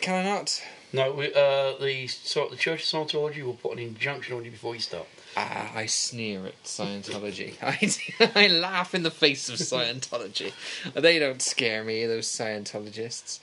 [0.00, 0.62] Can I not?
[0.92, 4.50] No, we, uh, the so, the Church of Scientology will put an injunction on you
[4.52, 5.06] before you start.
[5.40, 7.54] Ah, I sneer at Scientology.
[7.62, 10.52] I, I laugh in the face of Scientology.
[10.94, 13.38] They don't scare me, those Scientologists.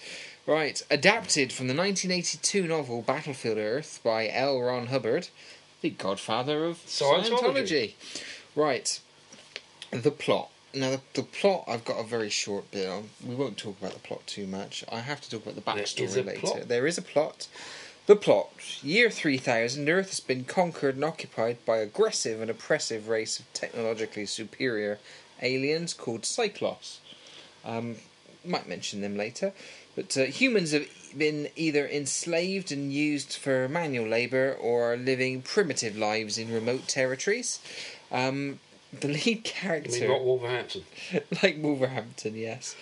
[0.45, 4.61] Right, adapted from the 1982 novel Battlefield Earth by L.
[4.61, 5.29] Ron Hubbard,
[5.79, 7.29] the godfather of Scientology.
[7.29, 7.93] Scientology.
[8.57, 8.99] Right,
[9.91, 10.49] the plot.
[10.73, 13.09] Now, the, the plot, I've got a very short bit on.
[13.25, 14.83] We won't talk about the plot too much.
[14.91, 16.41] I have to talk about the backstory later.
[16.41, 16.67] plot.
[16.67, 17.47] There is a plot.
[18.07, 18.51] The plot.
[18.83, 24.27] Year 3000, Earth has been conquered and occupied by aggressive and oppressive race of technologically
[24.27, 24.99] superior
[25.41, 26.97] aliens called Psychlos.
[27.63, 27.95] Um,
[28.43, 29.53] might mention them later.
[29.95, 30.87] But uh, humans have
[31.17, 36.87] been either enslaved and used for manual labour or are living primitive lives in remote
[36.87, 37.59] territories.
[38.11, 38.59] Um,
[38.99, 40.83] the lead I mean, character Wolverhampton.
[41.43, 42.75] like Wolverhampton, yes.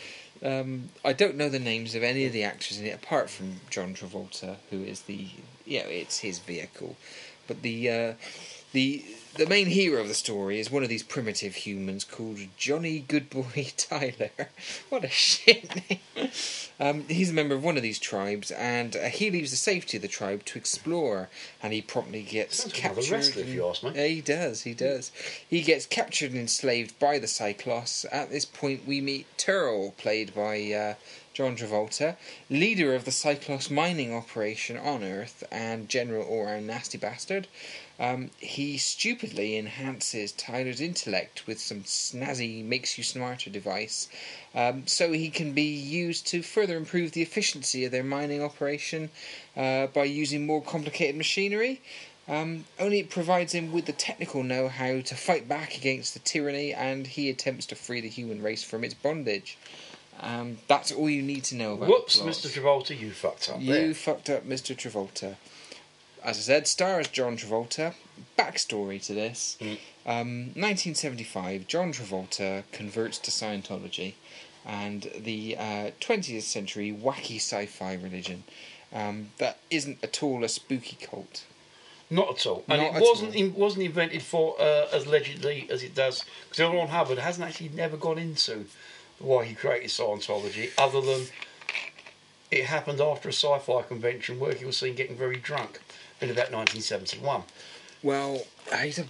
[0.44, 3.61] Um, I don't know the names of any of the actors in it apart from
[3.70, 5.28] John Travolta, who is the
[5.65, 6.98] yeah, it's his vehicle.
[7.48, 8.14] But the uh,
[8.74, 13.03] the the main hero of the story is one of these primitive humans called Johnny
[13.07, 14.49] Goodboy Tyler.
[14.89, 16.30] what a shit name!
[16.80, 19.97] Um, he's a member of one of these tribes, and uh, he leaves the safety
[19.97, 21.30] of the tribe to explore.
[21.61, 23.11] And he promptly gets Sounds captured.
[23.11, 23.91] wrestler, if you ask me.
[23.95, 24.64] yeah, he does.
[24.64, 25.11] He does.
[25.47, 28.05] He gets captured and enslaved by the Psychlos.
[28.11, 30.93] At this point, we meet Terl, played by uh,
[31.34, 32.15] John Travolta,
[32.49, 37.47] leader of the Psychlos mining operation on Earth, and general all-round nasty bastard.
[37.99, 44.10] Um, he stupidly enhances Tyler's intellect with some snazzy makes you smarter device,
[44.56, 49.11] um, so he can be used to further improve the efficiency of their mining operation
[49.56, 51.82] uh, by using more complicated machinery.
[52.28, 56.20] Um, only it provides him with the technical know how to fight back against the
[56.20, 59.57] tyranny, and he attempts to free the human race from its bondage.
[60.20, 62.20] Um, that's all you need to know about Whoops.
[62.22, 62.48] Mr.
[62.48, 63.94] Travolta, you fucked up You there.
[63.94, 64.76] fucked up, Mr.
[64.76, 65.36] Travolta.
[66.24, 67.94] As I said, stars John Travolta.
[68.38, 69.78] Backstory to this: Mm.
[70.06, 74.14] um, 1975, John Travolta converts to Scientology,
[74.66, 78.45] and the uh, 20th century wacky sci-fi religion
[78.94, 81.44] um, that isn't at all a spooky cult.
[82.10, 82.64] Not at all.
[82.70, 86.24] And Not it wasn't wasn't invented for uh, as allegedly as it does.
[86.50, 86.74] Because.
[86.74, 88.66] Ron Hubbard hasn't actually never gone into
[89.20, 91.28] why he created Scientology, other than
[92.52, 95.82] it happened after a sci-fi convention where he was seen getting very drunk
[96.24, 97.44] in about 1971.
[98.02, 98.44] Well,
[98.82, 99.06] he's a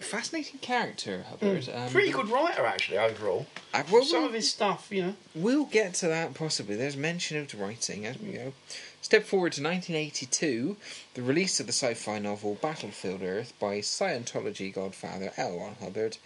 [0.00, 1.68] fascinating character, Hubbard.
[1.72, 3.46] Um, Pretty good writer, actually, overall.
[3.72, 5.14] I, Some of his stuff, you know.
[5.34, 6.76] we'll get to that possibly.
[6.76, 8.52] There's mention of the writing as we go.
[9.00, 10.76] Step forward to 1982,
[11.14, 15.58] the release of the sci-fi novel Battlefield Earth by Scientology godfather L.
[15.58, 16.18] Ron Hubbard.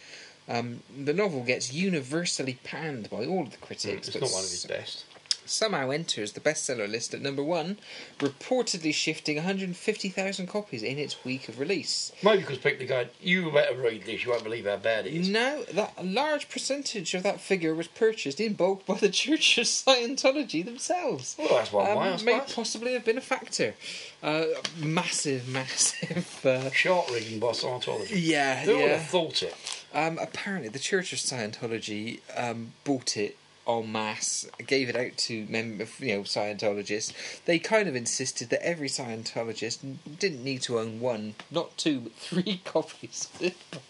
[0.49, 4.45] Um, the novel gets universally panned by all of the critics, It's but not one
[4.45, 5.05] of his best.
[5.47, 7.79] Somehow enters the bestseller list at number one,
[8.19, 12.13] reportedly shifting 150,000 copies in its week of release.
[12.23, 15.15] Maybe because people are going, you better read this, you won't believe how bad it
[15.15, 15.29] is.
[15.29, 19.59] No, that a large percentage of that figure was purchased in bulk by the Church
[19.59, 21.37] of Scientology themselves.
[21.39, 22.53] Well, that's one Um, way, I may suppose.
[22.55, 23.75] possibly have been a factor.
[24.23, 24.45] Uh,
[24.79, 26.41] massive, massive.
[26.45, 28.11] Uh, Chart reading by Scientology.
[28.13, 29.55] yeah, Who would have thought it?
[29.95, 33.37] Um, apparently, the Church of Scientology um, bought it
[33.69, 37.13] en masse, gave it out to mem- you know Scientologists.
[37.45, 39.79] They kind of insisted that every Scientologist
[40.19, 43.29] didn't need to own one, not two, but three copies.
[43.35, 43.83] of this book.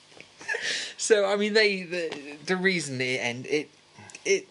[0.96, 3.70] so I mean, they the, the reason it and it
[4.24, 4.48] it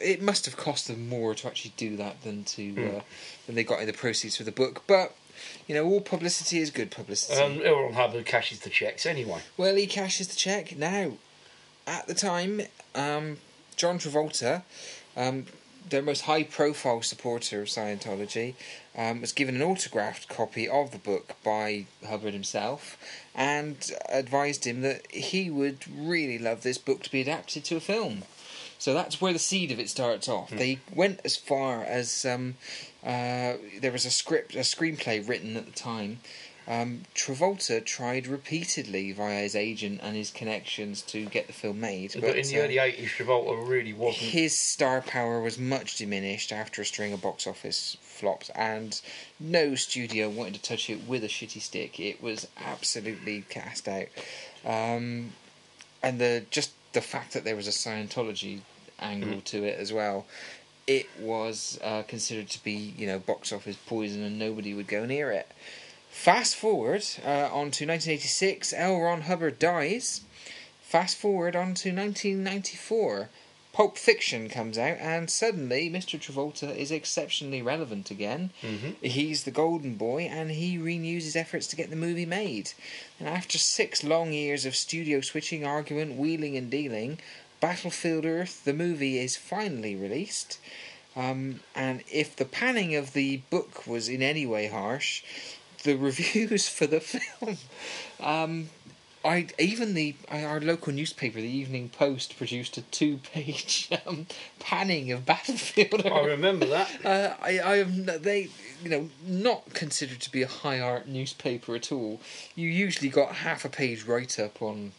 [0.00, 3.00] it must have cost them more to actually do that than to uh,
[3.46, 5.14] than they got in the proceeds for the book, but.
[5.66, 7.38] You know, all publicity is good publicity.
[7.40, 7.82] And L.
[7.82, 9.40] Ron Hubbard cashes the checks anyway.
[9.56, 11.14] Well, he cashes the check now.
[11.86, 12.62] At the time,
[12.94, 13.38] um,
[13.76, 14.62] John Travolta,
[15.16, 15.46] um,
[15.88, 18.54] their most high-profile supporter of Scientology,
[18.96, 22.96] um, was given an autographed copy of the book by Hubbard himself,
[23.34, 27.80] and advised him that he would really love this book to be adapted to a
[27.80, 28.22] film.
[28.78, 30.50] So that's where the seed of it starts off.
[30.50, 32.56] They went as far as um,
[33.02, 36.20] uh, there was a script, a screenplay written at the time.
[36.66, 42.14] Um, Travolta tried repeatedly via his agent and his connections to get the film made,
[42.18, 44.30] But, in the uh, early 80s, Travolta really wasn't.
[44.30, 48.98] his star power was much diminished after a string of box office flops, and
[49.38, 52.00] no studio wanted to touch it with a shitty stick.
[52.00, 54.06] It was absolutely cast out,
[54.64, 55.32] um,
[56.02, 58.60] and the just the fact that there was a Scientology
[59.00, 60.24] angle to it as well.
[60.86, 65.04] It was uh, considered to be, you know, box office poison, and nobody would go
[65.04, 65.48] near it.
[66.14, 69.00] Fast forward uh, on to 1986, L.
[69.00, 70.20] Ron Hubbard dies.
[70.80, 73.28] Fast forward on to 1994,
[73.72, 76.18] Pulp Fiction comes out, and suddenly Mr.
[76.18, 78.50] Travolta is exceptionally relevant again.
[78.62, 78.94] Mhm.
[79.02, 82.70] He's the golden boy, and he renews his efforts to get the movie made.
[83.18, 87.18] And after six long years of studio switching, argument, wheeling, and dealing,
[87.60, 90.58] Battlefield Earth, the movie, is finally released.
[91.16, 95.22] Um, and if the panning of the book was in any way harsh,
[95.84, 97.56] the reviews for the film,
[98.20, 98.68] um,
[99.24, 104.26] I even the our local newspaper, the Evening Post, produced a two-page um,
[104.60, 106.04] panning of Battlefield.
[106.06, 106.90] I remember that.
[107.04, 108.48] Uh, I, I have they,
[108.82, 112.20] you know, not considered to be a high art newspaper at all.
[112.54, 114.92] You usually got half a page write up on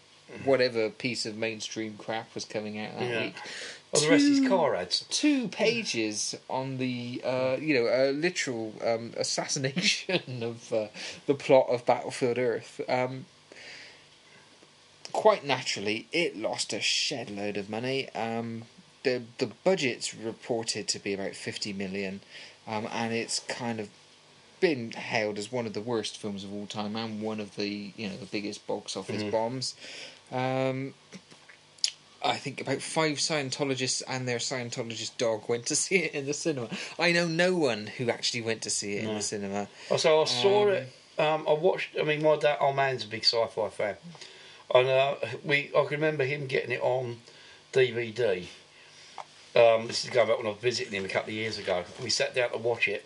[0.44, 3.22] whatever piece of mainstream crap was coming out that Yeah.
[3.26, 3.36] week.
[4.04, 5.06] The rest is Two- car ads.
[5.10, 10.88] Two pages on the, uh, you know, a literal um, assassination of uh,
[11.26, 12.82] the plot of Battlefield Earth.
[12.90, 13.26] Um,
[15.12, 18.10] quite naturally, it lost a shed load of money.
[18.14, 18.64] Um,
[19.04, 22.22] the the budget's reported to be about fifty million,
[22.68, 23.90] um, and it's kind of
[24.60, 27.92] been hailed as one of the worst films of all time and one of the
[27.96, 29.32] you know the biggest box office Mhm.
[29.32, 29.76] bombs.
[30.32, 30.96] Um,
[32.26, 36.34] I think about five Scientologists and their Scientologist dog went to see it in the
[36.34, 36.70] cinema.
[37.00, 39.68] I know no one who actually went to see it in the cinema.
[39.92, 40.88] Oh, So I saw Um, it.
[41.18, 41.90] Um, I watched.
[42.00, 43.96] I mean, my dad, our man's a big sci-fi fan,
[44.74, 45.16] and uh,
[45.46, 45.70] we.
[45.78, 47.18] I can remember him getting it on
[47.72, 48.46] DVD.
[49.56, 51.86] Um, this is going back when I was visiting him a couple of years ago.
[52.04, 53.06] We sat down to watch it.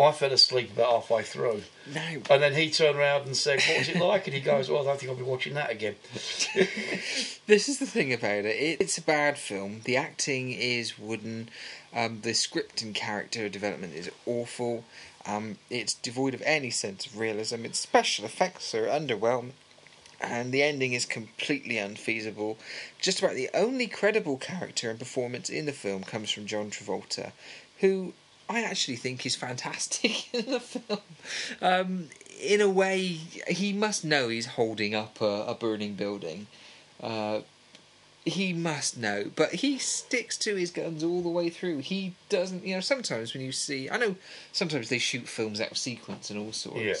[0.00, 1.62] I fell asleep about halfway through,
[1.92, 4.70] No, and then he turned around and said, "What was it like?" And he goes,
[4.70, 5.96] "Well, I don't think I'll be watching that again."
[7.46, 8.56] this is the thing about it.
[8.56, 8.80] it.
[8.80, 9.80] It's a bad film.
[9.84, 11.48] The acting is wooden.
[11.92, 14.84] Um, the script and character development is awful.
[15.26, 17.64] Um, it's devoid of any sense of realism.
[17.64, 19.52] Its special effects are underwhelming.
[20.20, 22.58] And the ending is completely unfeasible.
[23.00, 27.32] Just about the only credible character and performance in the film comes from John Travolta,
[27.78, 28.14] who
[28.48, 31.00] I actually think is fantastic in the film.
[31.60, 32.08] Um,
[32.40, 33.18] in a way,
[33.48, 36.46] he must know he's holding up a, a burning building.
[37.00, 37.40] Uh,
[38.24, 41.78] he must know, but he sticks to his guns all the way through.
[41.78, 42.80] He doesn't, you know.
[42.80, 44.16] Sometimes when you see, I know,
[44.52, 46.80] sometimes they shoot films out of sequence and all sorts.
[46.80, 46.94] Yeah.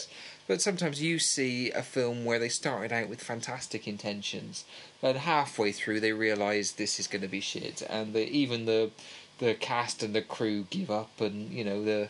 [0.46, 4.64] But sometimes you see a film where they started out with fantastic intentions,
[5.02, 8.90] but halfway through they realise this is going to be shit, and the, even the
[9.38, 12.08] the cast and the crew give up, and you know the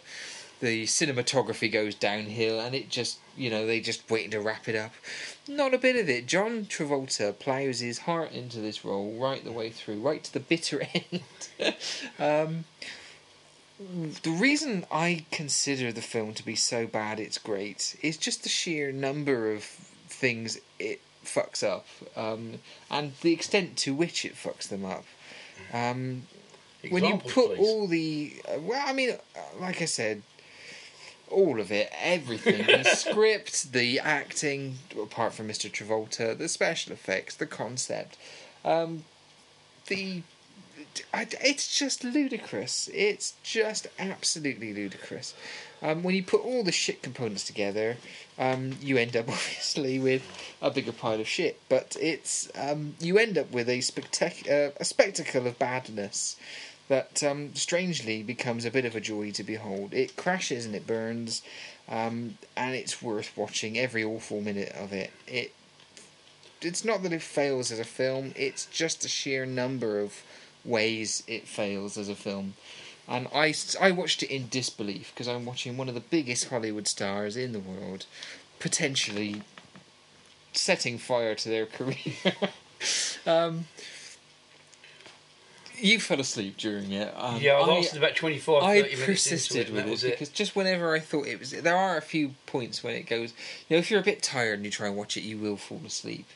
[0.60, 4.76] the cinematography goes downhill, and it just you know they just waiting to wrap it
[4.76, 4.92] up.
[5.46, 6.26] Not a bit of it.
[6.26, 10.40] John Travolta plows his heart into this role right the way through, right to the
[10.40, 11.74] bitter end.
[12.18, 12.64] um,
[14.22, 18.48] the reason I consider the film to be so bad it's great is just the
[18.48, 21.86] sheer number of things it fucks up
[22.16, 22.54] um,
[22.90, 25.04] and the extent to which it fucks them up.
[25.72, 26.22] Um,
[26.90, 27.58] when you put please.
[27.58, 30.22] all the uh, well, I mean, uh, like I said,
[31.30, 35.70] all of it, everything, the script, the acting, apart from Mr.
[35.70, 38.16] Travolta, the special effects, the concept,
[38.64, 39.04] um,
[39.86, 40.22] the
[41.12, 42.88] I, it's just ludicrous.
[42.92, 45.34] It's just absolutely ludicrous.
[45.82, 47.96] Um, when you put all the shit components together,
[48.38, 50.22] um, you end up obviously with
[50.60, 51.60] a bigger pile of shit.
[51.68, 56.36] But it's um, you end up with a spectac- uh, a spectacle of badness
[56.88, 59.92] that um, strangely becomes a bit of a joy to behold.
[59.92, 61.42] It crashes and it burns,
[61.88, 65.10] um, and it's worth watching every awful minute of it.
[65.26, 65.52] It
[66.60, 70.22] it's not that it fails as a film; it's just the sheer number of
[70.64, 72.54] ways it fails as a film.
[73.06, 76.86] And I, I watched it in disbelief because I'm watching one of the biggest Hollywood
[76.86, 78.04] stars in the world
[78.58, 79.42] potentially
[80.52, 82.34] setting fire to their career.
[83.26, 83.66] um,
[85.80, 87.12] you fell asleep during it.
[87.16, 90.10] Um, yeah, I I- lasted about 25, 30 I persisted it, with it it.
[90.12, 93.32] because just whenever I thought it was, there are a few points when it goes.
[93.68, 95.56] You know, if you're a bit tired and you try and watch it, you will
[95.56, 96.26] fall asleep.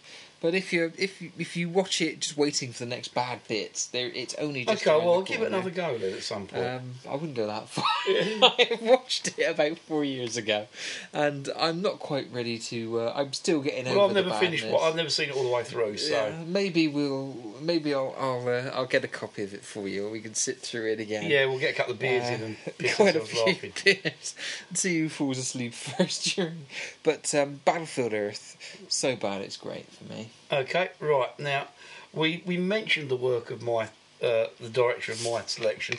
[0.42, 3.86] But if you if if you watch it just waiting for the next bad bits,
[3.86, 6.64] there it's only just Okay, well, I'll give it another go then at some point.
[6.66, 7.84] Um, I wouldn't go that far.
[8.08, 10.66] I watched it about four years ago,
[11.12, 13.02] and I'm not quite ready to.
[13.02, 14.64] Uh, I'm still getting well, over Well, I've the never finished.
[14.64, 14.80] badness.
[14.80, 17.36] Well, I've never seen it all the way through, so Yeah, maybe we'll.
[17.60, 18.12] Maybe I'll.
[18.18, 18.48] I'll.
[18.48, 20.98] Uh, I'll get a copy of it for you, or we can sit through it
[20.98, 21.30] again.
[21.30, 22.56] yeah, we'll get a couple of beers Uh, in and
[22.96, 23.72] quite a few laughing.
[23.84, 24.34] beers
[24.68, 26.66] and see who falls asleep first during.
[27.04, 28.56] But um, Battlefield Earth,
[28.88, 30.30] so bad it's great for me.
[30.50, 31.68] Okay, right now
[32.12, 33.84] we we mentioned the work of my
[34.22, 35.96] uh, the director of my selection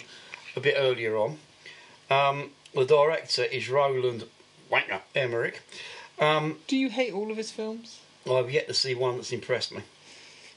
[0.56, 1.38] a bit earlier on.
[2.10, 4.26] Um, the director is Roland
[4.72, 5.62] Wanker Emmerich.
[6.20, 8.00] Um, Do you hate all of his films?
[8.30, 9.82] I've yet to see one that's impressed me.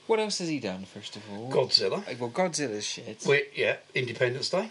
[0.06, 0.84] What else has he done?
[0.84, 2.06] First of all, Godzilla.
[2.08, 3.24] Uh, Well, Godzilla's shit.
[3.26, 4.70] Wait, yeah, Independence Day.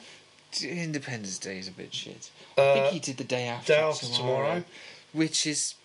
[0.63, 2.29] Independence Day is a bit shit.
[2.57, 4.63] Uh, I think he did the day after, Day After tomorrow, Tomorrow.
[5.11, 5.75] which is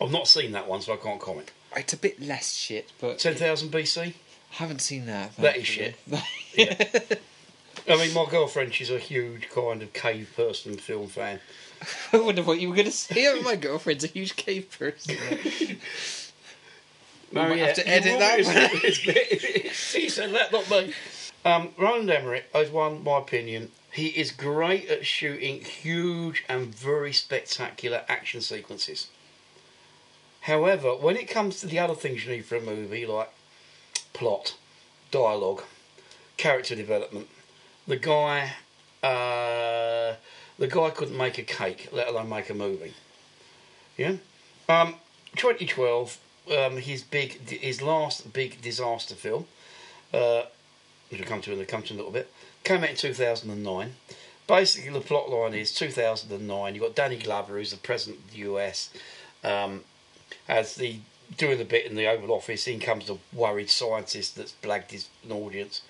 [0.00, 1.52] I've not seen that one, so I can't comment.
[1.76, 4.14] It's a bit less shit, but Ten thousand BC.
[4.50, 5.36] haven't seen that.
[5.36, 6.22] That is thankfully.
[6.54, 6.84] Yeah.
[7.88, 11.40] I mean, my girlfriend, she's a huge kind of cave person film fan.
[12.12, 13.40] I wonder what you were going to say.
[13.42, 15.16] My girlfriend's a huge cave person.
[17.32, 18.80] We might have to edit that one.
[18.82, 20.92] he said that, not me.
[21.46, 23.70] Um, Roland Emmerich is one, my opinion.
[23.90, 29.08] He is great at shooting huge and very spectacular action sequences.
[30.42, 33.30] However, when it comes to the other things you need for a movie, like
[34.12, 34.56] plot,
[35.10, 35.62] dialogue,
[36.36, 37.28] character development,
[37.86, 38.54] the guy,
[39.02, 40.14] uh,
[40.58, 42.94] the guy couldn't make a cake, let alone make a movie.
[43.96, 44.16] Yeah.
[44.68, 44.96] Um,
[45.36, 46.18] 2012,
[46.58, 49.46] um, his big, his last big disaster film,
[50.12, 50.42] uh,
[51.08, 52.32] which I'll come to in a, come to in a little bit,
[52.64, 53.94] came out in 2009.
[54.48, 56.74] Basically, the plot line is 2009.
[56.74, 58.90] You've got Danny Glover, who's the president of the US,
[59.44, 59.84] um,
[60.48, 61.00] as the
[61.36, 62.66] doing the bit in the Oval Office.
[62.66, 65.82] In comes the worried scientist that's blagged his an audience.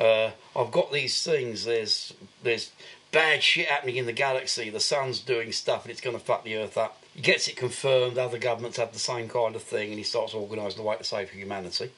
[0.00, 1.64] Uh, I've got these things.
[1.64, 2.72] There's there's
[3.12, 4.70] bad shit happening in the galaxy.
[4.70, 7.02] The sun's doing stuff, and it's going to fuck the Earth up.
[7.14, 8.18] He gets it confirmed.
[8.18, 11.04] Other governments have the same kind of thing, and he starts organising the way to
[11.04, 11.90] save humanity,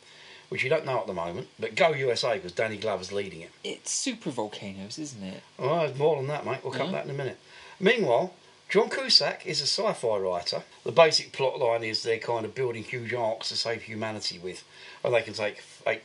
[0.49, 1.49] which you don't know at the moment.
[1.59, 3.51] But go USA because Danny Glover's leading it.
[3.63, 5.43] it's super volcanoes, isn't it?
[5.59, 6.59] Oh, more than that, mate.
[6.63, 7.39] We'll come to that in a minute.
[7.81, 8.35] Meanwhile,
[8.69, 10.63] John Cusack is a sci-fi writer.
[10.83, 14.65] The basic plot line is they're kind of building huge arks to save humanity with,
[15.05, 16.01] and they can take they,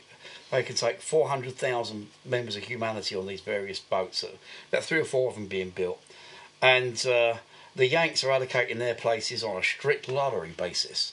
[0.52, 4.24] they can take four hundred thousand members of humanity on these various boats.
[4.68, 6.00] About three or four of them being built,
[6.62, 7.38] and uh,
[7.74, 11.12] the Yanks are allocating their places on a strict lottery basis.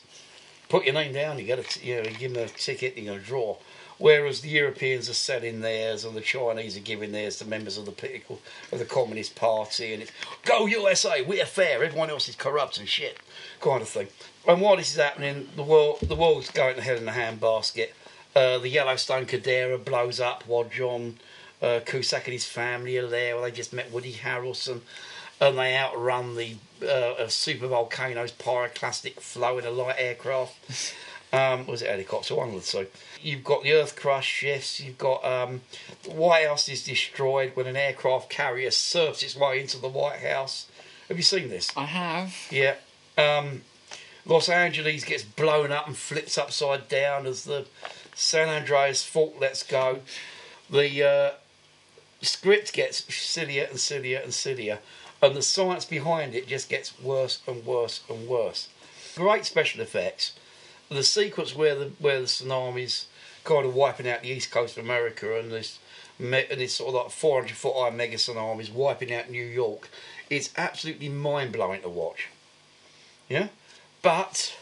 [0.69, 3.05] Put your name down, you get a t- you know, give them a ticket, you're
[3.05, 3.55] going to draw.
[3.99, 7.85] Whereas the Europeans are selling theirs, and the Chinese are giving theirs to members of
[7.85, 8.39] the political
[8.71, 10.11] of the Communist Party, and it's
[10.45, 13.17] go USA, we're fair, everyone else is corrupt and shit,
[13.59, 14.07] kind of thing.
[14.47, 17.89] And while this is happening, the world the world's going to hell in a handbasket.
[18.35, 21.17] Uh, the Yellowstone Caldera blows up while John
[21.61, 23.35] uh, Cusack and his family are there.
[23.35, 24.81] Well, they just met Woody Harrelson,
[25.41, 26.55] and they outrun the
[26.87, 30.93] uh, super volcanoes, pyroclastic flow in a light aircraft.
[31.33, 32.35] Um, was it helicopter?
[32.35, 32.87] One the two.
[33.21, 34.79] You've got the Earth crush shifts.
[34.79, 35.61] You've got um,
[36.03, 40.19] the White House is destroyed when an aircraft carrier surfs its way into the White
[40.19, 40.67] House.
[41.09, 41.69] Have you seen this?
[41.75, 42.35] I have.
[42.49, 42.75] Yeah.
[43.17, 43.63] Um,
[44.25, 47.65] Los Angeles gets blown up and flips upside down as the
[48.13, 49.99] San Andreas fault lets go.
[50.69, 51.31] The uh,
[52.21, 54.79] script gets sillier and sillier and sillier,
[55.21, 58.69] and the science behind it just gets worse and worse and worse.
[59.15, 60.33] Great special effects.
[60.89, 63.05] The sequence where the where the tsunamis
[63.43, 65.79] kind of wiping out the east coast of America and this
[66.19, 69.89] me- and this sort of like 400 foot high mega tsunamis wiping out New York,
[70.29, 72.27] it's absolutely mind blowing to watch.
[73.29, 73.47] Yeah,
[74.01, 74.55] but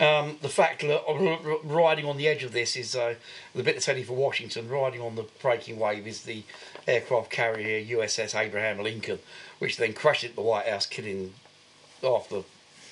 [0.00, 1.02] um, the fact that
[1.64, 3.14] riding on the edge of this is uh,
[3.54, 4.68] the bit that's heading for Washington.
[4.68, 6.42] Riding on the breaking wave is the
[6.88, 9.20] aircraft carrier USS Abraham Lincoln,
[9.60, 11.34] which then crashed into the White House, killing
[12.02, 12.42] half the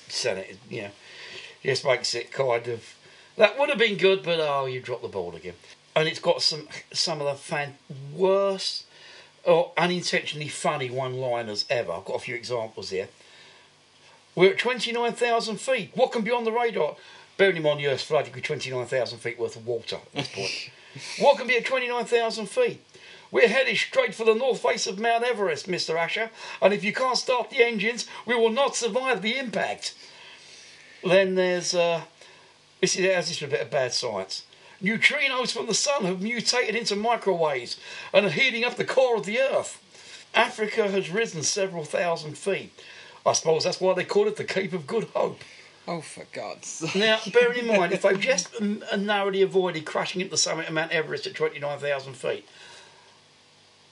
[0.07, 0.57] Senate.
[0.69, 0.91] You know,
[1.63, 2.95] just makes it kind of
[3.37, 5.53] that would have been good, but oh, you dropped the ball again.
[5.95, 7.75] And it's got some some of the fan
[8.13, 8.85] worst
[9.43, 11.91] or unintentionally funny one-liners ever.
[11.91, 13.07] I've got a few examples here.
[14.35, 15.91] We're at 29,000 feet.
[15.95, 16.95] What can be on the radar?
[17.37, 20.69] Bearing in mind the Earth's flooded with 29,000 feet worth of water at this point.
[21.19, 22.81] what can be at 29,000 feet?
[23.31, 25.97] We're headed straight for the north face of Mount Everest, Mr.
[25.97, 26.29] Asher,
[26.61, 29.95] and if you can't start the engines, we will not survive the impact.
[31.03, 32.01] Then there's, uh,
[32.79, 34.45] this is, this is a bit of bad science.
[34.81, 37.77] Neutrinos from the sun have mutated into microwaves
[38.13, 39.79] and are heating up the core of the Earth.
[40.33, 42.71] Africa has risen several thousand feet.
[43.25, 45.41] I suppose that's why they call it the Cape of Good Hope.
[45.87, 46.95] Oh, for God's sake.
[46.95, 50.91] Now, bearing in mind, if they've just narrowly avoided crashing into the summit of Mount
[50.91, 52.47] Everest at 29,000 feet,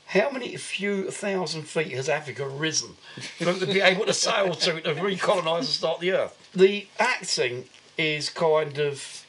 [0.10, 2.95] how many few thousand feet has Africa risen
[3.38, 6.49] for to be able to sail to to recolonise and start the Earth?
[6.53, 7.65] The acting
[7.98, 9.26] is kind of.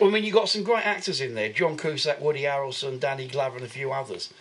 [0.00, 3.56] I mean, you've got some great actors in there John Cusack, Woody Harrelson, Danny Glover,
[3.56, 4.32] and a few others.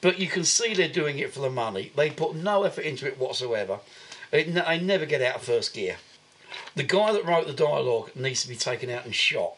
[0.00, 1.90] But you can see they're doing it for the money.
[1.96, 3.80] They put no effort into it whatsoever.
[4.30, 5.96] It, they never get out of first gear.
[6.76, 9.54] The guy that wrote the dialogue needs to be taken out and shot.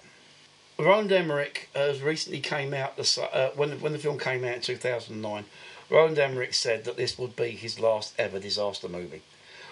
[0.79, 5.45] Roland Emmerich has recently came out uh, when when the film came out in 2009.
[5.89, 9.23] Roland Emmerich said that this would be his last ever disaster movie,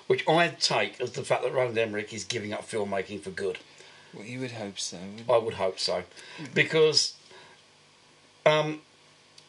[0.07, 3.59] which I take as the fact that Roland Emmerich is giving up filmmaking for good.
[4.15, 4.99] Well, you would hope so.
[5.29, 6.05] I would hope so,
[6.55, 7.15] because,
[8.47, 8.81] um,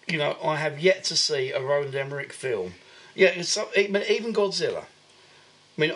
[0.08, 2.74] you know, I have yet to see a Roland Emmerich film.
[3.14, 4.86] Yeah, it's so, even even Godzilla.
[5.78, 5.94] I mean,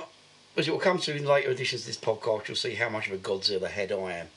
[0.55, 3.07] as it will come to in later editions of this podcast, you'll see how much
[3.07, 4.27] of a Godzilla head I am.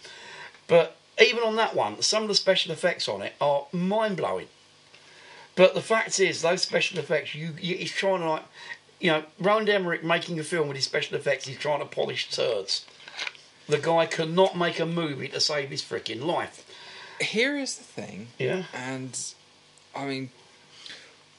[0.67, 4.49] But even on that one, some of the special effects on it are mind blowing.
[5.55, 8.45] But the fact is, those special effects, you, you he's trying to like,
[9.01, 12.31] you know, Roland Emmerich making a film with his special effects, he's trying to polish
[12.31, 12.87] turds.
[13.69, 16.67] The guy cannot make a movie to save his freaking life.
[17.21, 18.65] Here is the thing, Yeah.
[18.75, 19.19] and
[19.95, 20.31] I mean,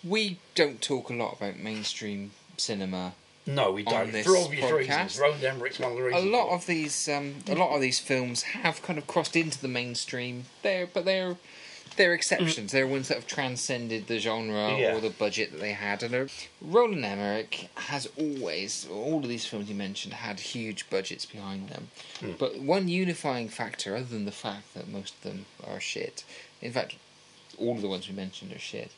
[0.04, 3.14] we don't talk a lot about mainstream cinema.
[3.46, 4.12] No, we don't.
[4.12, 4.78] this For obvious podcast.
[4.78, 5.20] reasons.
[5.20, 6.26] Roland Emmerich's one of the reasons.
[6.26, 9.60] A lot of these, um, a lot of these films have kind of crossed into
[9.62, 10.46] the mainstream.
[10.62, 11.36] They're, but they're
[11.96, 12.72] they're exceptions.
[12.72, 14.96] They're ones that have transcended the genre Yeah.
[14.96, 16.02] or the budget that they had.
[16.02, 16.28] And
[16.60, 21.90] Roland Emmerich has always, all of these films you mentioned, had huge budgets behind them.
[22.40, 26.24] But one unifying factor, other than the fact that most of them are shit,
[26.64, 26.96] in fact,
[27.60, 28.90] all of the ones we mentioned are shit.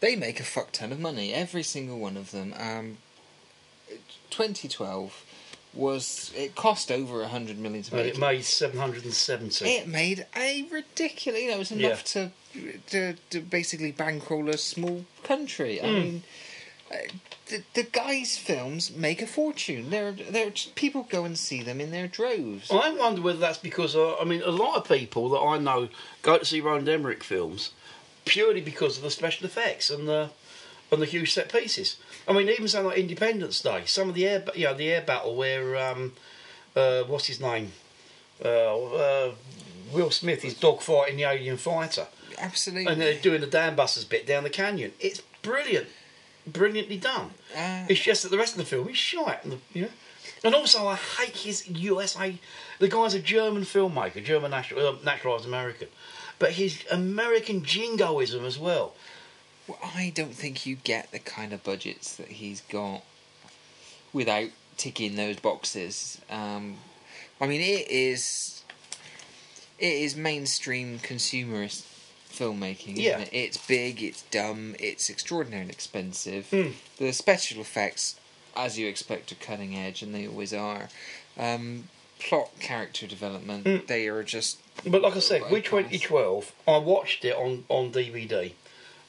[0.00, 2.52] They make a fuck ton of money, every single one of them.
[2.58, 2.98] Um,
[4.30, 5.24] 2012
[5.74, 8.14] was it cost over a hundred million to And make.
[8.14, 9.64] it made 770.
[9.64, 11.40] It made a ridiculous.
[11.40, 12.30] You know, it was enough to,
[12.90, 15.80] to to basically bankroll a small country.
[15.80, 16.22] I mean,
[16.90, 16.96] uh,
[17.46, 19.88] the, the guys' films make a fortune.
[19.88, 22.70] They're they're people go and see them in their droves.
[22.70, 25.88] I wonder whether that's because, uh, I mean, a lot of people that I know
[26.20, 27.70] go to see Roland Emmerich films
[28.26, 30.30] purely because of the special effects and the
[30.90, 31.96] and the huge set pieces.
[32.28, 35.02] I mean, even something like Independence Day, some of the air, you know, the air
[35.02, 36.12] battle where, um,
[36.76, 37.72] uh, what's his name,
[38.44, 39.34] uh, uh,
[39.92, 42.06] Will Smith is dogfighting the alien fighter,
[42.38, 42.90] Absolutely.
[42.92, 44.92] and they're doing the Dam Busters bit down the canyon.
[45.00, 45.88] It's brilliant,
[46.46, 47.30] brilliantly done.
[47.56, 49.44] Uh, It's just that the rest of the film is shite,
[49.74, 49.88] you know.
[50.44, 52.36] And also, I hate his USA.
[52.78, 55.88] The guy's a German filmmaker, German national, uh, naturalized American,
[56.38, 58.94] but his American jingoism as well.
[59.68, 63.02] Well, I don't think you get the kind of budgets that he's got
[64.12, 66.20] without ticking those boxes.
[66.30, 66.76] Um,
[67.40, 68.62] I mean, it is
[69.78, 71.84] it is mainstream consumerist
[72.30, 72.92] filmmaking.
[72.92, 73.18] Isn't Yeah.
[73.20, 73.28] it?
[73.32, 76.48] it's big, it's dumb, it's extraordinarily expensive.
[76.50, 76.74] Mm.
[76.98, 78.16] The special effects,
[78.56, 80.88] as you expect, are cutting edge, and they always are.
[81.38, 86.78] Um, plot, character development, they are just But like I said, Right, with 2012, I
[86.78, 88.52] watched it on, on DVD,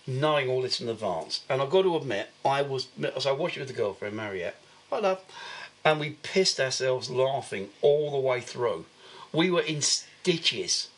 [0.05, 1.41] knowing all this in advance.
[1.49, 4.55] And I've got to admit, I was, as I watched it with the girlfriend, Mariette,
[4.91, 5.21] I love,
[5.85, 8.85] and we pissed ourselves laughing all the way through.
[9.31, 10.89] We were in stitches.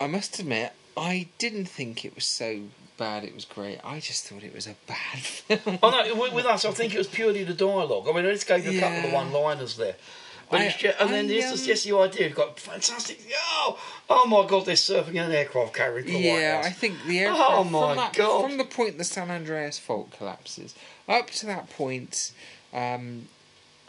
[0.00, 2.62] I must admit, I didn't think it was so
[2.96, 3.24] bad.
[3.24, 3.78] It was great.
[3.84, 5.78] I just thought it was a bad film.
[5.82, 8.06] Oh no, with, with us, I think it was purely the dialogue.
[8.08, 9.96] I mean, I just gave you a couple of one-liners there.
[10.52, 12.28] But I- just, and then I, this is um, just the idea.
[12.28, 13.18] You've got fantastic.
[13.34, 14.66] Oh, oh my God!
[14.66, 16.04] They're surfing an aircraft carrier.
[16.06, 16.62] Yeah.
[16.64, 17.50] I think the aircraft.
[17.50, 18.42] Oh my from, that, God.
[18.42, 20.74] from the point the San Andreas fault collapses
[21.08, 22.32] up to that point,
[22.72, 23.28] um,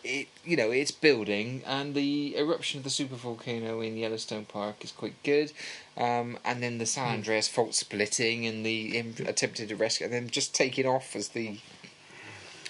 [0.05, 4.91] it you know it's building, and the eruption of the supervolcano in Yellowstone Park is
[4.91, 5.51] quite good,
[5.97, 7.13] um, and then the San Hmm.
[7.15, 11.57] Andreas fault splitting and the attempted to rescue, and then just taking off as the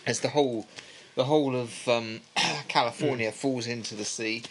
[0.05, 0.65] as the whole
[1.15, 2.21] the whole of um,
[2.67, 3.35] California Hmm.
[3.35, 4.43] falls into the sea.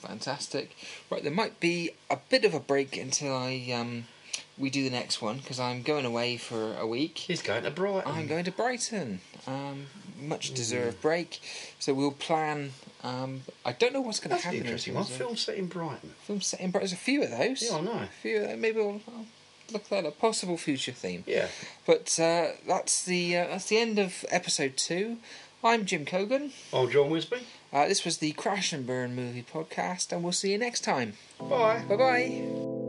[0.01, 0.77] Fantastic.
[1.11, 4.07] Right, there might be a bit of a break until I um,
[4.59, 7.19] we do the next one because I'm going away for a week.
[7.19, 8.11] He's going to Brighton.
[8.11, 9.21] I'm going to Brighton.
[9.47, 9.87] Um,
[10.23, 11.41] much deserved break.
[11.79, 12.73] So we'll plan.
[13.03, 14.61] Um, I don't know what's going to happen.
[14.61, 15.05] in interesting one.
[15.05, 16.11] Film set in Brighton.
[16.23, 16.89] film set in Brighton.
[16.89, 17.63] There's a few of those.
[17.63, 17.93] Yeah, I know.
[17.93, 18.45] A few.
[18.45, 19.27] Uh, maybe we'll I'll
[19.73, 20.19] look that up.
[20.19, 21.25] Possible future theme.
[21.27, 21.49] Yeah.
[21.87, 25.19] But uh, that's the uh, that's the end of episode two.
[25.65, 26.53] I'm Jim Cogan.
[26.73, 27.43] I'm Jon Wisby.
[27.73, 31.15] Uh, this was the Crash and Burn movie podcast, and we'll see you next time.
[31.39, 31.83] Bye.
[31.89, 32.82] Bye bye.